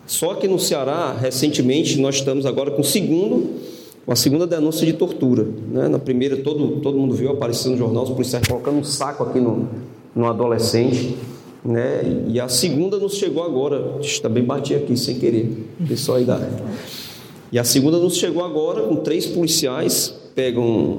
[0.07, 3.61] Só que no Ceará, recentemente, nós estamos agora com o segundo,
[4.05, 5.47] com a segunda denúncia de tortura.
[5.70, 5.89] Né?
[5.89, 9.39] Na primeira, todo, todo mundo viu, aparecendo no jornal, os policiais colocando um saco aqui
[9.39, 9.69] no,
[10.15, 11.16] no adolescente.
[11.65, 12.24] Né?
[12.27, 16.41] E a segunda nos chegou agora, também bati aqui sem querer, pessoal aí da.
[17.52, 20.98] E a segunda nos chegou agora com três policiais, pegam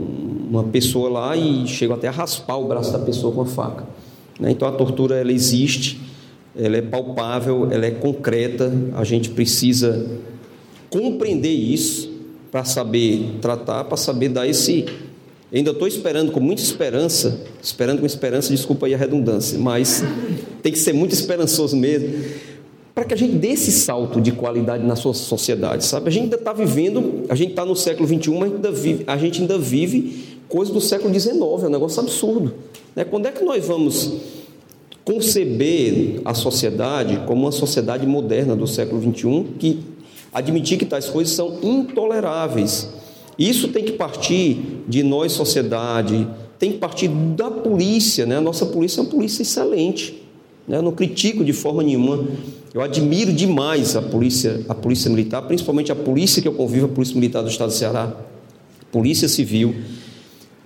[0.50, 3.86] uma pessoa lá e chegam até a raspar o braço da pessoa com a faca.
[4.40, 4.52] Né?
[4.52, 6.12] Então a tortura ela existe
[6.58, 10.06] ela é palpável, ela é concreta, a gente precisa
[10.90, 12.12] compreender isso
[12.52, 14.86] para saber tratar, para saber dar esse.
[15.54, 20.04] ainda estou esperando com muita esperança, esperando com esperança, desculpa aí a redundância, mas
[20.62, 22.22] tem que ser muito esperançoso mesmo,
[22.94, 26.10] para que a gente dê esse salto de qualidade na sua sociedade, sabe?
[26.10, 29.42] A gente ainda está vivendo, a gente está no século XXI, mas vive, a gente
[29.42, 32.54] ainda vive coisa do século XIX, é um negócio absurdo.
[32.96, 33.06] Né?
[33.06, 34.14] Quando é que nós vamos
[35.06, 39.80] conceber a sociedade como uma sociedade moderna do século XXI que
[40.34, 42.90] admitir que tais coisas são intoleráveis?
[43.40, 46.28] Isso tem que partir de nós, sociedade,
[46.60, 48.38] tem que partir da polícia, né?
[48.38, 50.21] A nossa polícia é uma polícia excelente.
[50.68, 50.78] Né?
[50.78, 52.26] Eu não critico de forma nenhuma.
[52.74, 56.90] Eu admiro demais a polícia, a polícia militar, principalmente a polícia que eu convivo, a
[56.90, 58.16] polícia militar do Estado do Ceará,
[58.92, 59.76] polícia civil.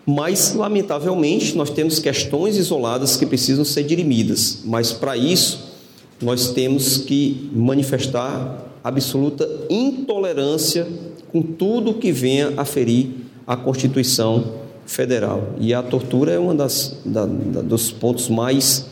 [0.05, 4.59] Mas, lamentavelmente, nós temos questões isoladas que precisam ser dirimidas.
[4.63, 5.73] Mas, para isso,
[6.21, 10.87] nós temos que manifestar absoluta intolerância
[11.31, 13.09] com tudo que venha a ferir
[13.47, 14.53] a Constituição
[14.85, 15.55] Federal.
[15.59, 18.85] E a tortura é um da, dos pontos mais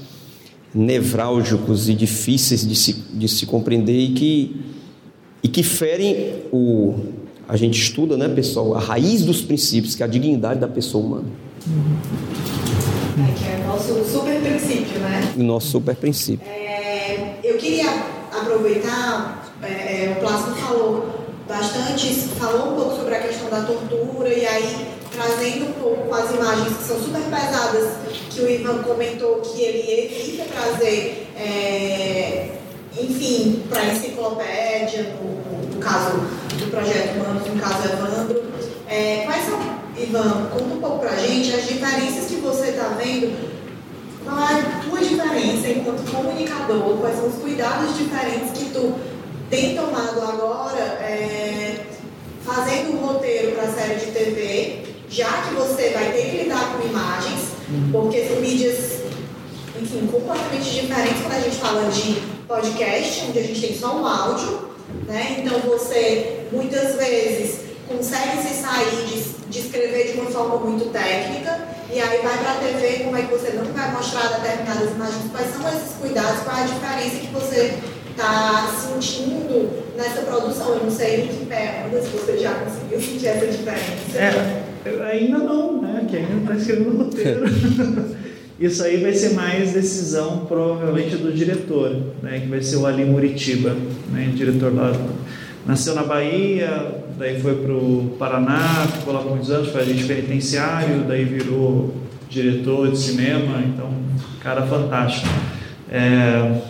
[0.73, 4.61] nevrálgicos e difíceis de se, de se compreender e que,
[5.43, 6.95] e que ferem o.
[7.47, 11.05] A gente estuda, né, pessoal, a raiz dos princípios, que é a dignidade da pessoa
[11.05, 11.25] humana.
[13.17, 15.33] É, que é o nosso super princípio, né?
[15.37, 16.47] O nosso super princípio.
[16.47, 17.89] É, eu queria
[18.31, 21.09] aproveitar, é, é, o Plácido falou
[21.47, 26.31] bastante, falou um pouco sobre a questão da tortura, e aí trazendo um pouco as
[26.31, 27.97] imagens que são super pesadas,
[28.33, 32.49] que o Ivan comentou que ele evita trazer, é,
[32.99, 36.17] enfim, para a enciclopédia, no, no, caso
[36.57, 38.43] do projeto Humanos, no caso Evandro.
[38.89, 39.59] É, quais são,
[39.97, 43.53] Ivan, conta um pouco para a gente as diferenças que você está vendo
[44.23, 46.97] qual é a tua diferença enquanto comunicador?
[46.97, 48.95] Quais são os cuidados diferentes que tu
[49.49, 51.85] tem tomado agora, é,
[52.43, 56.73] fazendo um roteiro para a série de TV já que você vai ter que lidar
[56.73, 57.49] com imagens,
[57.91, 59.01] porque são mídias,
[59.79, 64.07] enfim, completamente diferentes quando a gente fala de podcast, onde a gente tem só um
[64.07, 64.69] áudio,
[65.07, 65.37] né?
[65.39, 71.59] Então você muitas vezes consegue se sair de, de escrever de uma forma muito técnica
[71.91, 75.31] e aí vai para a TV, como é que você não vai mostrar determinadas imagens,
[75.31, 77.77] quais são esses cuidados, qual é a diferença que você
[78.09, 80.69] está sentindo nessa produção?
[80.69, 84.17] Eu não sei em que pé, se você já conseguiu sentir essa diferença.
[84.17, 84.72] É.
[84.85, 86.05] Ainda não, né?
[86.09, 87.45] Que ainda está escrevendo o roteiro.
[88.59, 92.39] Isso aí vai ser mais decisão, provavelmente, do diretor, né?
[92.39, 93.75] Que vai ser o Ali Muritiba,
[94.11, 94.31] né?
[94.35, 94.93] Diretor lá.
[95.65, 100.03] Nasceu na Bahia, daí foi para o Paraná, ficou lá por muitos anos, foi agente
[100.03, 101.93] penitenciário, daí virou
[102.29, 103.89] diretor de cinema, então,
[104.41, 105.27] cara fantástico.
[105.89, 106.61] É,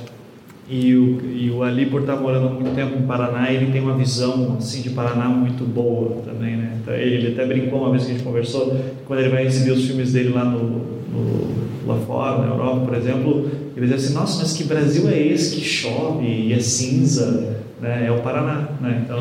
[0.74, 3.96] e o, e o Ali, por estar morando muito tempo no Paraná, ele tem uma
[3.96, 6.58] visão assim, de Paraná muito boa também.
[6.58, 6.80] Né?
[6.82, 8.76] Então, ele até brincou uma vez que a gente conversou,
[9.06, 11.48] quando ele vai exibir os filmes dele lá, no, no,
[11.86, 15.56] lá fora, na Europa, por exemplo, ele diz assim: Nossa, mas que Brasil é esse
[15.58, 17.62] que chove e é cinza?
[17.80, 18.08] Né?
[18.08, 18.70] É o Paraná.
[18.82, 19.04] Né?
[19.06, 19.20] Então,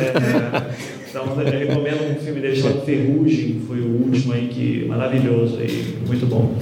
[0.00, 0.62] é,
[1.10, 5.98] então, eu recomendo um filme dele chamado Ferrugem, foi o último aí, que maravilhoso, aí,
[6.06, 6.54] muito bom.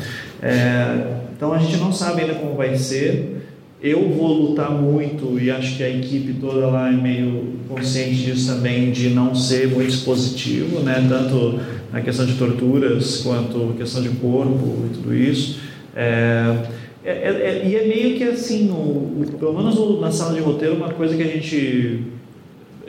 [0.43, 3.37] É, então, a gente não sabe ainda como vai ser.
[3.81, 8.53] Eu vou lutar muito e acho que a equipe toda lá é meio consciente disso
[8.53, 11.07] também, de não ser muito expositivo, né?
[11.09, 11.61] tanto
[11.93, 15.61] na questão de torturas quanto questão de corpo e tudo isso.
[15.95, 16.57] É,
[17.05, 20.75] é, é, e é meio que assim, o, o, pelo menos na sala de roteiro,
[20.75, 22.03] uma coisa que a gente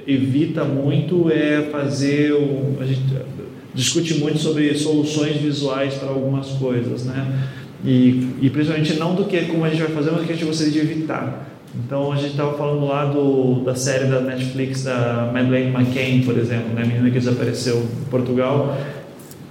[0.07, 2.33] evita muito é fazer.
[2.81, 3.01] A gente
[3.75, 7.47] discute muito sobre soluções visuais para algumas coisas, né?
[7.83, 10.35] E, e principalmente não do que como a gente vai fazer, mas do que a
[10.35, 11.49] gente gostaria de evitar.
[11.75, 16.37] Então a gente estava falando lá do, da série da Netflix da Madeleine McCain, por
[16.37, 18.75] exemplo, né, a menina que desapareceu em Portugal.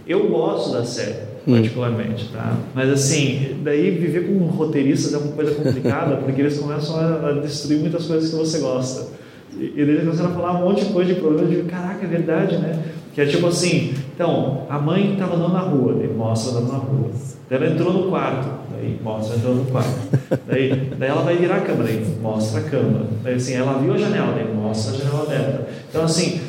[0.06, 1.55] Eu gosto da série, hum.
[1.55, 2.56] particularmente, tá?
[2.74, 7.32] Mas assim, daí viver com roteiristas é uma coisa complicada, porque eles começam a, a
[7.34, 9.09] destruir muitas coisas que você gosta.
[9.56, 12.09] E, e eles começam a falar um monte de coisa de problema, de caraca, é
[12.09, 12.82] verdade, né?
[13.14, 16.78] Que é tipo assim, então, a mãe estava andando na rua, ele mostra andando na
[16.78, 17.10] rua.
[17.51, 19.99] Ela entrou no quarto, daí mostra entrou no quarto.
[20.47, 23.07] Daí, daí ela vai virar a câmera, daí mostra a câmera.
[23.23, 25.69] Daí assim, ela viu a janela, daí mostra a janela aberta.
[25.89, 26.41] Então assim,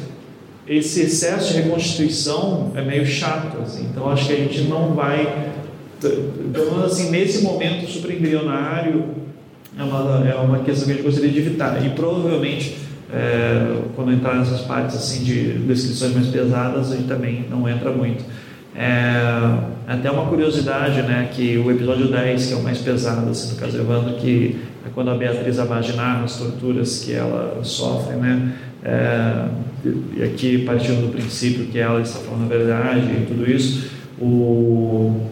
[0.68, 3.88] esse excesso de reconstituição é meio chato, assim.
[3.90, 5.54] Então acho que a gente não vai,
[6.04, 9.06] menos assim, nesse momento super embrionário,
[9.78, 11.84] é uma, é uma questão que a gente gostaria de evitar.
[11.86, 12.76] E provavelmente,
[13.12, 17.90] é, quando entrar nessas partes assim de descrições mais pesadas, a gente também não entra
[17.90, 18.24] muito.
[18.81, 23.53] É, até uma curiosidade, né, que o episódio 10, que é o mais pesado, assim,
[23.53, 28.15] do caso Evandro, que é quando a Beatriz Abad narra as torturas que ela sofre,
[28.15, 29.47] né, é,
[30.15, 35.27] e aqui partindo do princípio que ela está falando a verdade e tudo isso, o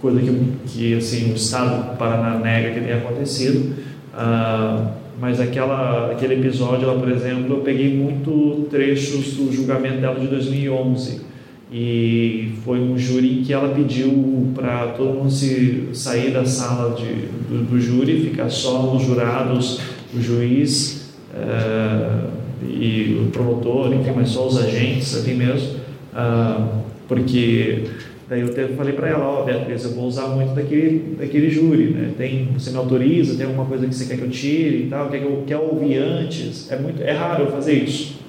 [0.00, 4.88] coisa que, que assim, o Estado do Paraná nega que tenha acontecido, Uh,
[5.18, 10.26] mas aquela, aquele episódio lá, por exemplo, eu peguei muito trechos do julgamento dela de
[10.26, 11.31] 2011
[11.72, 17.26] e foi um júri que ela pediu para todo mundo se sair da sala de,
[17.48, 19.80] do, do júri, ficar só os jurados,
[20.14, 22.28] o juiz uh,
[22.68, 25.76] e o promotor, enfim, mas só os agentes ali mesmo,
[26.12, 27.84] uh, porque
[28.28, 31.90] Daí eu falei para ela, ó, oh, Beatriz, eu vou usar muito daquele, daquele júri,
[31.90, 32.12] né?
[32.16, 35.10] Tem, você me autoriza, tem alguma coisa que você quer que eu tire e tal,
[35.10, 36.72] quer que eu quer ouvir antes?
[36.72, 38.20] É muito, é raro eu fazer isso.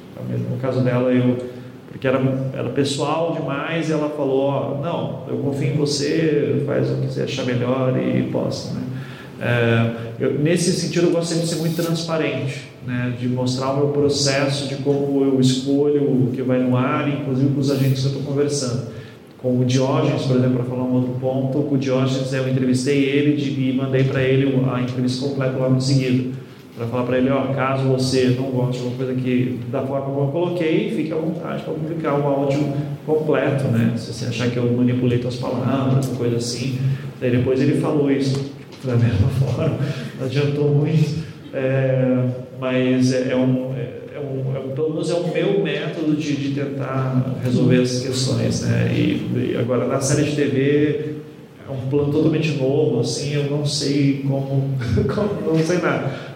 [0.52, 1.38] No caso dela, eu
[1.94, 2.20] porque era,
[2.54, 7.06] era pessoal demais e ela falou, ó, não, eu confio em você, faz o que
[7.06, 8.82] você achar melhor e posta, né?
[9.40, 13.14] É, eu, nesse sentido, eu gosto sempre de ser muito transparente, né?
[13.20, 17.54] de mostrar o meu processo, de como eu escolho o que vai no ar, inclusive
[17.54, 18.88] com os agentes que eu estou conversando
[19.38, 23.04] com o Diógenes, por exemplo, para falar um outro ponto, com o Diógenes eu entrevistei
[23.04, 26.34] ele e mandei para ele a entrevista completa logo em seguida,
[26.76, 30.06] para falar para ele, ó, caso você não goste de alguma coisa que da forma
[30.06, 32.74] como eu coloquei, fique à vontade para publicar o áudio
[33.06, 33.94] completo, né?
[33.96, 36.80] Se você achar que eu manipulei suas palavras, coisa assim.
[37.22, 38.52] Daí depois ele falou isso
[38.84, 39.78] da mesma forma,
[40.20, 41.24] não adiantou muito,
[41.54, 42.26] é,
[42.60, 43.74] mas é, é um
[44.16, 48.06] é, um, é um, pelo menos é o meu método de, de tentar resolver essas
[48.06, 48.92] questões, né?
[48.94, 51.16] E, e, agora na série de TV
[51.68, 54.70] é um plano totalmente novo, assim, eu não sei como,
[55.14, 56.33] como não sei nada.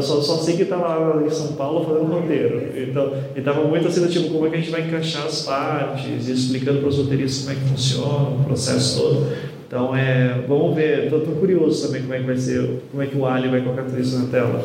[0.00, 2.62] Só, só sei que estava em São Paulo fazendo roteiro.
[2.76, 6.32] Então, estava muito assim, tipo, como é que a gente vai encaixar as partes, e
[6.32, 9.32] explicando para os roteiristas como é que funciona o processo todo.
[9.66, 11.04] Então, é, vamos ver.
[11.04, 13.82] Estou curioso também como é que vai ser, como é que o Ali vai colocar
[13.82, 14.64] tudo isso na tela.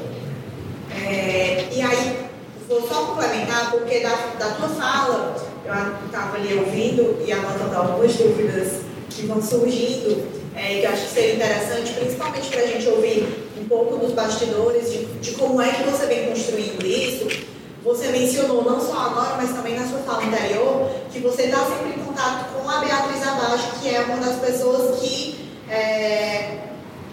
[1.04, 2.28] É, e aí,
[2.68, 8.14] Vou só complementar, porque da, da tua fala, eu estava ali ouvindo e anotando algumas
[8.14, 12.86] dúvidas que vão surgindo, é, que eu acho que seria interessante, principalmente para a gente
[12.90, 17.48] ouvir pouco dos bastidores, de, de como é que você vem construindo isso.
[17.84, 22.00] Você mencionou, não só agora, mas também na sua fala anterior, que você está sempre
[22.00, 26.60] em contato com a Beatriz Abaixo, que é uma das pessoas que, é,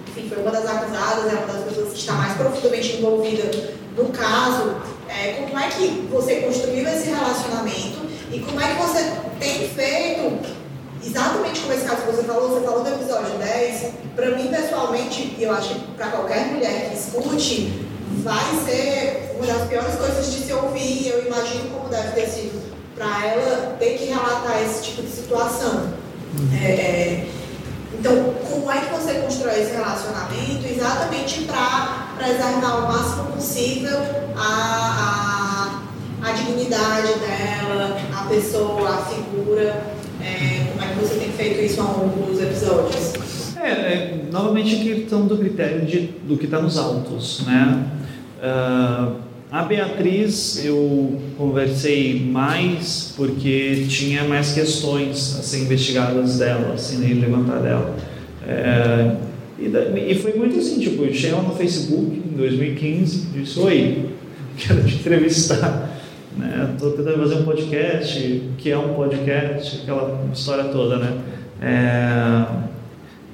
[0.09, 4.09] enfim, foi uma das acusadas, é uma das pessoas que está mais profundamente envolvida no
[4.09, 4.75] caso
[5.09, 10.54] é, como é que você construiu esse relacionamento e como é que você tem feito,
[11.07, 15.35] exatamente como esse caso que você falou, você falou do episódio 10, para mim pessoalmente,
[15.39, 17.85] e eu acho que para qualquer mulher que escute,
[18.23, 22.75] vai ser uma das piores coisas de se ouvir, eu imagino como deve ter sido
[22.95, 25.93] para ela ter que relatar esse tipo de situação.
[26.39, 26.59] Uhum.
[26.61, 27.27] É, é,
[27.99, 33.99] então, como é que você constrói esse relacionamento exatamente para preservar o máximo possível
[34.37, 35.81] a,
[36.23, 39.83] a, a, dignidade dela, a pessoa, a figura?
[40.21, 43.57] É, como é que você tem feito isso ao longo dos episódios?
[43.57, 47.87] É, é novamente questão do critério de, do que está nos autos, né?
[48.43, 56.99] Uh, a Beatriz eu conversei mais porque tinha mais questões a ser investigadas dela, assim,
[56.99, 57.97] né, levantar dela.
[58.47, 59.15] É,
[59.59, 63.41] e, da, e, foi muito assim, tipo, eu cheguei ela no Facebook em 2015 e
[63.41, 64.07] disse, oi,
[64.59, 65.94] quero te entrevistar.
[66.73, 66.97] Estou né?
[66.97, 71.17] tentando fazer um podcast, que é um podcast, aquela história toda, né?
[71.63, 72.65] É,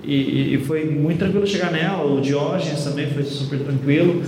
[0.05, 4.23] e, e, foi muito tranquilo chegar nela, o Diógenes também foi super tranquilo.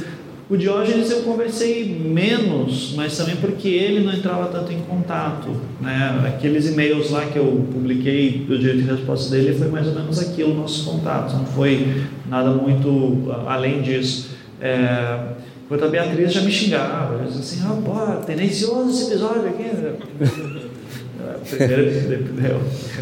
[0.50, 5.48] O Diógenes eu conversei menos, mas também porque ele não entrava tanto em contato.
[5.80, 6.24] Né?
[6.26, 10.18] Aqueles e-mails lá que eu publiquei do direito de resposta dele foi mais ou menos
[10.18, 14.30] aquilo, nossos contatos, não foi nada muito além disso.
[14.60, 15.32] É,
[15.72, 19.64] enquanto a Beatriz já me xingava, já dizia assim, ah, pô, tendencioso esse episódio aqui.
[21.48, 22.60] Primeiro,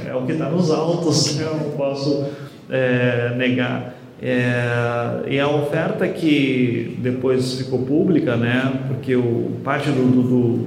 [0.09, 1.47] é o que está nos autos, né?
[1.47, 2.27] eu não posso
[2.71, 3.97] é, negar.
[4.23, 10.67] É, e a oferta que depois ficou pública, né, porque o, parte do, do,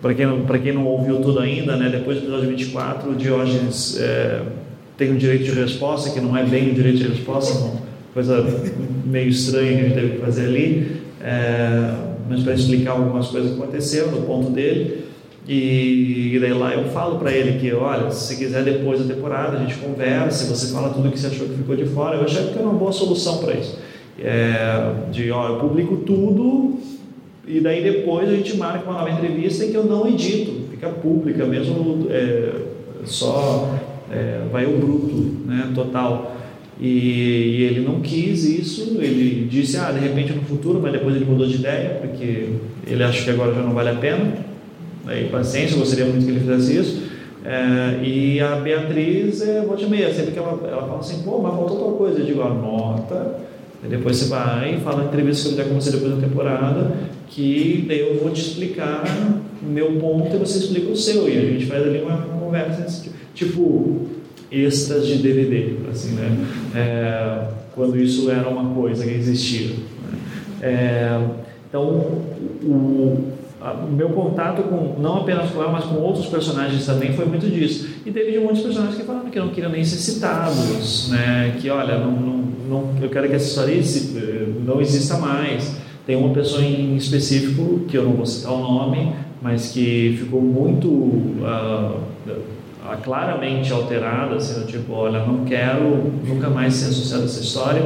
[0.00, 3.98] para quem, para quem não ouviu tudo ainda, né, depois do episódio 24, o Diógenes
[4.00, 4.42] é,
[4.96, 7.85] tem o direito de resposta, que não é bem o direito de resposta, uma
[8.16, 8.46] coisa
[9.04, 11.94] meio estranha que a gente teve que fazer ali, é,
[12.26, 15.04] mas para explicar algumas coisas que aconteceram no ponto dele.
[15.46, 19.14] E, e daí lá eu falo para ele que, olha, se você quiser depois da
[19.14, 22.16] temporada, a gente conversa, você fala tudo que você achou que ficou de fora.
[22.16, 23.78] Eu achei que era uma boa solução para isso.
[24.18, 26.78] É, de, ó, eu publico tudo
[27.46, 30.88] e daí depois a gente marca uma nova entrevista em que eu não edito, fica
[30.88, 32.62] pública mesmo, é,
[33.04, 33.74] só
[34.10, 36.35] é, vai o bruto, né, total.
[36.80, 41.16] E, e, ele não quis isso, ele disse, ah, de repente no futuro, mas depois
[41.16, 42.50] ele mudou de ideia, porque
[42.86, 44.34] ele acha que agora já não vale a pena.
[45.06, 47.02] Aí, paciência, eu gostaria muito que ele fizesse isso.
[47.44, 51.54] É, e a Beatriz é volte meia, sempre que ela, ela fala assim, pô, mas
[51.54, 53.38] faltou tal coisa, eu digo, anota,
[53.84, 56.26] E depois você vai e fala na entrevista que eu fizer com você depois da
[56.26, 56.92] temporada,
[57.28, 59.04] que daí eu vou te explicar
[59.62, 61.28] o meu ponto e você explica o seu.
[61.28, 64.08] E a gente faz ali uma conversa, tipo,
[64.50, 66.46] extras de DVD, assim, né?
[66.74, 69.68] É, quando isso era uma coisa que existia.
[69.68, 70.18] Né?
[70.62, 71.20] É,
[71.68, 71.82] então,
[72.62, 77.26] o, o meu contato com não apenas com ela, mas com outros personagens também foi
[77.26, 77.88] muito disso.
[78.04, 81.56] E teve de muitos personagens que falaram que não queriam nem ser citados, né?
[81.60, 83.74] Que olha, não, não, não, eu quero que essa história
[84.64, 85.76] não exista mais.
[86.06, 89.12] Tem uma pessoa em específico que eu não vou citar o nome,
[89.42, 92.00] mas que ficou muito uh,
[93.02, 97.82] claramente alterada, assim, tipo, olha, não quero nunca mais ser associado a essa história.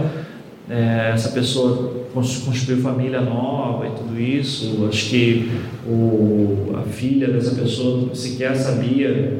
[0.69, 4.87] É, essa pessoa constituiu família nova e tudo isso.
[4.89, 5.51] Acho que
[5.87, 9.39] o, a filha dessa pessoa sequer sabia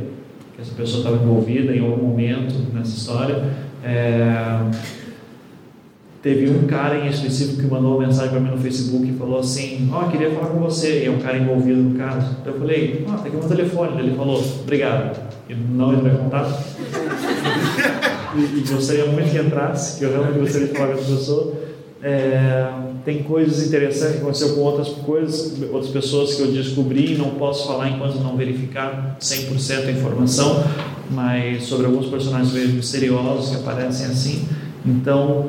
[0.57, 3.45] que essa pessoa estava envolvida em algum momento nessa história.
[3.85, 4.71] É,
[6.23, 9.39] teve um cara em específico que mandou uma mensagem para mim no Facebook e falou
[9.39, 11.03] assim: Ó, oh, queria falar com você.
[11.03, 12.37] E é um cara envolvido no caso.
[12.41, 14.01] Então eu falei: Ó, oh, tem aqui meu telefone.
[14.01, 15.40] Ele falou: Obrigado.
[15.51, 16.65] E não entrou em contato.
[18.37, 21.55] e, e, gostaria muito que entrasse, que eu realmente gostaria de falar com essa pessoa.
[22.03, 22.69] É,
[23.05, 27.67] tem coisas interessantes que aconteceu com outras coisas, outras pessoas que eu descobri, não posso
[27.67, 30.65] falar enquanto não verificar 100% a informação,
[31.11, 34.49] mas sobre alguns personagens meio misteriosos que aparecem assim.
[34.87, 35.49] Então,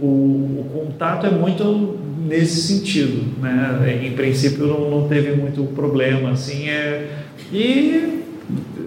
[0.00, 4.00] o, o contato é muito nesse sentido, né?
[4.04, 7.24] Em princípio não, não teve muito problema, assim, é...
[7.52, 8.19] E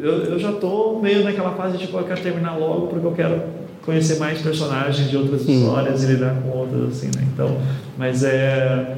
[0.04, 3.12] eu, eu já estou meio naquela fase de tipo, eu quero terminar logo porque eu
[3.14, 3.42] quero
[3.86, 7.28] conhecer mais personagens de outras histórias e lidar com outras assim, né?
[7.34, 7.58] Então,
[7.98, 8.98] mas é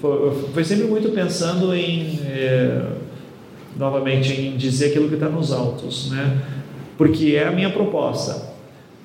[0.00, 2.82] foi, foi sempre muito pensando em é,
[3.76, 6.38] novamente em dizer aquilo que está nos autos, né?
[6.96, 8.54] Porque é a minha proposta,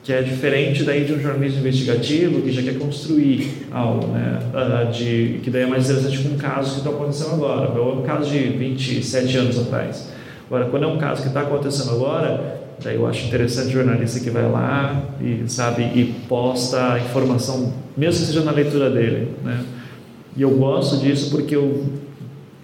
[0.01, 4.39] que é diferente daí de um jornalismo investigativo que já quer construir algo, né?
[4.53, 7.81] Uh, de que daí é mais interessante com um caso que está acontecendo agora, é
[7.81, 10.12] um caso de 27 anos atrás.
[10.53, 14.19] Agora, quando é um caso que está acontecendo agora, Daí eu acho interessante o jornalista
[14.19, 19.29] que vai lá e sabe e posta a informação, mesmo que seja na leitura dele,
[19.43, 19.63] né?
[20.35, 21.85] E eu gosto disso porque eu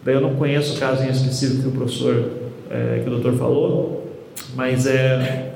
[0.03, 2.31] daí eu não conheço o caso em específico que o professor
[2.69, 4.13] é, que o doutor falou,
[4.55, 5.53] mas é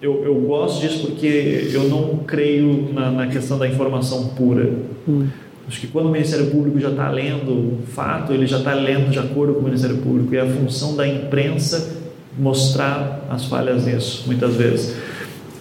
[0.00, 4.70] eu, eu gosto disso porque eu não creio na, na questão da informação pura.
[5.06, 5.26] Hum.
[5.66, 9.10] Acho que quando o Ministério Público já está lendo o fato, ele já está lendo
[9.10, 12.02] de acordo com o Ministério Público e a função da imprensa
[12.38, 14.94] mostrar as falhas nisso, muitas vezes.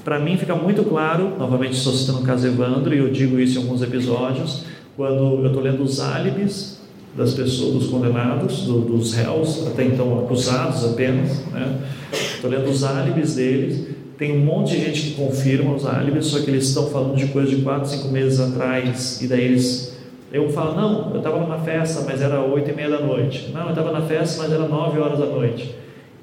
[0.03, 3.57] Para mim fica muito claro, novamente estou citando o caso Evandro, e eu digo isso
[3.57, 4.65] em alguns episódios,
[4.97, 6.81] quando eu estou lendo os álibis
[7.15, 11.79] das pessoas, dos condenados, do, dos réus, até então acusados apenas, né?
[12.11, 16.39] estou lendo os álibis deles, tem um monte de gente que confirma os álibis, só
[16.39, 19.92] que eles estão falando de coisa de 4, 5 meses atrás, e daí eles
[20.33, 23.51] eu falo, não, eu estava numa festa, mas era oito e meia da noite.
[23.53, 25.75] Não, eu estava na festa, mas era nove horas da noite.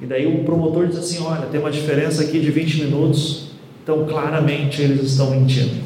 [0.03, 4.05] E daí o promotor diz assim: olha, tem uma diferença aqui de 20 minutos, então
[4.07, 5.85] claramente eles estão mentindo.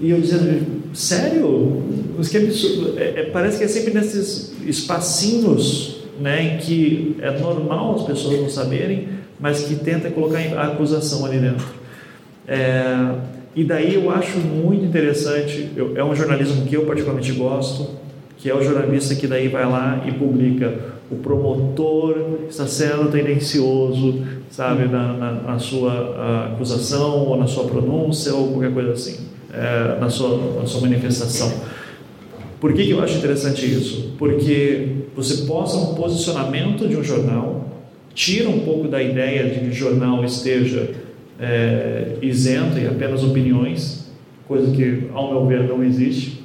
[0.00, 1.82] E eu dizendo: sério?
[2.96, 8.40] É, é, parece que é sempre nesses espacinhos né, em que é normal as pessoas
[8.40, 9.08] não saberem,
[9.40, 11.66] mas que tenta colocar a acusação ali dentro.
[12.46, 13.14] É,
[13.54, 17.98] e daí eu acho muito interessante, eu, é um jornalismo que eu particularmente gosto,
[18.36, 24.22] que é o jornalista que daí vai lá e publica o promotor está sendo tendencioso,
[24.48, 29.98] sabe, na, na, na sua acusação ou na sua pronúncia ou qualquer coisa assim, é,
[29.98, 31.52] na, sua, na sua manifestação.
[32.60, 34.14] Por que, que eu acho interessante isso?
[34.18, 37.66] Porque você posta um posicionamento de um jornal,
[38.14, 40.90] tira um pouco da ideia de que o jornal esteja
[41.40, 44.10] é, isento e apenas opiniões,
[44.46, 46.40] coisa que, ao meu ver, não existe.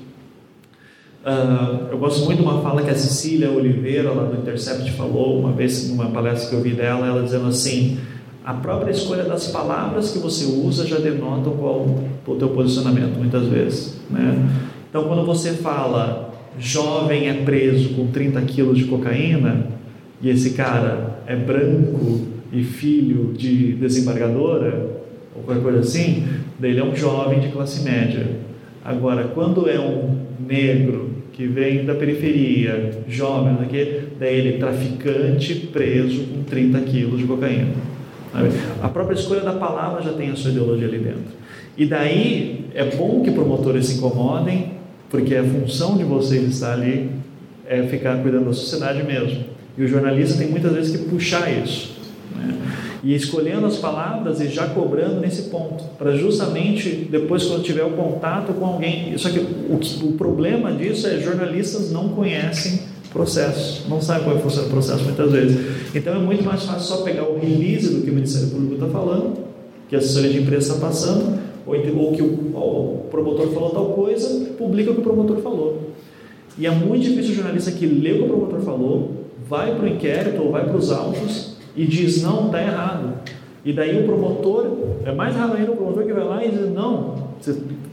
[1.26, 5.39] Uh, eu gosto muito de uma fala que a Cecília Oliveira, lá do Intercept, falou
[5.39, 7.99] uma vez numa palestra que eu vi dela, ela dizendo assim:
[8.45, 11.88] a própria escolha das palavras que você usa já denota qual
[12.27, 13.99] o teu posicionamento, muitas vezes.
[14.09, 14.47] Né?
[14.88, 19.65] Então, quando você fala jovem é preso com 30 quilos de cocaína,
[20.22, 25.03] e esse cara é branco e filho de desembargadora,
[25.35, 26.26] ou qualquer coisa assim,
[26.59, 28.26] daí ele é um jovem de classe média.
[28.84, 30.15] Agora, quando é um
[30.47, 37.26] negro que vem da periferia, jovem, daqui, daí ele traficante preso com 30 quilos de
[37.26, 37.73] cocaína.
[38.81, 41.35] A própria escolha da palavra já tem a sua ideologia ali dentro.
[41.77, 44.72] E daí é bom que promotores se incomodem,
[45.09, 47.09] porque a função de vocês estar ali
[47.67, 49.43] é ficar cuidando da sociedade mesmo.
[49.77, 51.94] E o jornalista tem muitas vezes que puxar isso.
[53.03, 57.91] E escolhendo as palavras e já cobrando nesse ponto, para justamente depois, quando tiver o
[57.91, 59.17] contato com alguém.
[59.17, 64.39] Só que o, o problema disso é jornalistas não conhecem processo, não sabem como é
[64.41, 65.57] funciona o processo muitas vezes.
[65.95, 68.88] Então é muito mais fácil só pegar o release do que o Ministério Público está
[68.88, 69.38] falando,
[69.88, 73.85] que a assessoria de imprensa está passando, ou, ou que o, o, promotor falou tal
[73.93, 75.91] coisa, publica o que o promotor falou.
[76.57, 79.11] E é muito difícil o jornalista que lê o que o promotor falou,
[79.47, 83.14] vai para o inquérito ou vai para os autos e diz não, está errado.
[83.64, 84.68] E daí o promotor,
[85.06, 87.30] é mais raro ainda o promotor que vai lá e diz não,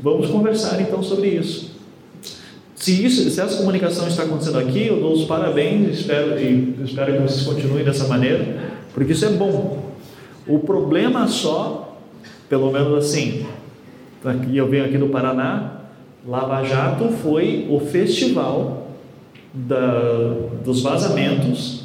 [0.01, 1.73] vamos conversar então sobre isso.
[2.75, 7.13] Se, isso, se essa comunicação está acontecendo aqui, eu dou os parabéns espero, e espero
[7.13, 9.93] que vocês continuem dessa maneira, porque isso é bom.
[10.47, 11.97] O problema só,
[12.49, 13.47] pelo menos assim,
[14.25, 15.83] aqui eu venho aqui do Paraná,
[16.27, 18.89] Lava Jato foi o festival
[19.55, 20.35] da,
[20.65, 21.82] dos vazamentos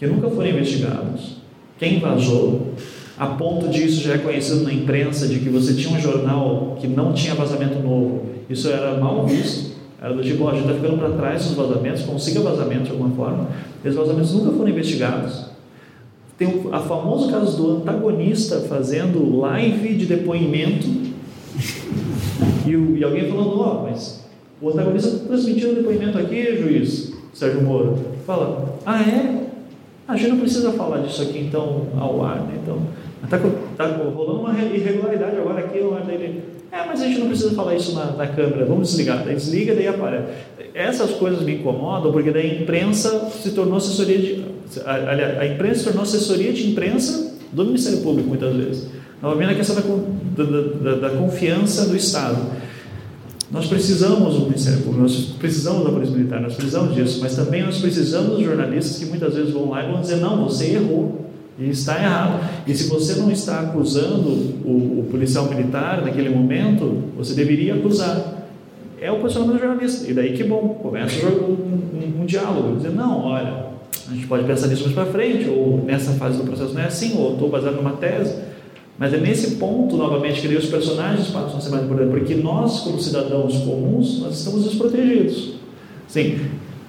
[0.00, 1.40] que nunca foram investigados
[1.80, 2.74] quem vazou,
[3.18, 6.86] a ponto disso já é conhecido na imprensa de que você tinha um jornal que
[6.86, 8.26] não tinha vazamento novo.
[8.50, 9.70] Isso era mal visto.
[10.00, 13.10] Era do tipo, a gente está ficando para trás dos vazamentos, consiga vazamento de alguma
[13.10, 13.48] forma.
[13.82, 15.46] Esses vazamentos nunca foram investigados.
[16.36, 20.86] Tem o a famoso caso do antagonista fazendo live de depoimento
[22.66, 24.22] e, o, e alguém falando, ó, mas
[24.60, 27.98] o antagonista está transmitindo depoimento aqui, juiz Sérgio Moro.
[28.26, 29.39] Fala, ah é?
[30.10, 32.58] A gente não precisa falar disso aqui então ao ar, né?
[32.60, 32.82] Então,
[33.22, 33.38] está
[33.76, 36.42] tá rolando uma irregularidade agora aqui no ar dele.
[36.72, 39.24] É, mas a gente não precisa falar isso na, na câmera, vamos desligar.
[39.24, 40.24] Daí desliga, daí aparece.
[40.74, 44.44] Essas coisas me incomodam porque daí a imprensa se tornou assessoria de.
[44.84, 48.90] Aliás, a imprensa se tornou assessoria de imprensa do Ministério Público muitas vezes.
[49.22, 50.60] Novamente a questão da, da,
[50.94, 52.38] da, da confiança do Estado.
[53.50, 57.64] Nós precisamos do Ministério Público, nós precisamos da Polícia Militar, nós precisamos disso, mas também
[57.64, 61.26] nós precisamos dos jornalistas que muitas vezes vão lá e vão dizer: não, você errou,
[61.58, 62.40] e está errado.
[62.64, 64.28] E se você não está acusando
[64.64, 68.38] o, o policial militar naquele momento, você deveria acusar.
[69.00, 70.10] É o posicionamento do jornalista.
[70.10, 73.66] E daí que bom, começa um, um, um diálogo, dizer: não, olha,
[74.08, 76.86] a gente pode pensar nisso mais para frente, ou nessa fase do processo não é
[76.86, 78.49] assim, ou estou baseado numa tese.
[79.00, 82.80] Mas é nesse ponto, novamente, que os personagens passam a ser mais importantes, porque nós,
[82.80, 85.54] como cidadãos comuns, nós estamos desprotegidos.
[86.06, 86.38] Sim,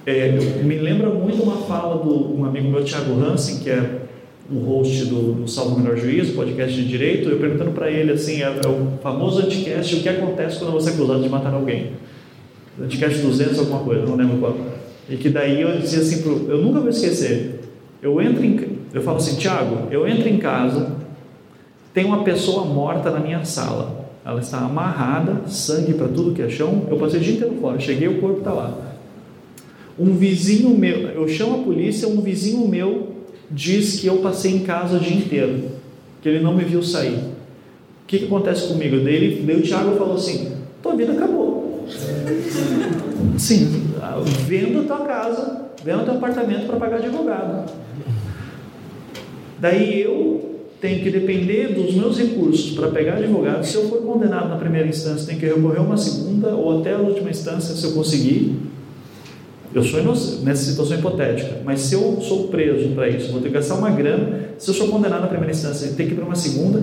[0.04, 0.32] é,
[0.62, 4.02] me lembra muito uma fala do um amigo meu, Thiago Hansen, que é
[4.50, 8.42] o host do, do Salvo Menor Juízo, podcast de direito, eu perguntando para ele assim,
[8.42, 11.92] é, é, o famoso anticast, o que acontece quando você é acusado de matar alguém.
[12.78, 14.54] Anticast 200 alguma coisa, não lembro qual.
[15.08, 17.60] E que daí eu dizia assim, pro, eu nunca vou esquecer,
[18.02, 18.60] eu entro em,
[18.92, 21.00] eu falo assim, Thiago, eu entro em casa,
[21.92, 24.02] tem uma pessoa morta na minha sala.
[24.24, 26.86] Ela está amarrada, sangue para tudo que é chão.
[26.88, 27.78] Eu passei o dia inteiro fora.
[27.78, 28.78] Cheguei, o corpo está lá.
[29.98, 33.12] Um vizinho meu, eu chamo a polícia, um vizinho meu
[33.50, 35.64] diz que eu passei em casa o dia inteiro,
[36.22, 37.16] que ele não me viu sair.
[37.16, 38.98] O que, que acontece comigo?
[39.00, 40.52] Daí, daí o Tiago falou assim:
[40.82, 41.86] tua vida acabou.
[43.38, 43.92] Sim,
[44.46, 47.70] vendo a tua casa, vendo o teu apartamento para pagar advogado.
[49.58, 50.52] Daí eu
[50.82, 53.64] tem que depender dos meus recursos para pegar advogado.
[53.64, 56.92] Se eu for condenado na primeira instância, tem que recorrer a uma segunda ou até
[56.92, 58.56] a última instância, se eu conseguir.
[59.72, 60.02] Eu sou
[60.42, 63.90] nessa situação hipotética, mas se eu sou preso para isso, vou ter que gastar uma
[63.90, 64.40] grana.
[64.58, 66.82] Se eu sou condenado na primeira instância, tem que ir para uma segunda.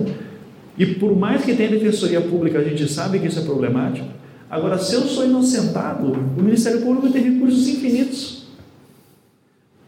[0.78, 4.08] E por mais que tenha defensoria pública, a gente sabe que isso é problemático.
[4.48, 8.39] Agora, se eu sou inocentado, o Ministério Público tem recursos infinitos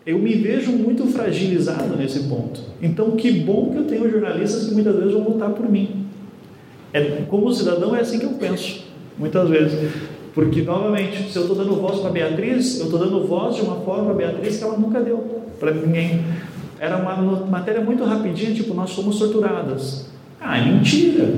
[0.05, 2.61] eu me vejo muito fragilizado nesse ponto.
[2.81, 6.07] Então, que bom que eu tenho jornalistas que muitas vezes vão lutar por mim.
[6.93, 8.85] É, como cidadão, é assim que eu penso,
[9.17, 9.93] muitas vezes.
[10.35, 13.77] Porque, novamente, se eu estou dando voz para Beatriz, eu estou dando voz de uma
[13.77, 16.25] forma para Beatriz que ela nunca deu para ninguém.
[16.81, 17.15] Era uma
[17.47, 20.11] matéria muito rapidinha, tipo, nós fomos torturadas.
[20.41, 21.29] Ah, mentira.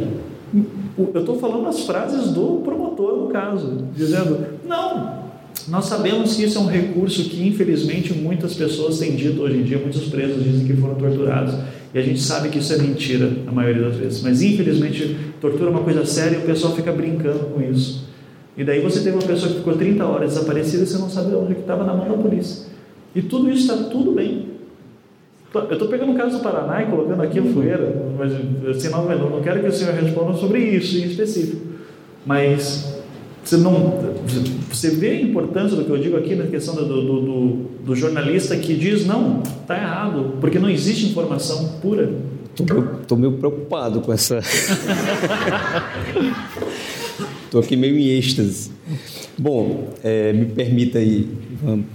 [0.97, 5.24] Eu estou falando as frases do promotor, no caso, dizendo: não,
[5.69, 9.63] nós sabemos que isso é um recurso que, infelizmente, muitas pessoas têm dito hoje em
[9.63, 11.55] dia, muitos presos dizem que foram torturados.
[11.95, 14.21] E a gente sabe que isso é mentira, na maioria das vezes.
[14.21, 18.09] Mas, infelizmente, tortura é uma coisa séria e o pessoal fica brincando com isso.
[18.57, 21.35] E daí você tem uma pessoa que ficou 30 horas desaparecida e você não sabe
[21.35, 22.67] onde estava na mão da polícia.
[23.15, 24.55] E tudo isso está tudo bem.
[25.55, 28.33] Eu estou pegando o caso do Paraná e colocando aqui o Fueira, mas
[28.77, 31.65] assim, não, não quero que o senhor responda sobre isso em específico.
[32.27, 32.94] Mas
[33.45, 34.01] você, não,
[34.71, 37.51] você vê a importância do que eu digo aqui na questão do, do, do,
[37.85, 42.13] do jornalista que diz: não, está errado, porque não existe informação pura.
[43.03, 44.41] Estou meio preocupado com essa.
[47.45, 48.71] Estou aqui meio em êxtase.
[49.37, 51.29] Bom, é, me permita aí,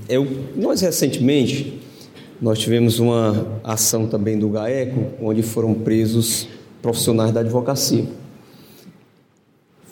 [0.07, 1.79] eu, nós recentemente
[2.41, 6.47] nós tivemos uma ação também do GAECO, onde foram presos
[6.81, 8.05] profissionais da advocacia.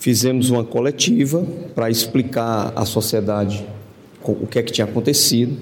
[0.07, 3.67] Fizemos uma coletiva para explicar à sociedade
[4.23, 5.57] o que é que tinha acontecido.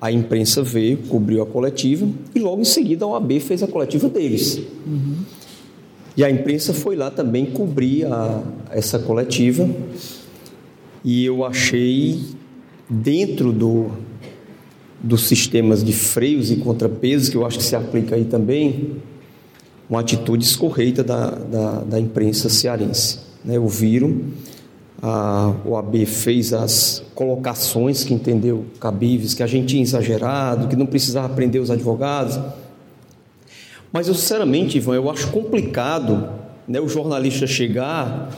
[0.00, 4.08] A imprensa veio, cobriu a coletiva e logo em seguida a OAB fez a coletiva
[4.08, 4.56] deles.
[4.86, 5.16] Uhum.
[6.16, 9.68] E a imprensa foi lá também cobrir a, essa coletiva
[11.04, 12.18] e eu achei
[12.88, 13.90] dentro do,
[15.02, 18.92] dos sistemas de freios e contrapesos, que eu acho que se aplica aí também,
[19.88, 23.20] uma atitude escorreita da, da, da imprensa cearense.
[23.44, 23.58] Né?
[23.58, 24.20] Ouviram,
[25.00, 30.86] a OAB fez as colocações que entendeu cabíveis, que a gente tinha exagerado, que não
[30.86, 32.38] precisava prender os advogados.
[33.92, 36.28] Mas eu, sinceramente, Ivan, eu acho complicado
[36.66, 38.30] né, o jornalista chegar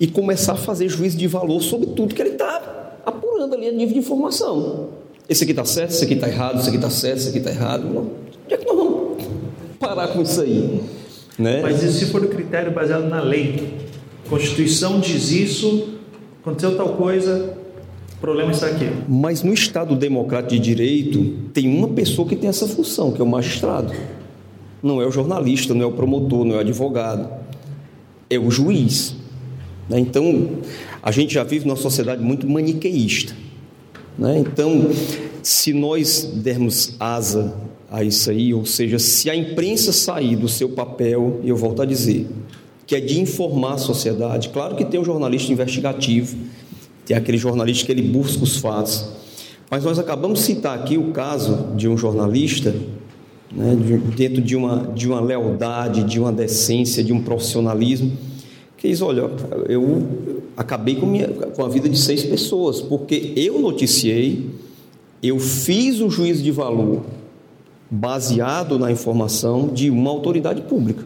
[0.00, 3.72] e começar a fazer juízo de valor sobre tudo que ele está apurando ali a
[3.72, 4.88] nível de informação.
[5.28, 7.50] Esse aqui está certo, esse aqui está errado, esse aqui está certo, esse aqui está
[7.50, 7.86] errado.
[7.86, 8.99] Onde é que nós vamos
[9.80, 10.82] parar com isso aí?
[11.38, 11.62] Né?
[11.62, 13.74] Mas e se for o critério baseado na lei?
[14.26, 15.94] A Constituição diz isso,
[16.40, 17.56] aconteceu tal coisa,
[18.14, 18.88] o problema está aqui.
[19.08, 23.24] Mas no Estado democrático de direito, tem uma pessoa que tem essa função, que é
[23.24, 23.92] o magistrado.
[24.82, 27.28] Não é o jornalista, não é o promotor, não é o advogado.
[28.28, 29.16] É o juiz.
[29.88, 29.98] Né?
[29.98, 30.50] Então,
[31.02, 33.34] a gente já vive numa sociedade muito maniqueísta.
[34.18, 34.38] Né?
[34.38, 34.90] Então,
[35.42, 37.54] se nós dermos asa
[37.90, 41.82] a isso aí, ou seja, se a imprensa sair do seu papel, e eu volto
[41.82, 42.28] a dizer,
[42.86, 46.36] que é de informar a sociedade, claro que tem um jornalista investigativo,
[47.04, 49.06] tem aquele jornalista que ele busca os fatos,
[49.68, 52.74] mas nós acabamos de citar aqui o caso de um jornalista,
[53.52, 53.76] né,
[54.16, 58.12] dentro de uma, de uma lealdade, de uma decência, de um profissionalismo,
[58.76, 59.28] que diz: olha,
[59.68, 60.06] eu
[60.56, 64.50] acabei com, minha, com a vida de seis pessoas, porque eu noticiei,
[65.22, 67.02] eu fiz um juízo de valor
[67.90, 71.04] baseado na informação de uma autoridade pública.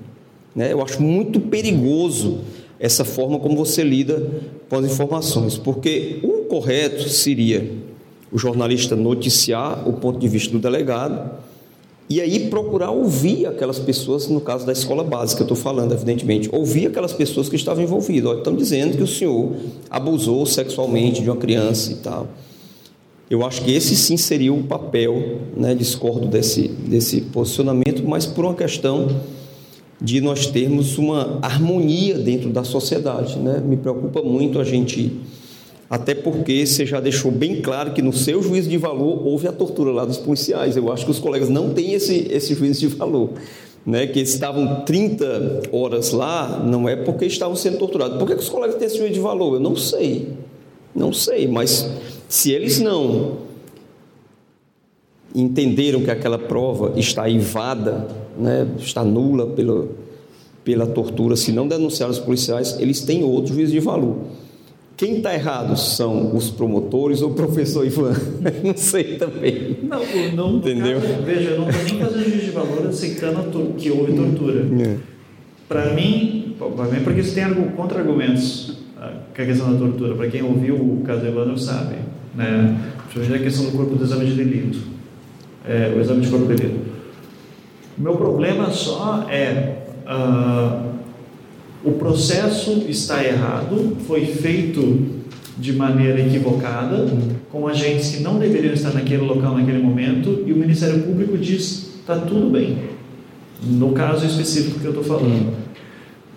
[0.55, 0.73] Né?
[0.73, 2.41] Eu acho muito perigoso
[2.79, 4.31] essa forma como você lida
[4.69, 7.73] com as informações, porque o correto seria
[8.31, 11.31] o jornalista noticiar o ponto de vista do delegado
[12.09, 16.51] e aí procurar ouvir aquelas pessoas, no caso da escola básica, eu estou falando, evidentemente,
[16.53, 18.31] ouvir aquelas pessoas que estavam envolvidas.
[18.31, 19.53] Olha, estão dizendo que o senhor
[19.89, 22.29] abusou sexualmente de uma criança e tal.
[23.31, 28.45] Eu acho que esse sim seria o papel, né, discordo desse, desse posicionamento, mas por
[28.45, 29.09] uma questão
[30.01, 33.39] de nós termos uma harmonia dentro da sociedade.
[33.39, 33.63] Né?
[33.65, 35.21] Me preocupa muito a gente
[35.89, 39.53] até porque você já deixou bem claro que no seu juízo de valor houve a
[39.53, 40.77] tortura lá dos policiais.
[40.77, 43.31] Eu acho que os colegas não têm esse, esse juízo de valor.
[43.87, 48.17] Né, que estavam 30 horas lá, não é porque estavam sendo torturados.
[48.17, 49.55] Por que, que os colegas têm esse juízo de valor?
[49.57, 50.29] Eu não sei.
[50.95, 51.91] Não sei, mas
[52.35, 53.37] se eles não
[55.33, 59.87] entenderam que aquela prova está invada, né, está nula pela,
[60.65, 64.17] pela tortura, se não denunciaram os policiais, eles têm outro juízo de valor.
[64.97, 68.15] Quem está errado são os promotores ou o professor Ivan?
[68.65, 69.79] não sei também.
[69.85, 70.01] Não,
[70.35, 71.01] não Entendeu?
[71.01, 74.67] Caso, veja, eu não estou nem fazendo juízo de valor aceitando que houve tortura.
[74.83, 74.97] É.
[75.69, 76.57] Para mim,
[77.05, 77.45] porque isso tem
[77.77, 78.75] contra-argumentos
[79.35, 80.15] com a questão da tortura.
[80.15, 81.97] Para quem ouviu o caso Evandro sabe,
[82.35, 82.79] né?
[83.13, 84.79] principalmente a questão do corpo do exame de delito,
[85.67, 86.95] é, o exame de corpo de delito.
[87.97, 89.83] O meu problema só é.
[90.07, 90.95] Uh,
[91.85, 95.23] o processo está errado, foi feito
[95.57, 97.07] de maneira equivocada,
[97.53, 101.95] com agentes que não deveriam estar naquele local naquele momento, e o Ministério Público diz:
[102.01, 102.79] está tudo bem.
[103.63, 105.55] No caso específico que eu estou falando.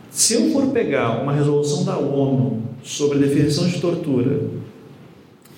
[0.09, 4.41] Se eu for pegar uma resolução da ONU sobre definição de tortura,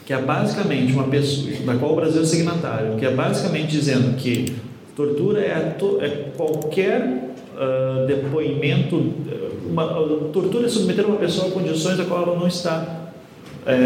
[0.10, 4.18] que é basicamente uma pessoa, da qual o Brasil é signatário, que é basicamente dizendo
[4.18, 4.56] que
[4.95, 9.14] tortura é, é qualquer uh, depoimento
[9.69, 9.86] uma,
[10.34, 13.11] tortura é submeter uma pessoa a condições a qual ela não está
[13.68, 13.77] é,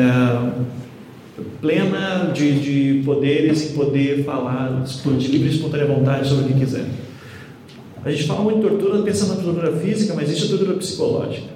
[1.60, 6.54] plena de, de poderes em poder falar de livre e espontânea vontade sobre o que
[6.58, 6.86] quiser.
[8.06, 11.48] A gente fala muito de tortura pensando na tortura física, mas existe a tortura psicológica.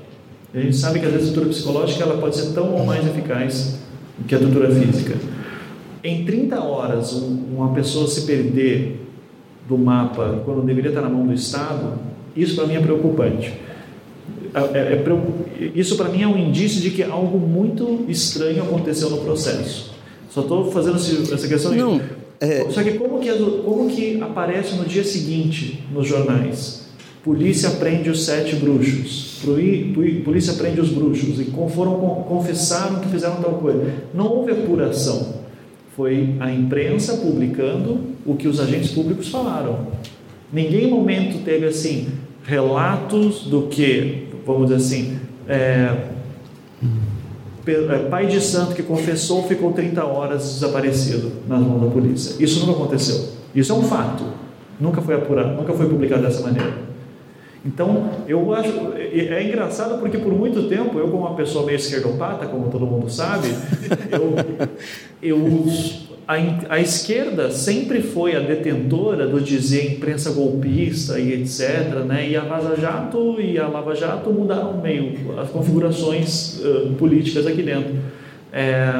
[0.53, 3.07] A gente sabe que às vezes a tortura psicológica ela pode ser tão ou mais
[3.07, 3.86] eficaz
[4.25, 5.15] que a tortura física.
[6.03, 9.05] Em 30 horas, uma pessoa se perder
[9.67, 11.99] do mapa quando deveria estar na mão do Estado,
[12.35, 13.53] isso para mim é preocupante.
[14.53, 19.09] É, é, é, isso para mim é um indício de que algo muito estranho aconteceu
[19.09, 19.95] no processo.
[20.29, 21.73] Só estou fazendo essa questão.
[21.73, 22.01] Não,
[22.39, 22.69] é...
[22.69, 23.31] Só que como, que
[23.63, 26.86] como que aparece no dia seguinte nos jornais?
[27.27, 29.41] Polícia prende os sete bruxos.
[30.23, 31.41] Polícia prende os bruxos.
[31.41, 31.95] E foram,
[32.25, 33.83] confessaram que fizeram tal coisa.
[34.13, 35.33] Não houve apuração.
[35.93, 39.87] Foi a imprensa publicando o que os agentes públicos falaram.
[40.53, 42.07] Ninguém em momento teve assim
[42.45, 45.97] relatos do que, vamos dizer assim, é,
[47.67, 52.41] é, pai de santo que confessou ficou 30 horas desaparecido nas mãos da polícia.
[52.41, 53.33] Isso nunca aconteceu.
[53.53, 54.23] Isso é um fato.
[54.79, 56.86] Nunca foi apurado, nunca foi publicado dessa maneira.
[57.65, 58.93] Então, eu acho.
[58.95, 63.09] É engraçado porque por muito tempo, eu, como uma pessoa meio esquerdopata, como todo mundo
[63.09, 63.49] sabe,
[64.11, 64.35] eu,
[65.21, 65.45] eu
[66.27, 66.35] a,
[66.75, 72.03] a, esquerda sempre foi a detentora do dizer imprensa golpista e etc.
[72.05, 72.29] Né?
[72.31, 77.63] E a Vaza Jato e a Lava Jato mudaram meio as configurações uh, políticas aqui
[77.63, 77.95] dentro.
[78.51, 78.91] É,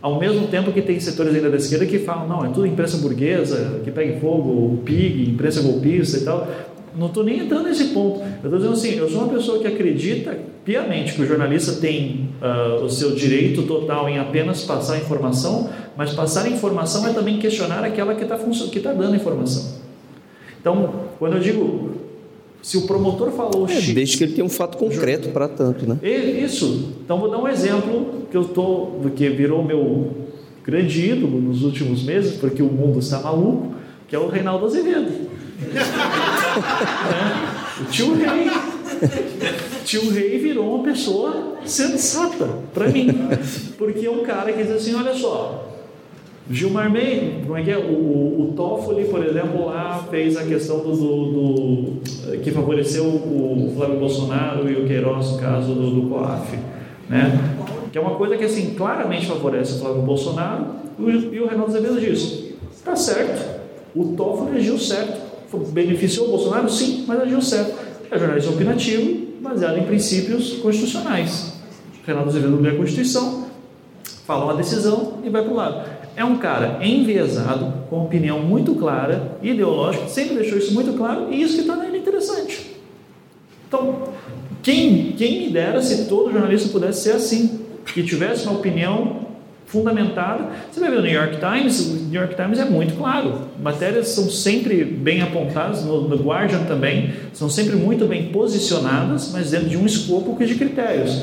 [0.00, 2.96] ao mesmo tempo que tem setores ainda da esquerda que falam, não, é tudo imprensa
[2.98, 6.48] burguesa, que pega fogo, PIG, imprensa golpista e tal.
[6.96, 8.20] Não estou nem entrando nesse ponto.
[8.20, 12.30] Eu estou dizendo assim, eu sou uma pessoa que acredita piamente que o jornalista tem
[12.40, 17.84] uh, o seu direito total em apenas passar informação, mas passar informação é também questionar
[17.84, 19.76] aquela que está que tá dando informação.
[20.60, 21.92] Então, quando eu digo,
[22.62, 23.68] se o promotor falou...
[23.68, 25.98] É, desde que ele tenha um fato concreto para tanto, né?
[26.02, 26.94] Isso.
[27.04, 30.26] Então, vou dar um exemplo que eu estou, do que virou meu
[30.64, 33.74] grande ídolo nos últimos meses, porque o mundo está maluco,
[34.08, 35.25] que é o Reinaldo Azevedo.
[37.80, 38.50] O tio Rei.
[39.84, 43.08] Tio Rei virou uma pessoa sensata para mim,
[43.78, 45.66] porque é um cara que diz assim: olha só,
[46.50, 47.76] Gilmar Mendes, como é que é?
[47.76, 53.72] O, o, Toffoli, por exemplo, lá fez a questão do, do, do, que favoreceu o
[53.76, 56.56] Flávio Bolsonaro e o Queiroz no caso do, do COAF,
[57.08, 57.56] né?
[57.90, 60.66] Que é uma coisa que assim claramente favorece o Flávio Bolsonaro
[60.98, 63.44] e o, e o Renato Azevedo diz: está certo,
[63.94, 65.25] o Toffoli agiu certo,
[65.72, 67.74] beneficiou o Bolsonaro, sim, mas agiu certo.
[68.10, 71.54] É jornalismo opinativo baseado em princípios constitucionais.
[72.06, 73.46] Renato Azevedo lê a Constituição,
[74.24, 75.90] fala uma decisão e vai para o lado.
[76.14, 81.42] É um cara enviesado, com opinião muito clara, ideológica, sempre deixou isso muito claro, e
[81.42, 82.76] isso que torna ele interessante.
[83.68, 84.08] Então,
[84.62, 89.25] quem, quem me dera se todo jornalista pudesse ser assim, que tivesse uma opinião
[89.66, 90.48] fundamentada.
[90.70, 93.48] Você vai ver no New York Times, o New York Times é muito claro.
[93.60, 99.50] Matérias são sempre bem apontadas, no, no Guardian também, são sempre muito bem posicionadas, mas
[99.50, 101.22] dentro de um escopo de critérios.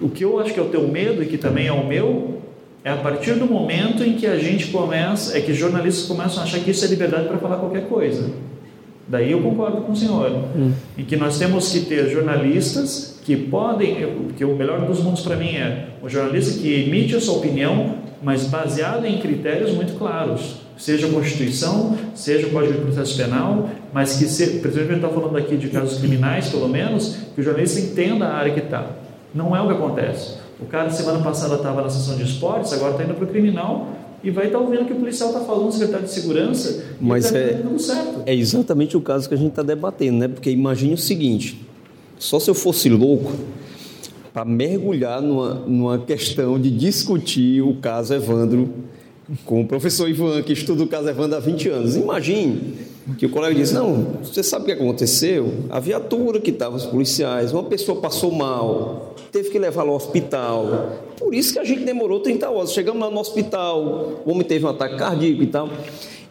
[0.00, 2.38] O que eu acho que é o teu medo e que também é o meu
[2.84, 6.44] é a partir do momento em que a gente começa, é que jornalistas começam a
[6.44, 8.30] achar que isso é liberdade para falar qualquer coisa.
[9.08, 10.72] Daí eu concordo com o senhor, hum.
[10.96, 13.96] em que nós temos que ter jornalistas que podem,
[14.36, 17.94] que o melhor dos mundos para mim é o jornalista que emite a sua opinião,
[18.22, 23.70] mas baseado em critérios muito claros, seja a Constituição, seja o Código de Processo Penal,
[23.94, 27.80] mas que, se, principalmente está falando aqui de casos criminais, pelo menos, que o jornalista
[27.80, 28.90] entenda a área que está.
[29.34, 30.36] Não é o que acontece.
[30.60, 33.88] O cara, semana passada, estava na sessão de esportes, agora está indo para o criminal
[34.22, 36.84] e vai estar tá ouvindo o que o policial está falando, o secretário de segurança,
[37.00, 37.62] Mas tá é,
[38.26, 40.28] é exatamente o caso que a gente está debatendo, né?
[40.28, 41.60] Porque imagine o seguinte:
[42.18, 43.32] só se eu fosse louco
[44.32, 48.68] para mergulhar numa, numa questão de discutir o caso Evandro
[49.44, 51.96] com o professor Ivan, que estuda o caso Evandro há 20 anos.
[51.96, 52.74] Imagine
[53.16, 55.52] que o colega disse: Não, você sabe o que aconteceu?
[55.70, 60.92] A viatura que estava os policiais, uma pessoa passou mal, teve que levá-lo ao hospital.
[61.18, 62.72] Por isso que a gente demorou 30 horas.
[62.72, 65.70] Chegamos lá no hospital, o homem teve um ataque cardíaco e tal.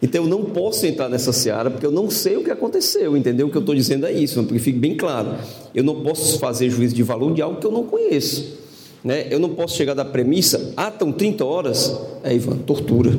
[0.00, 3.48] Então eu não posso entrar nessa seara porque eu não sei o que aconteceu, entendeu?
[3.48, 5.34] O que eu estou dizendo é isso, porque fique bem claro.
[5.74, 8.56] Eu não posso fazer juízo de valor de algo que eu não conheço.
[9.02, 9.26] Né?
[9.30, 13.12] Eu não posso chegar da premissa, ah, estão 30 horas, é Ivan, tortura.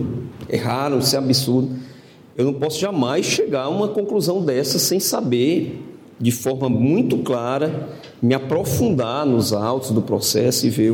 [0.50, 1.70] Erraram, isso é absurdo.
[2.40, 5.78] Eu não posso jamais chegar a uma conclusão dessa sem saber,
[6.18, 7.90] de forma muito clara,
[8.22, 10.92] me aprofundar nos autos do processo e ver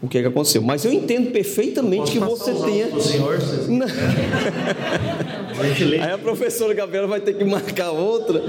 [0.00, 0.62] o que, é que aconteceu.
[0.62, 2.86] Mas eu entendo perfeitamente que você tenha.
[2.86, 3.86] O senhor, Não.
[6.02, 8.42] Aí a professora Gabriela vai ter que marcar outra.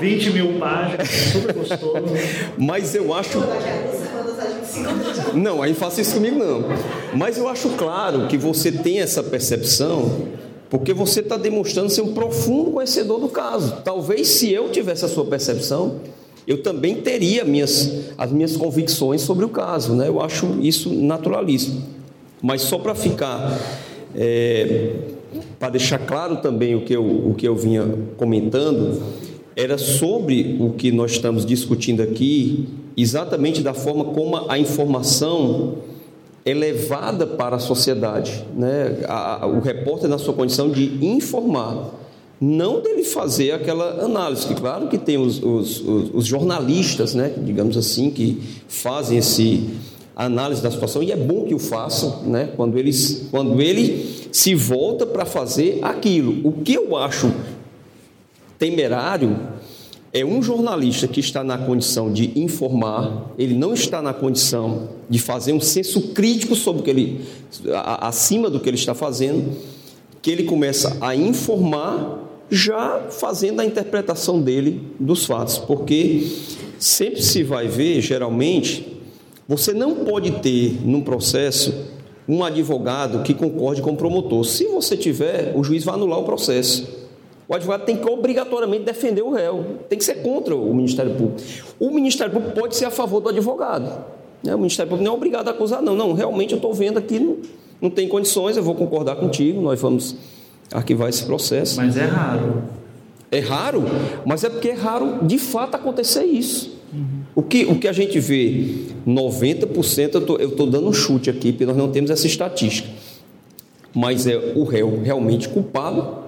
[0.00, 2.14] 20 mil páginas, super gostoso.
[2.58, 3.38] Mas eu acho.
[5.32, 6.64] Não, aí faça isso comigo não.
[7.14, 10.28] Mas eu acho claro que você tem essa percepção,
[10.74, 13.76] porque você está demonstrando ser um profundo conhecedor do caso.
[13.84, 16.00] Talvez se eu tivesse a sua percepção,
[16.48, 19.94] eu também teria minhas, as minhas convicções sobre o caso.
[19.94, 20.08] Né?
[20.08, 21.80] Eu acho isso naturalíssimo.
[22.42, 23.56] Mas só para ficar,
[24.16, 24.96] é,
[25.60, 29.00] para deixar claro também o que, eu, o que eu vinha comentando,
[29.54, 35.76] era sobre o que nós estamos discutindo aqui, exatamente da forma como a informação
[36.44, 38.44] é levada para a sociedade.
[38.54, 38.98] Né?
[39.08, 41.90] A, o repórter na sua condição de informar
[42.40, 47.32] não dele fazer aquela análise, que claro que tem os, os, os, os jornalistas, né,
[47.38, 49.70] digamos assim, que fazem esse,
[50.16, 52.50] análise da situação e é bom que o façam, né?
[52.56, 56.46] Quando eles, quando ele se volta para fazer aquilo.
[56.46, 57.32] O que eu acho
[58.58, 59.36] temerário
[60.14, 65.18] é um jornalista que está na condição de informar, ele não está na condição de
[65.18, 67.20] fazer um senso crítico sobre o que ele
[68.00, 69.52] acima do que ele está fazendo,
[70.22, 76.30] que ele começa a informar já fazendo a interpretação dele dos fatos, porque
[76.78, 78.86] sempre se vai ver, geralmente,
[79.48, 81.74] você não pode ter num processo
[82.28, 84.44] um advogado que concorde com o promotor.
[84.44, 87.03] Se você tiver, o juiz vai anular o processo.
[87.46, 91.42] O advogado tem que obrigatoriamente defender o réu, tem que ser contra o Ministério Público.
[91.78, 94.04] O Ministério Público pode ser a favor do advogado.
[94.42, 94.54] Né?
[94.54, 95.94] O Ministério Público não é obrigado a acusar, não.
[95.94, 97.36] Não, realmente eu estou vendo aqui, não,
[97.80, 100.16] não tem condições, eu vou concordar contigo, nós vamos
[100.72, 101.76] arquivar esse processo.
[101.76, 102.62] Mas é raro.
[103.30, 103.84] É raro,
[104.24, 106.78] mas é porque é raro de fato acontecer isso.
[106.92, 107.22] Uhum.
[107.34, 111.66] O, que, o que a gente vê, 90%, eu estou dando um chute aqui, porque
[111.66, 112.88] nós não temos essa estatística,
[113.92, 116.23] mas é o réu realmente culpado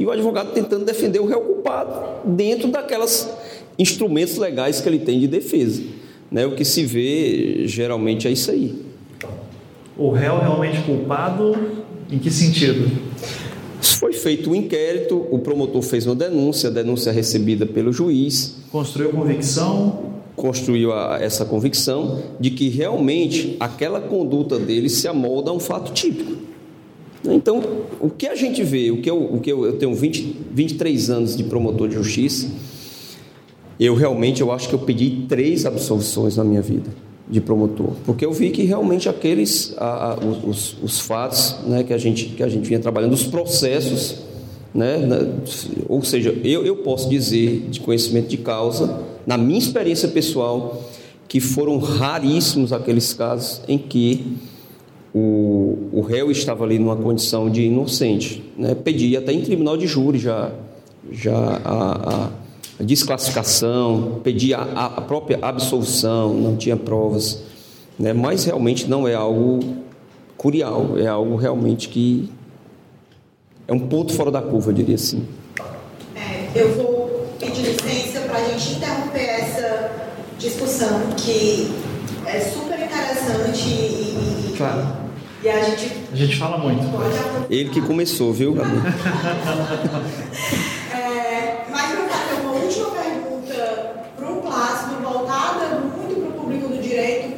[0.00, 3.30] e o advogado tentando defender o réu culpado dentro daquelas
[3.78, 5.82] instrumentos legais que ele tem de defesa.
[6.32, 6.46] Né?
[6.46, 8.82] O que se vê geralmente é isso aí.
[9.98, 11.54] O réu realmente culpado,
[12.10, 12.90] em que sentido?
[13.82, 18.56] Foi feito um inquérito, o promotor fez uma denúncia, a denúncia recebida pelo juiz.
[18.72, 20.12] Construiu convicção?
[20.34, 25.92] Construiu a, essa convicção de que realmente aquela conduta dele se amolda a um fato
[25.92, 26.49] típico.
[27.24, 27.62] Então,
[28.00, 31.10] o que a gente vê, o que eu, o que eu, eu tenho 20, 23
[31.10, 32.48] anos de promotor de justiça,
[33.78, 36.90] eu realmente eu acho que eu pedi três absolvições na minha vida
[37.28, 41.92] de promotor, porque eu vi que realmente aqueles a, a, os, os, fatos né, que,
[41.92, 44.16] a gente, que a gente vinha trabalhando, os processos,
[44.74, 44.98] né,
[45.88, 50.82] ou seja, eu, eu posso dizer de conhecimento de causa, na minha experiência pessoal,
[51.28, 54.36] que foram raríssimos aqueles casos em que
[55.14, 58.42] o, o réu estava ali numa condição de inocente.
[58.56, 60.52] Né, pedi até em tribunal de júri já,
[61.10, 62.30] já a,
[62.78, 67.42] a desclassificação, pedia a, a própria absolução, não tinha provas,
[67.98, 68.12] né?
[68.12, 69.60] mas realmente não é algo
[70.36, 72.30] curial, é algo realmente que
[73.68, 75.26] é um ponto fora da curva, eu diria assim.
[76.16, 79.90] É, eu vou pedir licença para a gente interromper essa
[80.38, 81.70] discussão que
[82.26, 84.99] é super interessante e, claro.
[85.42, 86.82] E a gente a gente fala muito.
[87.48, 88.80] Ele que começou, viu, Gabi?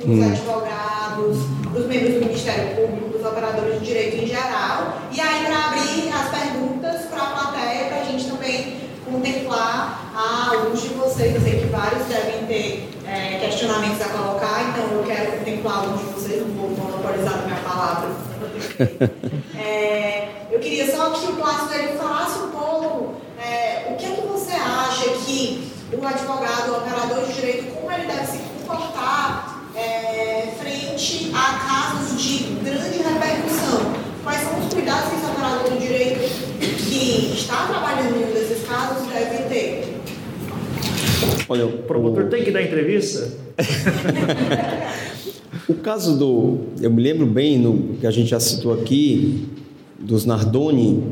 [0.05, 0.33] dos hum.
[0.33, 1.39] advogados,
[1.73, 4.99] dos membros do Ministério Público, dos operadores de direito em geral.
[5.11, 10.51] E aí, para abrir as perguntas para a plateia, para a gente também contemplar a
[10.51, 11.35] alguns de vocês.
[11.35, 16.01] Eu sei que vários devem ter é, questionamentos a colocar, então eu quero contemplar alguns
[16.01, 18.11] de vocês, não vou monopolizar a minha palavra.
[19.59, 24.11] é, eu queria só que o Plácido ele falasse um pouco é, o que é
[24.11, 29.67] que você acha que o advogado, o operador de direito, como ele deve se comportar
[29.75, 33.93] é, frente a casos de grande repercussão.
[34.23, 36.21] Quais são os cuidados que esse operador do direito
[36.61, 39.99] que está trabalhando em um desses casos deve ter?
[41.49, 42.31] Olha, o promotor o...
[42.31, 43.33] tem que dar entrevista?
[45.69, 46.59] o caso do.
[46.81, 49.47] Eu me lembro bem, no, que a gente já citou aqui,
[49.99, 51.03] dos Nardoni,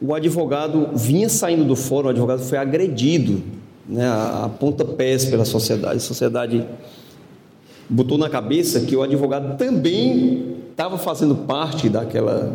[0.00, 3.42] o advogado vinha saindo do fórum, o advogado foi agredido
[3.88, 5.96] né, a, pontapés pela sociedade.
[5.96, 6.64] A sociedade
[7.88, 12.52] botou na cabeça que o advogado também estava fazendo parte daquela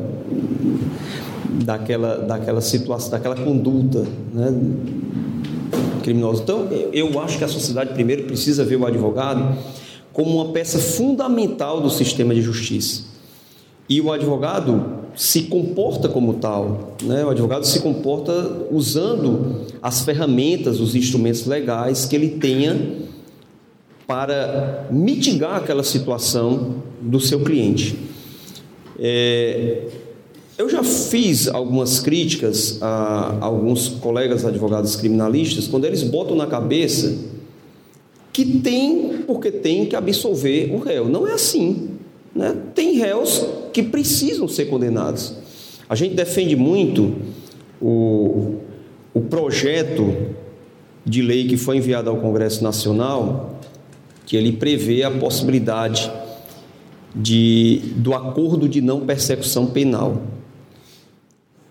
[1.65, 4.53] daquela daquela situação, daquela conduta, né,
[6.01, 6.43] criminosa.
[6.43, 9.57] Então, eu acho que a sociedade primeiro precisa ver o advogado
[10.13, 13.03] como uma peça fundamental do sistema de justiça.
[13.89, 17.25] E o advogado se comporta como tal, né?
[17.25, 23.03] O advogado se comporta usando as ferramentas, os instrumentos legais que ele tenha
[24.07, 27.97] para mitigar aquela situação do seu cliente.
[28.97, 29.87] É,
[30.57, 37.32] eu já fiz algumas críticas a alguns colegas advogados criminalistas quando eles botam na cabeça
[38.33, 41.07] que tem porque tem que absolver o réu.
[41.07, 41.91] Não é assim.
[42.35, 42.55] Né?
[42.73, 45.35] Tem réus que precisam ser condenados.
[45.87, 47.15] A gente defende muito
[47.79, 48.55] o,
[49.13, 50.33] o projeto
[51.05, 53.59] de lei que foi enviado ao Congresso Nacional
[54.25, 56.11] que ele prevê a possibilidade
[57.13, 60.23] de, do acordo de não persecução penal.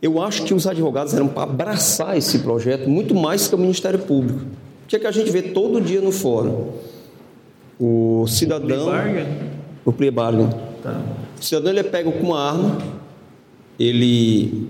[0.00, 4.00] Eu acho que os advogados eram para abraçar esse projeto muito mais que o Ministério
[4.00, 4.40] Público.
[4.92, 6.72] O que é que a gente vê todo dia no fórum?
[7.80, 8.90] O cidadão.
[9.86, 10.50] O plea bargain.
[10.82, 11.00] Tá.
[11.40, 12.76] O cidadão ele é pego com uma arma,
[13.80, 14.68] ele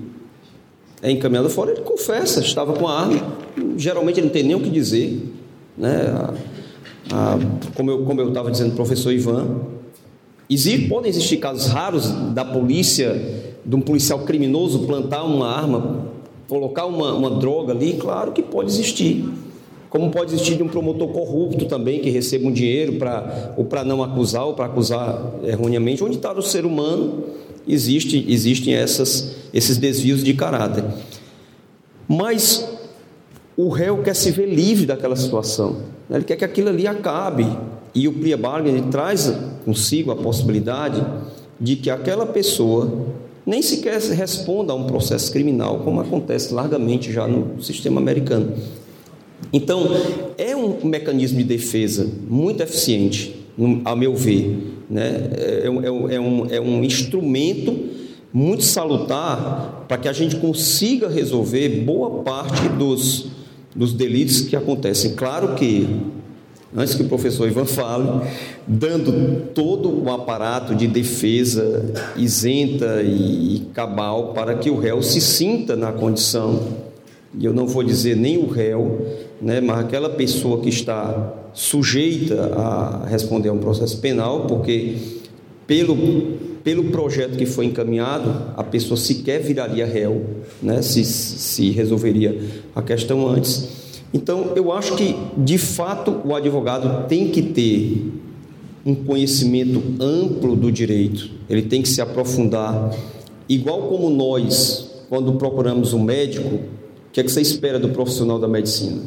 [1.02, 3.36] é encaminhado fora, ele confessa, estava com a arma.
[3.76, 5.28] Geralmente ele não tem nem o que dizer.
[5.76, 6.14] Né?
[6.14, 6.34] A,
[7.12, 7.38] a,
[7.74, 9.62] como eu como estava dizendo, professor Ivan,
[10.48, 13.12] existe, podem existir casos raros da polícia,
[13.66, 16.06] de um policial criminoso plantar uma arma,
[16.48, 19.24] colocar uma, uma droga ali, claro que pode existir.
[19.93, 23.85] Como pode existir de um promotor corrupto também que receba um dinheiro para ou para
[23.85, 26.02] não acusar ou para acusar erroneamente.
[26.02, 27.24] Onde está o ser humano?
[27.69, 30.82] Existe, existem essas, esses desvios de caráter.
[32.09, 32.66] Mas
[33.55, 35.77] o réu quer se ver livre daquela situação.
[36.10, 37.47] Ele quer que aquilo ali acabe.
[37.94, 39.31] E o plea bargain traz
[39.62, 41.05] consigo a possibilidade
[41.60, 42.90] de que aquela pessoa
[43.44, 48.55] nem sequer responda a um processo criminal, como acontece largamente já no sistema americano.
[49.52, 49.89] Então,
[50.36, 53.35] é um mecanismo de defesa muito eficiente,
[53.85, 54.73] a meu ver.
[54.89, 55.31] Né?
[55.35, 57.93] É, é, é, um, é um instrumento
[58.32, 63.27] muito salutar para que a gente consiga resolver boa parte dos,
[63.74, 65.14] dos delitos que acontecem.
[65.14, 65.86] Claro que,
[66.74, 68.27] antes que o professor Ivan fale,
[68.66, 71.85] dando todo o aparato de defesa
[72.16, 76.81] isenta e cabal para que o réu se sinta na condição,
[77.38, 79.06] e eu não vou dizer nem o réu,
[79.40, 84.96] né, mas aquela pessoa que está sujeita a responder a um processo penal, porque
[85.66, 85.96] pelo,
[86.62, 90.22] pelo projeto que foi encaminhado, a pessoa sequer viraria réu,
[90.62, 92.38] né, se, se resolveria
[92.74, 93.68] a questão antes.
[94.12, 98.12] Então, eu acho que, de fato, o advogado tem que ter
[98.84, 102.94] um conhecimento amplo do direito, ele tem que se aprofundar.
[103.48, 106.60] Igual como nós, quando procuramos um médico,
[107.12, 109.01] que é que você espera do profissional da medicina?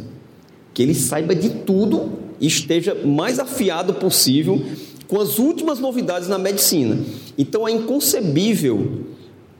[0.75, 4.61] que ele saiba de tudo e esteja mais afiado possível
[5.07, 6.99] com as últimas novidades na medicina.
[7.37, 9.05] Então é inconcebível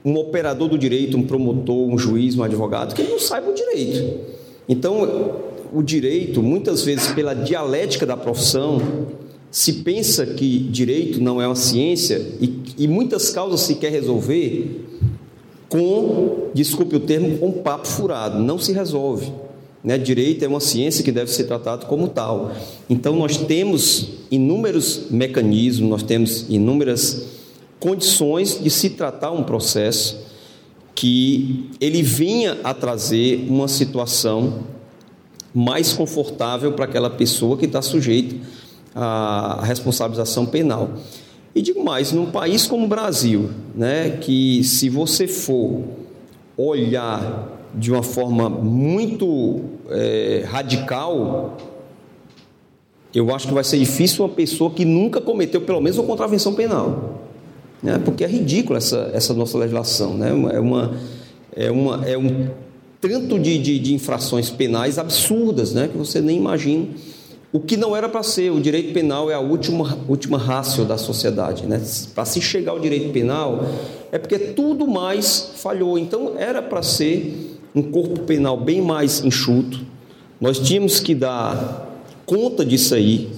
[0.04, 3.54] um operador do direito, um promotor, um juiz, um advogado, que ele não saiba o
[3.54, 4.20] direito.
[4.68, 5.36] Então,
[5.72, 8.80] o direito, muitas vezes, pela dialética da profissão,
[9.50, 14.86] se pensa que direito não é uma ciência e, e muitas causas se quer resolver
[15.68, 18.38] com, desculpe o termo, com papo furado.
[18.38, 19.32] Não se resolve.
[19.82, 19.98] Né?
[19.98, 22.52] Direito é uma ciência que deve ser tratada como tal.
[22.88, 27.26] Então, nós temos inúmeros mecanismos, nós temos inúmeras
[27.78, 30.26] condições de se tratar um processo
[30.94, 34.60] que ele vinha a trazer uma situação
[35.54, 38.34] mais confortável para aquela pessoa que está sujeita
[38.94, 40.90] à responsabilização penal.
[41.56, 45.84] E digo mais, num país como o Brasil, né, que se você for
[46.54, 51.56] olhar de uma forma muito é, radical,
[53.14, 56.52] eu acho que vai ser difícil uma pessoa que nunca cometeu pelo menos uma contravenção
[56.52, 57.22] penal.
[57.82, 57.98] Né?
[58.04, 60.12] Porque é ridícula essa, essa nossa legislação.
[60.12, 60.28] Né?
[60.28, 60.94] É, uma,
[61.56, 62.50] é, uma, é um
[63.00, 65.88] tanto de, de, de infrações penais absurdas né?
[65.88, 66.88] que você nem imagina.
[67.56, 70.98] O que não era para ser, o direito penal é a última, última rácio da
[70.98, 71.64] sociedade.
[71.64, 71.82] Né?
[72.14, 73.64] Para se chegar ao direito penal,
[74.12, 75.98] é porque tudo mais falhou.
[75.98, 79.80] Então, era para ser um corpo penal bem mais enxuto.
[80.38, 83.30] Nós tínhamos que dar conta disso aí.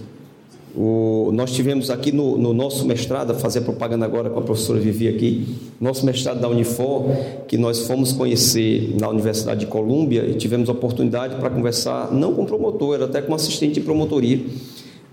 [0.77, 5.09] O, nós tivemos aqui no, no, nosso mestrado, fazer propaganda agora com a professora Vivi
[5.09, 7.07] aqui, nosso mestrado da Unifor,
[7.49, 12.35] que nós fomos conhecer na Universidade de Colômbia e tivemos a oportunidade para conversar, não
[12.35, 14.41] com promotor, era até com assistente de promotoria.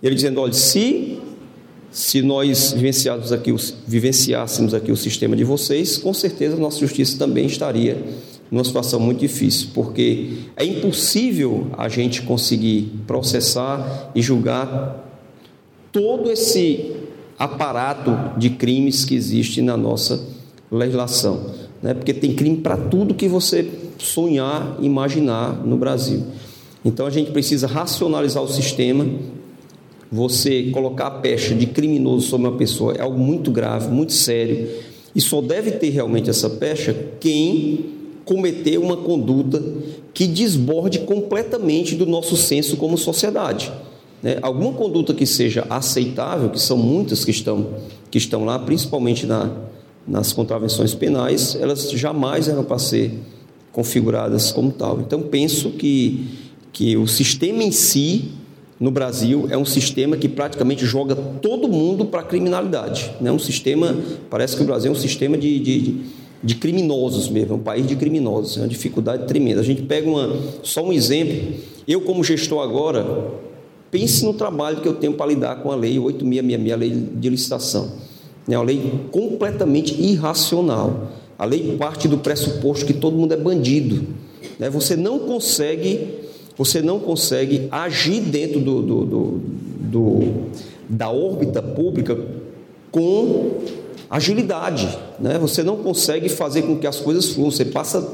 [0.04, 1.18] Ele dizendo: olha, se,
[1.90, 3.56] se nós vivenciássemos aqui,
[3.88, 8.04] vivenciássemos aqui o sistema de vocês, com certeza a nossa justiça também estaria
[8.52, 15.05] numa situação muito difícil, porque é impossível a gente conseguir processar e julgar
[15.96, 16.92] todo esse
[17.40, 20.22] aparato de crimes que existe na nossa
[20.70, 21.52] legislação,
[21.82, 21.94] né?
[21.94, 23.66] porque tem crime para tudo que você
[23.98, 26.22] sonhar, imaginar no Brasil.
[26.84, 29.08] Então a gente precisa racionalizar o sistema.
[30.12, 34.68] Você colocar a pecha de criminoso sobre uma pessoa é algo muito grave, muito sério,
[35.16, 37.86] e só deve ter realmente essa pecha quem
[38.26, 39.64] cometer uma conduta
[40.14, 43.72] que desborde completamente do nosso senso como sociedade.
[44.26, 44.40] Né?
[44.42, 47.68] Alguma conduta que seja aceitável, que são muitas que estão,
[48.10, 49.52] que estão lá, principalmente na,
[50.08, 53.20] nas contravenções penais, elas jamais eram para ser
[53.72, 55.00] configuradas como tal.
[55.00, 56.28] Então, penso que,
[56.74, 58.32] que o sistema em si,
[58.80, 63.12] no Brasil, é um sistema que praticamente joga todo mundo para a criminalidade.
[63.22, 63.32] Né?
[63.32, 63.96] Um sistema,
[64.28, 65.98] parece que o Brasil é um sistema de, de,
[66.44, 69.62] de criminosos mesmo, é um país de criminosos, é uma dificuldade tremenda.
[69.62, 71.54] A gente pega uma, só um exemplo,
[71.88, 73.06] eu como gestor agora,
[73.96, 77.30] pense no trabalho que eu tenho para lidar com a lei 8666, a lei de
[77.30, 77.94] licitação.
[78.46, 81.12] É uma lei completamente irracional.
[81.40, 84.06] A lei parte do pressuposto que todo mundo é bandido.
[84.60, 84.70] Né?
[84.70, 86.10] Você não consegue,
[86.58, 89.42] você não consegue agir dentro do, do, do,
[89.80, 90.34] do
[90.90, 92.20] da órbita pública
[92.92, 93.62] com
[94.10, 94.90] agilidade.
[95.18, 95.40] Né?
[95.40, 97.50] Você não consegue fazer com que as coisas fluam.
[97.50, 98.06] Você passa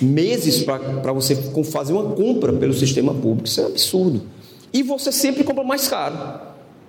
[0.00, 1.34] meses para você
[1.64, 3.48] fazer uma compra pelo sistema público.
[3.48, 4.33] Isso é absurdo.
[4.74, 6.16] E você sempre compra mais caro.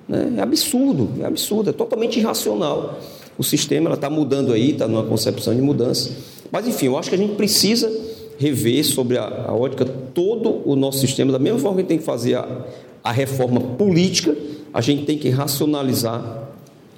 [0.10, 0.34] Né?
[0.38, 2.99] É absurdo, é absurdo, é totalmente irracional.
[3.38, 6.10] O sistema está mudando aí, está numa concepção de mudança.
[6.52, 7.91] Mas enfim, eu acho que a gente precisa
[8.40, 12.03] rever sobre a, a ótica todo o nosso sistema, da mesma forma que tem que
[12.03, 12.66] fazer a,
[13.03, 14.36] a reforma política,
[14.74, 16.49] a gente tem que racionalizar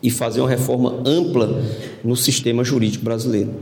[0.01, 1.61] e fazer uma reforma ampla
[2.01, 3.53] no sistema jurídico brasileiro.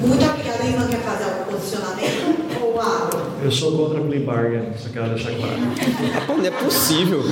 [0.00, 0.88] Muito obrigada, Ivan.
[0.88, 3.27] Quer fazer algum posicionamento ou água?
[3.42, 5.54] Eu sou contra a plea bargain, só quero deixar claro.
[6.12, 7.22] Rapaz, não é possível.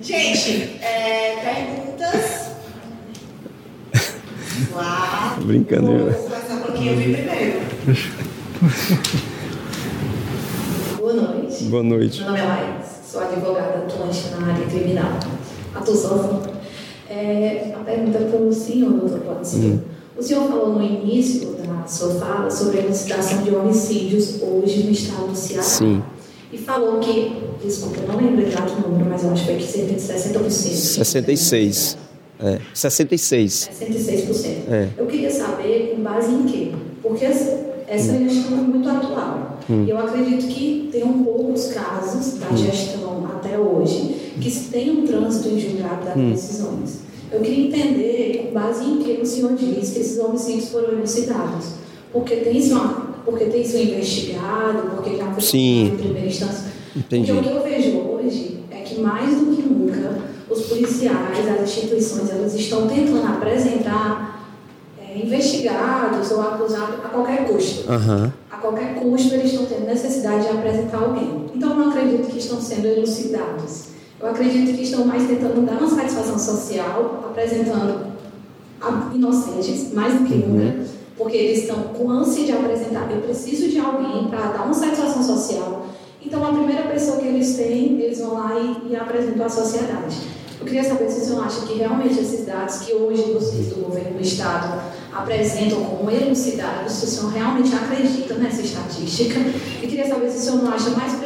[0.00, 2.48] Gente, é, perguntas?
[4.74, 5.34] Lá.
[5.38, 6.14] Tô brincando, Vou viu?
[6.14, 7.60] começar um pouquinho primeiro.
[10.98, 11.64] Boa noite.
[11.64, 12.20] Boa noite.
[12.20, 15.18] Meu nome é Laís, sou advogada atuante na área criminal.
[15.74, 16.58] Atuo sozinha.
[17.10, 19.97] É, a pergunta é para o senhor, doutor Cláudio.
[20.18, 24.90] O senhor falou no início da sua fala sobre a elucidação de homicídios hoje no
[24.90, 25.62] estado do Ceará.
[25.62, 26.02] Sim.
[26.52, 27.32] E falou que,
[27.62, 30.50] desculpa, não lembro exato o número, mas eu acho que foi que cerca de 60%.
[30.50, 31.98] 66.
[32.40, 33.70] É, 66.
[33.80, 34.46] 66%.
[34.68, 34.88] É.
[34.96, 36.72] Eu queria saber com base em quê?
[37.02, 39.58] Porque essa essa gestão é muito atual.
[39.68, 45.06] E eu acredito que tenham poucos casos da gestão até hoje que se tem um
[45.06, 46.98] trânsito em julgado das decisões.
[47.30, 51.72] Eu queria entender com base em que o senhor diz que esses homicídios foram elucidados.
[52.12, 52.74] Porque tem isso,
[53.24, 55.86] porque tem isso investigado, porque já foi Sim.
[55.86, 56.72] em primeira instância.
[56.96, 57.32] Entendi.
[57.32, 60.18] Porque o que eu vejo hoje é que mais do que nunca
[60.48, 64.48] os policiais, as instituições, elas estão tentando apresentar
[64.98, 67.90] é, investigados ou acusados a qualquer custo.
[67.90, 68.32] Aham.
[68.50, 71.46] A qualquer custo eles estão tendo necessidade de apresentar alguém.
[71.54, 73.88] Então eu não acredito que estão sendo elucidados.
[74.20, 78.08] Eu acredito que estão mais tentando dar uma satisfação social, apresentando
[79.14, 80.84] inocentes, mais do que nunca,
[81.16, 83.08] porque eles estão com ânsia de apresentar.
[83.12, 85.86] Eu preciso de alguém para dar uma satisfação social.
[86.20, 90.16] Então a primeira pessoa que eles têm, eles vão lá e, e apresentam à sociedade.
[90.60, 93.84] Eu queria saber se o senhor acha que realmente esses dados que hoje vocês do
[93.84, 94.82] governo do Estado
[95.14, 99.38] apresentam como elucidados, se o senhor realmente acredita nessa estatística.
[99.80, 101.17] E queria saber se o senhor não acha mais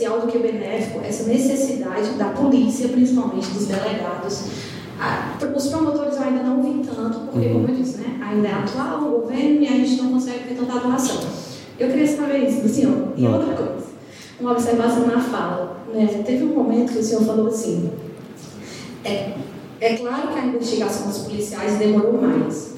[0.00, 4.44] prejudicial do que benéfico essa necessidade da polícia, principalmente dos delegados.
[4.98, 8.52] Ah, Os promotores eu ainda não vi tanto, porque, como eu disse, né, ainda é
[8.52, 11.20] atual o governo e a gente não consegue ver tanta atuação.
[11.78, 13.12] Eu queria saber isso do senhor.
[13.16, 13.86] E outra coisa,
[14.38, 15.80] uma observação na fala.
[15.92, 16.22] Né?
[16.24, 17.90] Teve um momento que o senhor falou assim:
[19.04, 19.32] é,
[19.80, 22.74] é claro que a investigação dos policiais demorou mais.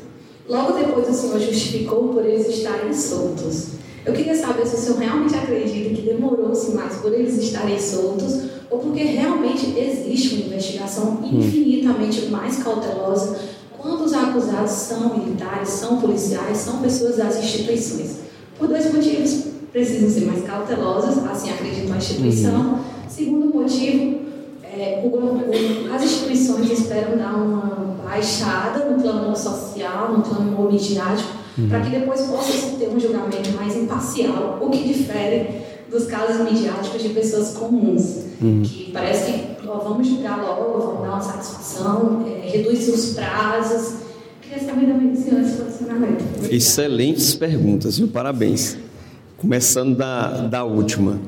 [0.49, 3.82] Logo depois o senhor justificou por eles estarem soltos.
[4.05, 8.43] Eu queria saber se o senhor realmente acredita que demorou-se mais por eles estarem soltos
[8.71, 13.39] ou porque realmente existe uma investigação infinitamente mais cautelosa
[13.79, 18.21] quando os acusados são militares, são policiais, são pessoas das instituições.
[18.59, 19.53] Por dois motivos.
[19.73, 22.81] Precisam ser mais cautelosas, assim acredito a instituição.
[23.09, 24.21] Segundo motivo,
[24.63, 31.31] é, o as instituições esperam dar uma baixada no plano social, no plano midiático,
[31.69, 36.51] para que depois possa se ter um julgamento mais imparcial, o que difere dos casos
[36.51, 38.25] midiáticos de pessoas comuns,
[38.65, 43.95] que parece que ó, vamos julgar logo, vamos dar uma satisfação, é, reduz os prazos.
[44.41, 46.25] Queria saber também do senhor esse posicionamento.
[46.51, 48.09] Excelentes perguntas, viu?
[48.09, 48.77] Parabéns.
[49.37, 51.21] Começando da, da última.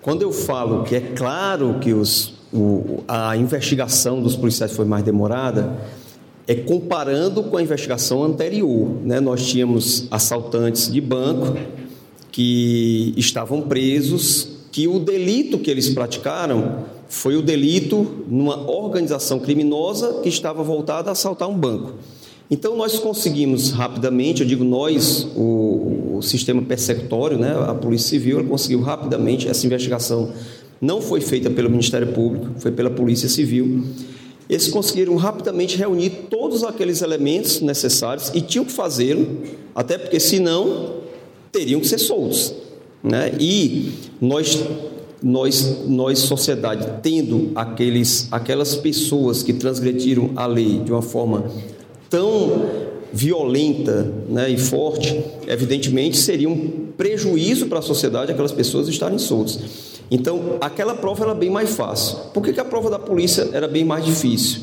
[0.00, 5.04] Quando eu falo que é claro que os, o, a investigação dos policiais foi mais
[5.04, 5.76] demorada,
[6.48, 8.88] é comparando com a investigação anterior.
[9.04, 9.20] Né?
[9.20, 11.58] Nós tínhamos assaltantes de banco
[12.32, 20.20] que estavam presos, que o delito que eles praticaram foi o delito numa organização criminosa
[20.22, 21.94] que estava voltada a assaltar um banco.
[22.50, 28.42] Então nós conseguimos rapidamente, eu digo nós, o, o sistema persecutório, né, a Polícia Civil,
[28.44, 30.32] conseguiu rapidamente essa investigação.
[30.80, 33.84] Não foi feita pelo Ministério Público, foi pela Polícia Civil.
[34.48, 39.42] Eles conseguiram rapidamente reunir todos aqueles elementos necessários e tinham que fazê-lo,
[39.74, 40.94] até porque senão
[41.52, 42.54] teriam que ser soltos,
[43.02, 43.32] né?
[43.38, 44.58] E nós
[45.20, 51.50] nós nós sociedade tendo aqueles aquelas pessoas que transgrediram a lei de uma forma
[52.08, 56.56] tão violenta né, e forte, evidentemente seriam
[56.96, 59.58] prejuízo para a sociedade aquelas pessoas estarem soltas.
[60.10, 62.18] Então, aquela prova era bem mais fácil.
[62.32, 64.62] Por que, que a prova da polícia era bem mais difícil?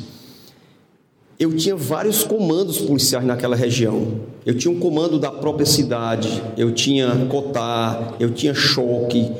[1.38, 4.22] Eu tinha vários comandos policiais naquela região.
[4.46, 9.32] Eu tinha um comando da própria cidade, eu tinha cotar, eu tinha choque.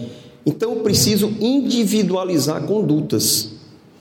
[0.46, 3.52] Então, eu preciso individualizar condutas.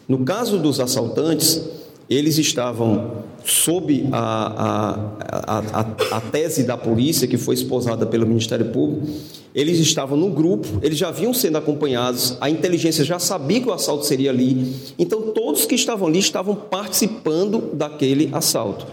[0.07, 1.63] No caso dos assaltantes,
[2.11, 8.67] eles estavam sob a, a, a, a, tese da polícia, que foi esposada pelo Ministério
[8.67, 9.07] Público,
[9.55, 13.73] eles estavam no grupo, eles já vinham sendo acompanhados, a inteligência já sabia que o
[13.73, 18.87] assalto seria ali, então todos que estavam ali estavam participando daquele assalto.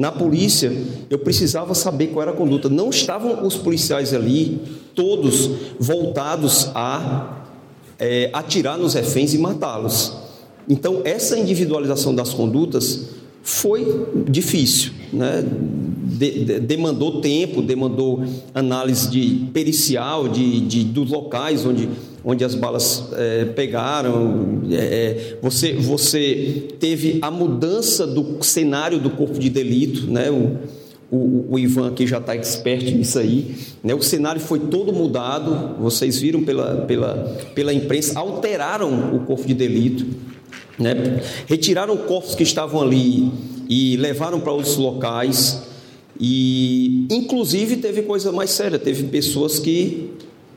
[0.00, 0.72] Na polícia,
[1.10, 2.70] eu precisava saber qual era a conduta.
[2.70, 4.58] Não estavam os policiais ali,
[4.94, 7.44] todos voltados a
[7.98, 10.14] é, atirar nos reféns e matá-los.
[10.66, 13.10] Então, essa individualização das condutas
[13.42, 15.44] foi difícil, né?
[16.02, 18.22] De, de, demandou tempo, demandou
[18.54, 21.88] análise de pericial de, de dos locais onde,
[22.24, 24.62] onde as balas é, pegaram.
[24.70, 30.30] É, é, você, você teve a mudança do cenário do corpo de delito, né?
[30.30, 30.58] O,
[31.10, 33.56] o, o Ivan aqui já está expert nisso aí.
[33.82, 33.94] Né?
[33.94, 39.54] O cenário foi todo mudado, vocês viram pela, pela, pela imprensa, alteraram o corpo de
[39.54, 40.06] delito.
[40.78, 41.20] Né?
[41.46, 43.30] Retiraram corpos que estavam ali
[43.70, 45.62] e levaram para outros locais.
[46.18, 50.10] E, inclusive, teve coisa mais séria: teve pessoas que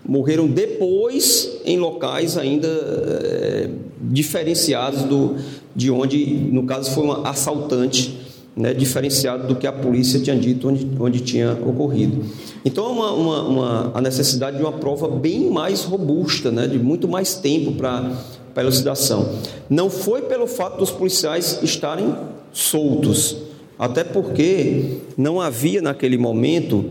[0.03, 3.69] morreram depois em locais ainda é,
[4.01, 5.35] diferenciados do,
[5.75, 8.17] de onde, no caso, foi uma assaltante,
[8.57, 12.25] né, diferenciado do que a polícia tinha dito onde, onde tinha ocorrido.
[12.65, 16.79] Então, é uma, uma, uma, a necessidade de uma prova bem mais robusta, né, de
[16.79, 18.11] muito mais tempo para
[18.53, 19.39] para elucidação.
[19.69, 22.13] Não foi pelo fato dos policiais estarem
[22.53, 23.35] soltos,
[23.77, 26.85] até porque não havia naquele momento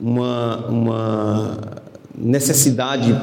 [0.00, 1.82] uma, uma
[2.16, 3.16] necessidade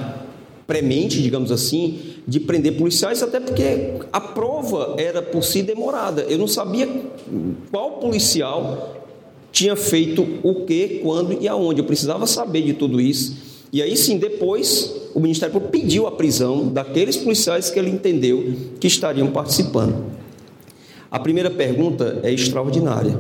[0.66, 6.22] premente, digamos assim, de prender policiais, até porque a prova era por si demorada.
[6.22, 6.88] Eu não sabia
[7.72, 8.96] qual policial
[9.52, 11.82] tinha feito o que, quando e aonde.
[11.82, 13.36] Eu precisava saber de tudo isso.
[13.74, 18.54] E aí sim, depois, o Ministério Público pediu a prisão daqueles policiais que ele entendeu
[18.80, 20.06] que estariam participando.
[21.12, 23.18] A primeira pergunta é extraordinária.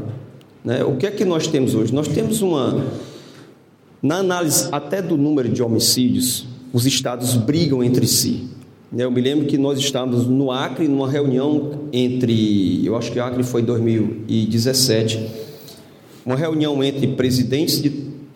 [0.64, 0.84] Né?
[0.84, 1.94] O que é que nós temos hoje?
[1.94, 2.86] Nós temos uma.
[4.02, 8.48] Na análise até do número de homicídios, os estados brigam entre si.
[8.92, 9.04] Né?
[9.04, 12.86] Eu me lembro que nós estávamos no Acre, numa reunião entre.
[12.86, 15.28] Eu acho que Acre foi 2017.
[16.26, 17.90] Uma reunião entre presidentes de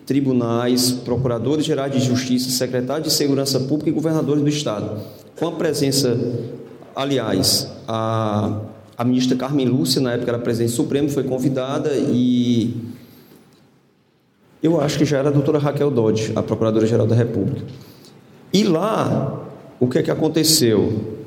[0.04, 5.00] tribunais, procuradores gerais de justiça, secretários de segurança pública e governadores do estado.
[5.36, 6.18] Com a presença,
[6.94, 8.60] aliás, a,
[8.96, 12.74] a ministra Carmen Lúcia, na época era presidente supremo, foi convidada e
[14.62, 17.66] eu acho que já era a doutora Raquel Dodge, a procuradora-geral da República.
[18.52, 19.46] E lá,
[19.78, 21.20] o que é que aconteceu?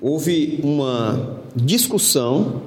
[0.00, 2.60] Houve uma discussão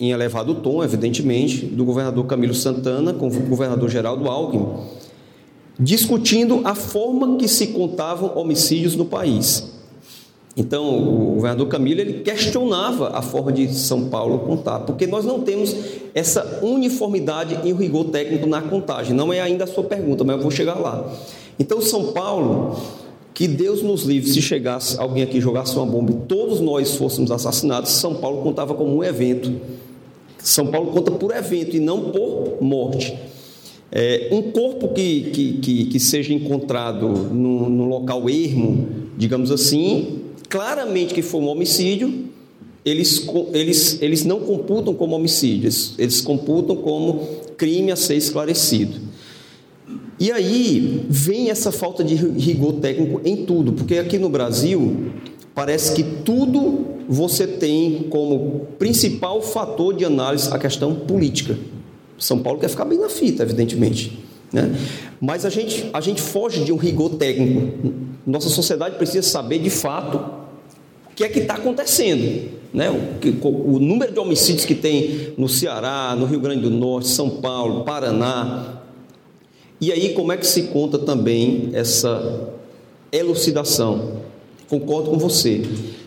[0.00, 4.66] em elevado tom, evidentemente, do governador Camilo Santana com o governador Geraldo Alckmin,
[5.78, 9.79] discutindo a forma que se contavam homicídios no país.
[10.60, 15.40] Então, o governador Camilo ele questionava a forma de São Paulo contar, porque nós não
[15.40, 15.74] temos
[16.14, 19.14] essa uniformidade e o rigor técnico na contagem.
[19.14, 21.10] Não é ainda a sua pergunta, mas eu vou chegar lá.
[21.58, 22.76] Então, São Paulo,
[23.32, 27.30] que Deus nos livre se chegasse alguém aqui jogasse uma bomba e todos nós fôssemos
[27.30, 29.52] assassinados, São Paulo contava como um evento
[30.42, 33.16] são Paulo conta por evento e não por morte.
[33.92, 38.86] É, um corpo que, que, que, que seja encontrado no, no, local ermo,
[39.18, 40.19] digamos assim,
[40.50, 42.24] claramente que foi um homicídio,
[42.84, 48.98] eles, eles, eles não computam como homicídio, eles, eles computam como crime a ser esclarecido.
[50.18, 55.12] E aí vem essa falta de rigor técnico em tudo, porque aqui no Brasil
[55.54, 61.56] parece que tudo você tem como principal fator de análise a questão política.
[62.18, 64.18] São Paulo quer ficar bem na fita, evidentemente.
[64.52, 64.74] Né?
[65.20, 67.98] Mas a gente, a gente foge de um rigor técnico.
[68.26, 70.39] Nossa sociedade precisa saber de fato
[71.20, 72.48] que é que está acontecendo.
[72.72, 72.88] Né?
[72.88, 77.28] O, o, número de homicídios que tem no Ceará, no Rio Grande do Norte, São
[77.28, 78.80] Paulo, Paraná.
[79.78, 82.48] E aí, como é que se conta também essa
[83.12, 84.22] elucidação?
[84.66, 85.62] Concordo com você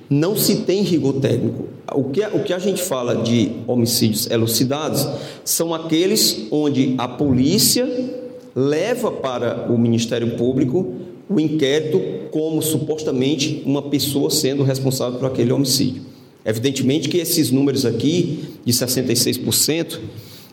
[0.10, 1.66] não se tem rigor técnico.
[1.94, 5.08] O que, o que a gente fala de homicídios elucidados
[5.44, 7.88] são aqueles onde a polícia
[8.56, 10.94] leva para o Ministério Público
[11.30, 12.02] o inquérito
[12.32, 16.02] como supostamente uma pessoa sendo responsável por aquele homicídio.
[16.46, 20.00] Evidentemente que esses números aqui, de 66%,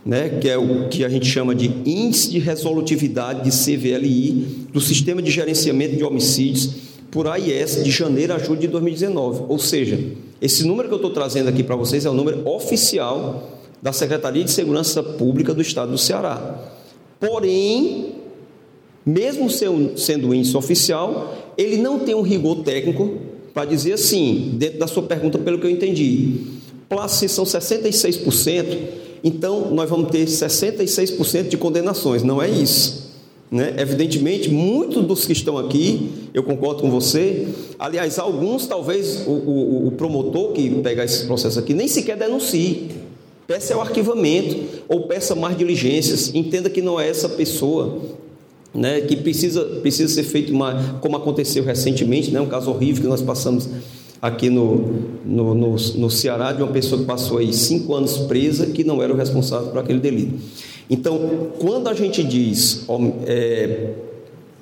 [0.05, 4.81] né, que é o que a gente chama de Índice de Resolutividade de CVLI do
[4.81, 6.71] Sistema de Gerenciamento de Homicídios
[7.11, 9.45] por AIS de janeiro a julho de 2019.
[9.49, 9.99] Ou seja,
[10.41, 14.45] esse número que eu estou trazendo aqui para vocês é o número oficial da Secretaria
[14.45, 16.71] de Segurança Pública do Estado do Ceará.
[17.19, 18.20] Porém,
[19.11, 23.19] mesmo sendo índice oficial, ele não tem um rigor técnico
[23.53, 26.43] para dizer assim, dentro da sua pergunta, pelo que eu entendi.
[26.89, 28.79] Plácidos são 66%,
[29.25, 32.23] então nós vamos ter 66% de condenações.
[32.23, 33.11] Não é isso.
[33.51, 33.75] Né?
[33.79, 37.49] Evidentemente, muitos dos que estão aqui, eu concordo com você.
[37.81, 42.89] Aliás, alguns, talvez o, o, o promotor que pegar esse processo aqui nem sequer denuncie.
[43.49, 44.57] Peça o arquivamento
[44.89, 46.33] ou peça mais diligências.
[46.33, 48.20] Entenda que não é essa pessoa
[48.75, 53.09] né, que precisa, precisa ser feito uma, como aconteceu recentemente, né, um caso horrível que
[53.09, 53.69] nós passamos
[54.23, 54.77] aqui no,
[55.25, 59.03] no, no, no Ceará, de uma pessoa que passou aí cinco anos presa que não
[59.03, 60.35] era o responsável por aquele delito.
[60.89, 62.85] Então, quando a gente diz
[63.27, 63.93] é,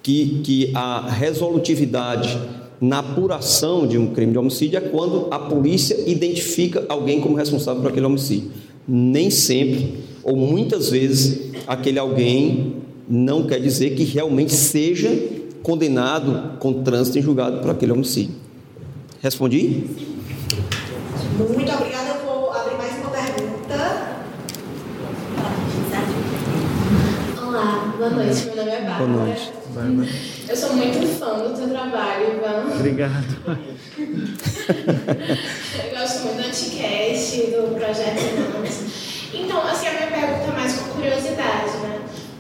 [0.03, 2.39] que, que a resolutividade
[2.81, 7.83] na apuração de um crime de homicídio é quando a polícia identifica alguém como responsável
[7.83, 8.51] por aquele homicídio.
[8.87, 12.77] Nem sempre, ou muitas vezes, aquele alguém
[13.09, 15.09] não quer dizer que realmente seja
[15.63, 18.35] condenado com trânsito em julgado por aquele homicídio.
[19.23, 19.87] Respondi?
[21.39, 22.09] Muito obrigada.
[22.09, 24.19] Eu vou abrir mais uma pergunta.
[27.43, 28.45] Olá, boa noite.
[28.47, 29.07] Meu nome é Bárbara.
[29.07, 29.53] Boa noite.
[29.75, 30.09] Bárbara.
[30.49, 32.75] Eu sou muito fã do teu trabalho, Ivan.
[32.75, 33.37] Obrigado.
[34.69, 38.77] Eu gosto muito do Anticast, do Projeto Humanos.
[39.33, 41.98] Então, assim, a minha pergunta é mais por curiosidade, né?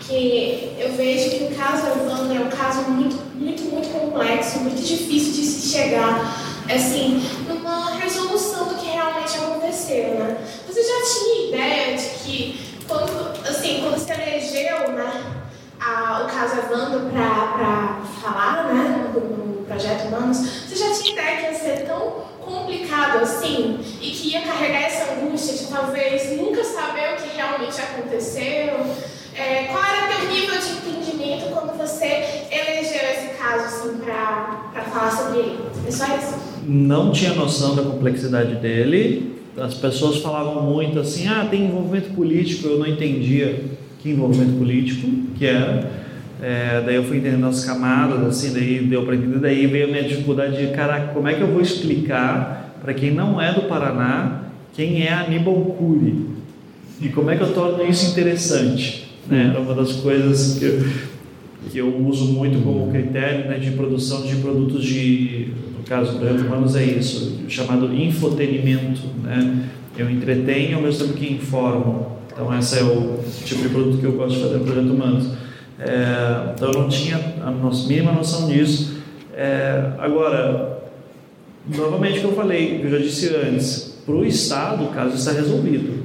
[0.09, 4.83] Que eu vejo que o caso Evandro é um caso muito, muito, muito complexo, muito
[4.83, 10.39] difícil de se chegar, assim, numa resolução do que realmente aconteceu, né?
[10.67, 15.43] Você já tinha ideia de que, quando, assim, quando se elegeu, né,
[15.79, 21.37] a, o caso Evandro para falar, né, no, no Projeto Humanos, você já tinha ideia
[21.37, 26.65] que ia ser tão complicado assim e que ia carregar essa angústia de talvez nunca
[26.65, 28.97] saber o que realmente aconteceu?
[29.39, 32.07] É, qual era teu nível de entendimento quando você
[32.51, 35.59] elegeu esse caso assim, para falar sobre ele?
[35.87, 36.37] É só isso?
[36.67, 39.39] Não tinha noção da complexidade dele.
[39.57, 42.67] As pessoas falavam muito assim: ah, tem envolvimento político.
[42.67, 43.65] Eu não entendia
[44.01, 45.09] que envolvimento político
[45.39, 45.89] que era.
[46.43, 49.39] É, daí eu fui entendendo as camadas, assim, daí deu para entender.
[49.39, 53.13] Daí veio a minha dificuldade de, caraca, como é que eu vou explicar para quem
[53.13, 54.43] não é do Paraná
[54.75, 56.27] quem é Aníbal Cury?
[57.01, 59.08] E como é que eu torno isso interessante?
[59.29, 59.53] Né?
[59.55, 60.85] É uma das coisas que eu,
[61.71, 66.47] que eu uso muito como critério né, de produção de produtos de, no caso do
[66.47, 69.03] Humanos é isso, chamado infotenimento.
[69.23, 69.69] Né?
[69.97, 72.19] Eu entretenho ao mesmo tempo que informo.
[72.33, 75.33] Então, esse é o tipo de produto que eu gosto de fazer no Projeto Humanos.
[75.81, 78.99] É, então, eu não tinha a nossa mínima noção disso.
[79.35, 80.79] É, agora,
[81.67, 85.33] novamente o que eu falei, eu já disse antes, para o Estado o caso está
[85.33, 86.05] resolvido.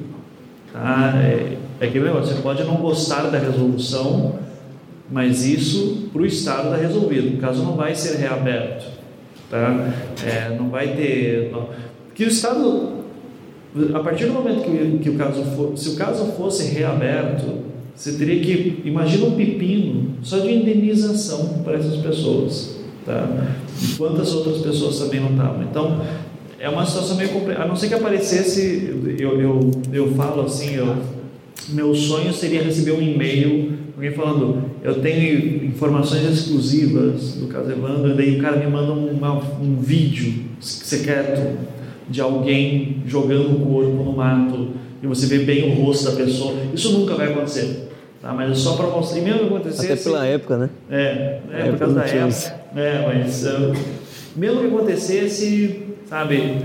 [0.72, 1.14] Tá?
[1.24, 4.40] É, é aquele negócio, você pode não gostar da resolução,
[5.12, 7.36] mas isso para o Estado está resolvido.
[7.36, 8.86] O caso não vai ser reaberto.
[9.50, 9.94] Tá?
[10.26, 11.52] É, não vai ter.
[12.08, 13.04] Porque o Estado,
[13.94, 17.64] a partir do momento que, que o caso for, se o caso fosse reaberto,
[17.96, 22.78] você teria que, imagina um pepino só de indenização para essas pessoas.
[23.06, 23.28] Tá?
[23.82, 25.64] E quantas outras pessoas também não estavam.
[25.64, 26.02] Então,
[26.60, 27.66] é uma situação meio complicada.
[27.66, 30.96] A não ser que aparecesse, eu, eu, eu falo assim, eu,
[31.70, 38.12] meu sonho seria receber um e-mail, alguém falando, eu tenho informações exclusivas do caso Evandro,
[38.12, 41.58] e daí o cara me manda uma, um vídeo secreto
[42.10, 44.70] de alguém jogando o corpo no mato
[45.02, 46.56] e você vê bem o rosto da pessoa.
[46.74, 47.90] Isso nunca vai acontecer.
[48.22, 48.32] Tá?
[48.32, 49.20] Mas é só para mostrar.
[49.20, 49.92] E mesmo que acontecesse.
[49.92, 50.70] Até pela época, né?
[50.90, 52.28] É, é por causa da época.
[52.30, 52.54] isso.
[52.74, 53.74] É, mas uh,
[54.34, 56.62] mesmo que acontecesse, sabe,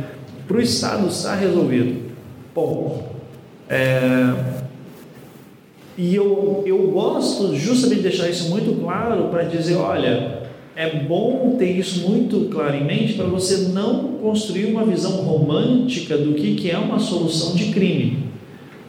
[0.47, 2.09] para o Estado está resolvido.
[2.55, 3.13] Bom,
[3.69, 4.33] é,
[5.99, 10.45] e eu, eu gosto justamente de deixar isso muito claro para dizer, olha,
[10.77, 16.17] é bom ter isso muito claro em mente para você não construir uma visão romântica
[16.17, 18.29] do que, que é uma solução de crime.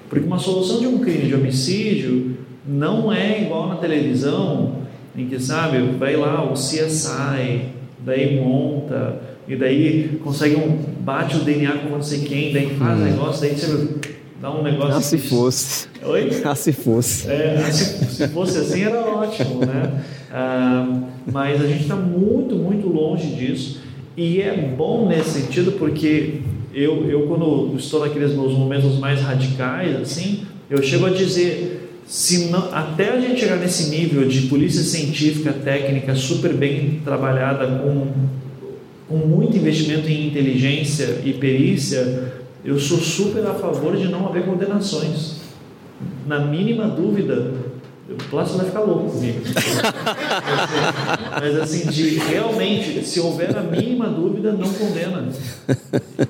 [0.07, 4.75] Porque uma solução de um crime de homicídio não é igual na televisão,
[5.17, 7.69] em que, sabe, vai lá o CSI,
[8.05, 12.99] daí monta, e daí consegue um, bate o DNA com não sei quem, daí faz
[12.99, 14.93] negócio, daí você dá um negócio.
[14.95, 15.87] Ah, se que- fosse.
[16.03, 16.41] Oi?
[16.43, 17.29] Ah, se fosse.
[17.29, 20.03] É, se, se fosse assim era ótimo, né?
[20.31, 21.01] Ah,
[21.31, 23.81] mas a gente está muito, muito longe disso
[24.15, 26.41] e é bom nesse sentido porque
[26.73, 32.45] eu, eu quando estou naqueles meus momentos mais radicais, assim, Eu chego a dizer, se
[32.49, 38.07] não, até a gente chegar nesse nível de polícia científica, técnica, super bem trabalhada, com,
[39.07, 42.33] com muito investimento em inteligência e perícia,
[42.69, 45.39] eu sou super a favor de não haver condenações.
[46.27, 47.51] Na mínima dúvida,
[48.07, 49.39] o Plácido vai ficar louco comigo.
[51.41, 55.27] Mas assim, de realmente, se houver a mínima dúvida, não condena.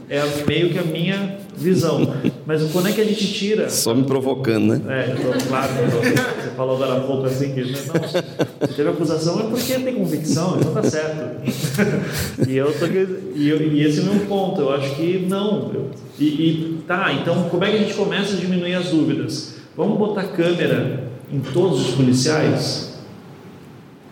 [0.09, 2.15] É meio que a minha visão.
[2.45, 3.69] Mas quando é que a gente tira?
[3.69, 4.81] Só me provocando, né?
[4.87, 9.43] É, tô, claro, você falou agora há pouco assim que não, se teve acusação é
[9.43, 11.41] porque tem convicção, então tá certo.
[12.47, 12.85] e, eu tô,
[13.35, 15.71] e, eu, e esse é o meu ponto, eu acho que não.
[15.73, 19.55] Eu, e, e tá, então como é que a gente começa a diminuir as dúvidas?
[19.75, 22.89] Vamos botar câmera em todos os policiais?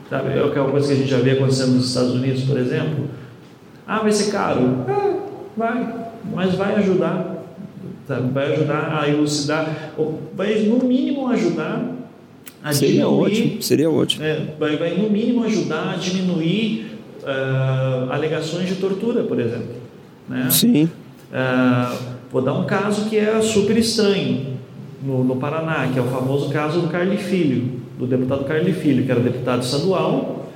[0.09, 3.09] Sabe, é uma coisa que a gente já vê acontecendo nos Estados Unidos, por exemplo.
[3.87, 4.85] Ah, vai ser caro?
[4.87, 5.19] É,
[5.55, 5.95] vai,
[6.33, 7.37] mas vai ajudar.
[8.07, 8.31] Sabe?
[8.31, 9.93] Vai ajudar a elucidar,
[10.33, 11.93] vai no mínimo ajudar
[12.63, 13.31] a seria diminuir.
[13.31, 14.25] Ótimo, seria ótimo.
[14.25, 19.75] É, vai, vai no mínimo ajudar a diminuir uh, alegações de tortura, por exemplo.
[20.27, 20.47] Né?
[20.49, 20.89] Sim.
[21.31, 21.97] Uh,
[22.31, 24.57] vou dar um caso que é super estranho
[25.01, 29.05] no, no Paraná, que é o famoso caso do Carli Filho, do deputado Carli Filho,
[29.05, 30.49] que era deputado estadual,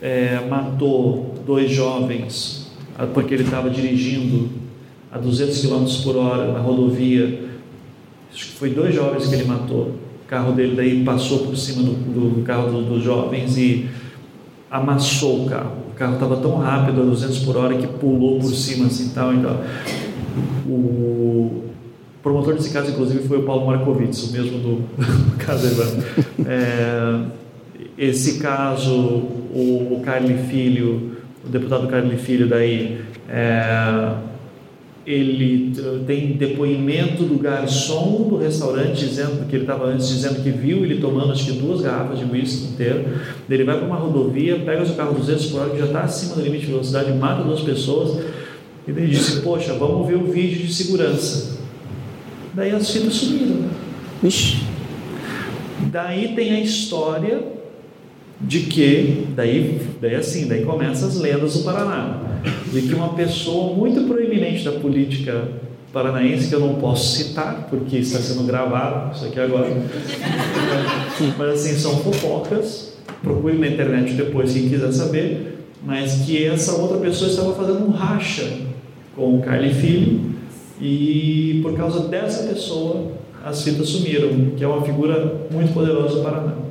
[0.00, 2.68] é, matou dois jovens
[3.06, 4.50] porque ele estava dirigindo
[5.10, 7.48] a 200 km por hora na rodovia.
[8.32, 9.94] Acho que foi dois jovens que ele matou.
[10.24, 13.88] O carro dele daí passou por cima do, do carro dos do jovens e
[14.70, 15.76] amassou o carro.
[15.90, 19.32] O carro estava tão rápido a 200 por hora que pulou por cima assim tal.
[19.32, 19.60] Então,
[20.66, 21.64] o,
[22.22, 26.04] promotor desse caso, inclusive, foi o Paulo Markovitz, o mesmo do, do caso Evandro.
[26.44, 27.20] É,
[27.96, 31.17] esse caso, o, o Carli Filho,
[31.48, 34.12] o deputado Carli Filho daí, é,
[35.06, 35.72] ele
[36.06, 41.00] tem depoimento do garçom do restaurante dizendo que ele estava antes dizendo que viu ele
[41.00, 43.06] tomando acho que duas garrafas de whisky inteiro.
[43.48, 46.00] Ele vai para uma rodovia, pega o seu carro 200 por hora que já está
[46.02, 48.22] acima do limite de velocidade, mata duas pessoas.
[48.86, 51.58] E ele disse: Poxa, vamos ver o vídeo de segurança.
[52.52, 53.64] Daí as fitas sumiram.
[54.22, 54.58] Ixi.
[55.90, 57.57] Daí tem a história
[58.40, 62.20] de que, daí, daí assim, daí começam as lendas do Paraná,
[62.72, 65.48] de que uma pessoa muito proeminente da política
[65.92, 69.70] paranaense, que eu não posso citar, porque está sendo gravado, isso aqui agora,
[71.36, 76.98] mas assim, são fofocas, procure na internet depois quem quiser saber, mas que essa outra
[76.98, 78.60] pessoa estava fazendo um racha
[79.16, 80.28] com o Carly Filho,
[80.80, 83.12] e por causa dessa pessoa,
[83.44, 86.67] as fitas sumiram, que é uma figura muito poderosa do Paraná.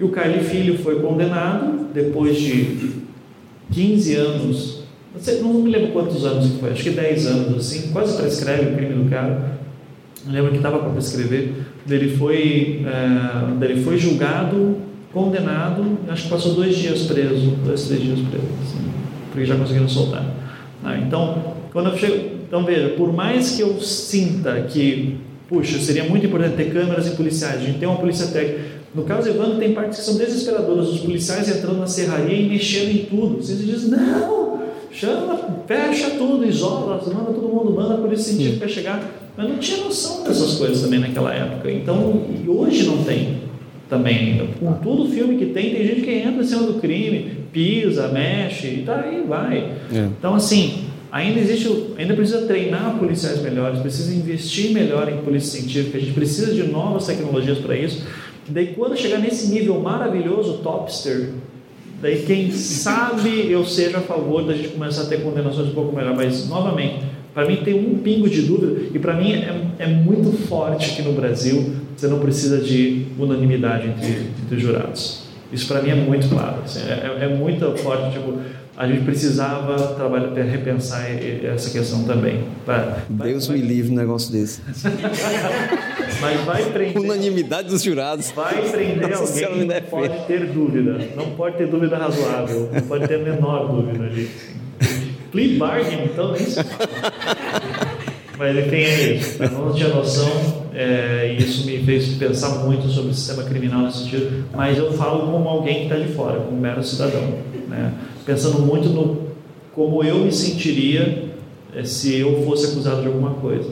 [0.00, 3.00] E o Carly Filho foi condenado depois de
[3.70, 4.82] 15 anos,
[5.42, 9.04] não me lembro quantos anos foi, acho que 10 anos, assim, quase prescreve o crime
[9.04, 9.60] do cara.
[10.26, 11.52] Eu lembro que estava para prescrever.
[11.88, 14.76] Ele foi, é, ele foi julgado,
[15.12, 18.90] condenado, acho que passou dois dias preso, dois, três dias preso, assim,
[19.30, 20.24] porque já conseguiram soltar.
[20.82, 25.18] Ah, então, quando eu chego, então veja, por mais que eu sinta que,
[25.48, 28.79] puxa, seria muito importante ter câmeras e policiais, a gente tem uma polícia técnica.
[28.94, 32.90] No caso Evandro, tem partes que são desesperadoras, os policiais entrando na serraria e mexendo
[32.90, 33.36] em tudo.
[33.36, 39.00] Vocês dizem, não, chama, fecha tudo, isola, manda todo mundo, manda a polícia científica chegar.
[39.36, 41.70] Mas não tinha noção dessas coisas também naquela época.
[41.70, 43.38] Então, e hoje não tem
[43.88, 44.50] também.
[44.58, 48.66] Com todo filme que tem, tem gente que entra em cima do crime, pisa, mexe,
[48.66, 49.72] e daí vai.
[49.92, 50.08] É.
[50.18, 55.98] Então, assim, Ainda existe, ainda precisa treinar policiais melhores, precisa investir melhor em polícia científica,
[55.98, 58.06] a gente precisa de novas tecnologias para isso.
[58.48, 61.30] Daí quando chegar nesse nível maravilhoso, topster,
[62.00, 65.94] daí quem sabe eu seja a favor da gente começar a ter condenações um pouco
[65.94, 69.86] melhor, mas novamente, para mim tem um pingo de dúvida e para mim é, é,
[69.86, 75.28] muito forte aqui no Brasil, você não precisa de unanimidade entre, entre jurados.
[75.52, 78.38] Isso para mim é muito claro, assim, é, é, é muito forte, tipo,
[78.76, 82.44] a gente precisava trabalhar para repensar essa questão também.
[82.64, 84.62] Pra, Deus vai, me livre um negócio desse.
[86.20, 87.02] Mas vai prender.
[87.02, 88.30] Unanimidade dos jurados.
[88.30, 91.08] Vai prender Nossa, alguém que não pode ter dúvida.
[91.16, 92.70] Não pode ter dúvida razoável.
[92.72, 94.30] Não pode ter a menor dúvida ali.
[95.30, 96.58] Plea bargain, então, nem se
[98.36, 99.42] Mas enfim, é isso.
[99.42, 103.82] Eu não tinha noção, é, e isso me fez pensar muito sobre o sistema criminal
[103.82, 107.38] nesse sentido, mas eu falo como alguém que está de fora, como mero cidadão.
[107.68, 107.92] Né?
[108.24, 109.30] pensando muito no
[109.74, 111.30] como eu me sentiria
[111.74, 113.70] é, se eu fosse acusado de alguma coisa.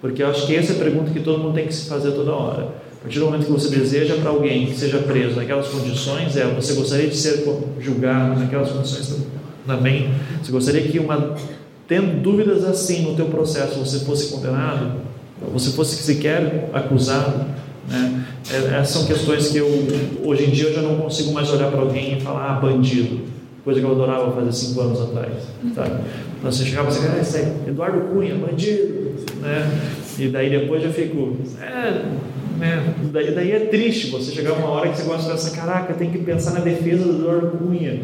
[0.00, 2.12] Porque eu acho que essa é a pergunta que todo mundo tem que se fazer
[2.12, 2.68] toda hora.
[2.98, 6.44] A partir do momento que você deseja para alguém que seja preso naquelas condições, é
[6.46, 7.44] você gostaria de ser
[7.80, 9.14] julgado naquelas condições
[9.66, 10.10] também?
[10.42, 11.34] Você gostaria que uma
[11.86, 15.08] tendo dúvidas assim no teu processo você fosse condenado?
[15.52, 17.46] você fosse sequer acusado,
[17.88, 18.24] né?
[18.50, 19.68] É, essas são questões que eu
[20.24, 23.20] hoje em dia eu já não consigo mais olhar para alguém e falar ah, bandido,
[23.68, 25.34] coisa que eu adorava fazer cinco anos atrás,
[25.74, 26.00] sabe?
[26.38, 29.70] Então você chegava e ah, esse é Eduardo Cunha, bandido, né?
[30.18, 32.02] E daí depois eu fico, é,
[32.58, 32.94] né?
[33.12, 36.10] Daí, daí é triste você chegar uma hora que você gosta de pensar, caraca, tem
[36.10, 38.00] que pensar na defesa do Eduardo Cunha.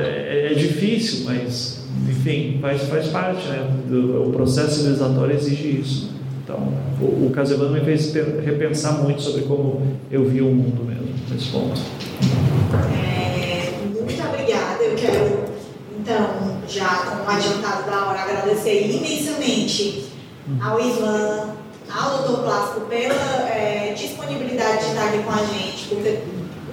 [0.00, 3.70] é, é, é difícil, mas enfim, faz, faz parte, né?
[3.88, 6.10] Do, o processo civilizatório exige isso.
[6.42, 8.12] Então, o, o caso Evandro me fez
[8.44, 11.80] repensar muito sobre como eu vi o mundo mesmo, nesse ponto.
[16.04, 20.04] Então, já como adiantado da hora, agradecer imensamente
[20.62, 21.54] ao Ivan,
[21.90, 26.18] ao Doutor Plástico pela é, disponibilidade de estar aqui com a gente, porque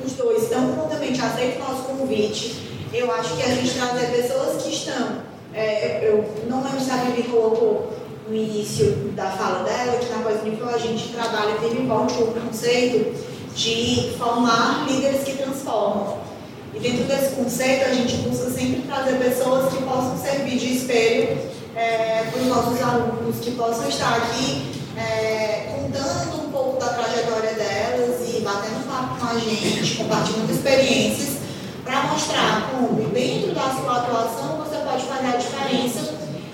[0.06, 2.58] os dois tão prontamente aceitam o nosso convite.
[2.94, 5.22] Eu acho que a gente trazer pessoas que estão,
[5.54, 7.94] é, eu não lembro se a Vivi colocou
[8.28, 12.24] no início da fala dela, que na Pós-Unifil a gente trabalha firme e forte com
[12.24, 13.16] o conceito
[13.56, 16.31] de formar líderes que transformam.
[16.74, 21.38] E dentro desse conceito a gente busca sempre trazer pessoas que possam servir de espelho
[21.76, 27.54] é, para os nossos alunos, que possam estar aqui é, contando um pouco da trajetória
[27.54, 31.38] delas e batendo papo com a gente, compartilhando experiências,
[31.84, 36.14] para mostrar como dentro da sua atuação você pode fazer a diferença.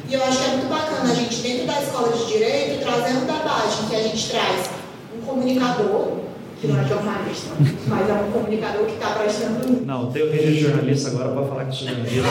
[0.09, 3.17] E eu acho que é muito bacana a gente, dentro da escola de direito, trazer
[3.17, 4.69] um debate em que a gente traz
[5.15, 6.17] um comunicador,
[6.59, 7.55] que não é jornalista,
[7.87, 9.85] mas é um comunicador que está prestando.
[9.85, 12.21] Não, tem o registro de jornalista agora para falar que sou jornalista.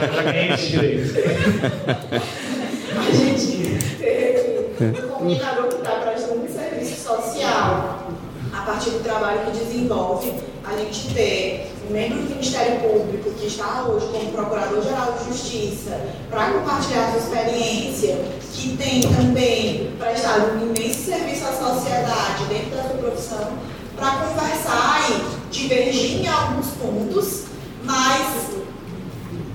[0.00, 1.14] já, já ganhei esse direito.
[2.96, 3.60] a gente
[4.78, 7.99] tem um comunicador que está prestando um serviço social
[8.60, 13.84] a partir do trabalho que desenvolve, a gente ter membro do Ministério Público que está
[13.84, 15.98] hoje como Procurador-Geral de Justiça
[16.28, 18.22] para compartilhar sua experiência,
[18.52, 23.52] que tem também prestado um imenso serviço à sociedade dentro da sua profissão,
[23.96, 27.44] para conversar e divergir em alguns pontos,
[27.82, 28.50] mas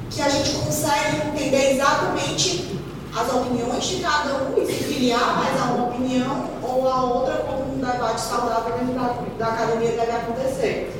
[0.09, 2.75] que a gente consegue entender exatamente
[3.15, 7.35] as opiniões de cada um e se filiar mais a uma opinião ou a outra
[7.35, 10.91] como um debate saudável dentro da, da academia deve acontecer.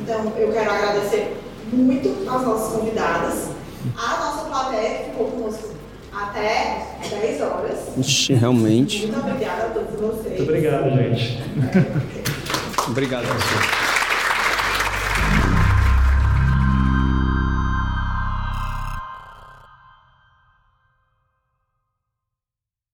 [0.00, 1.36] Então, eu quero agradecer
[1.72, 3.48] muito às nossas convidadas,
[3.96, 5.72] a nossa plateia que ficou conosco
[6.12, 7.78] até 10 horas.
[7.96, 9.06] Ixi, realmente.
[9.06, 10.38] Muito obrigada a todos vocês.
[10.38, 11.42] Muito obrigado, gente.
[12.88, 13.91] obrigado, professor.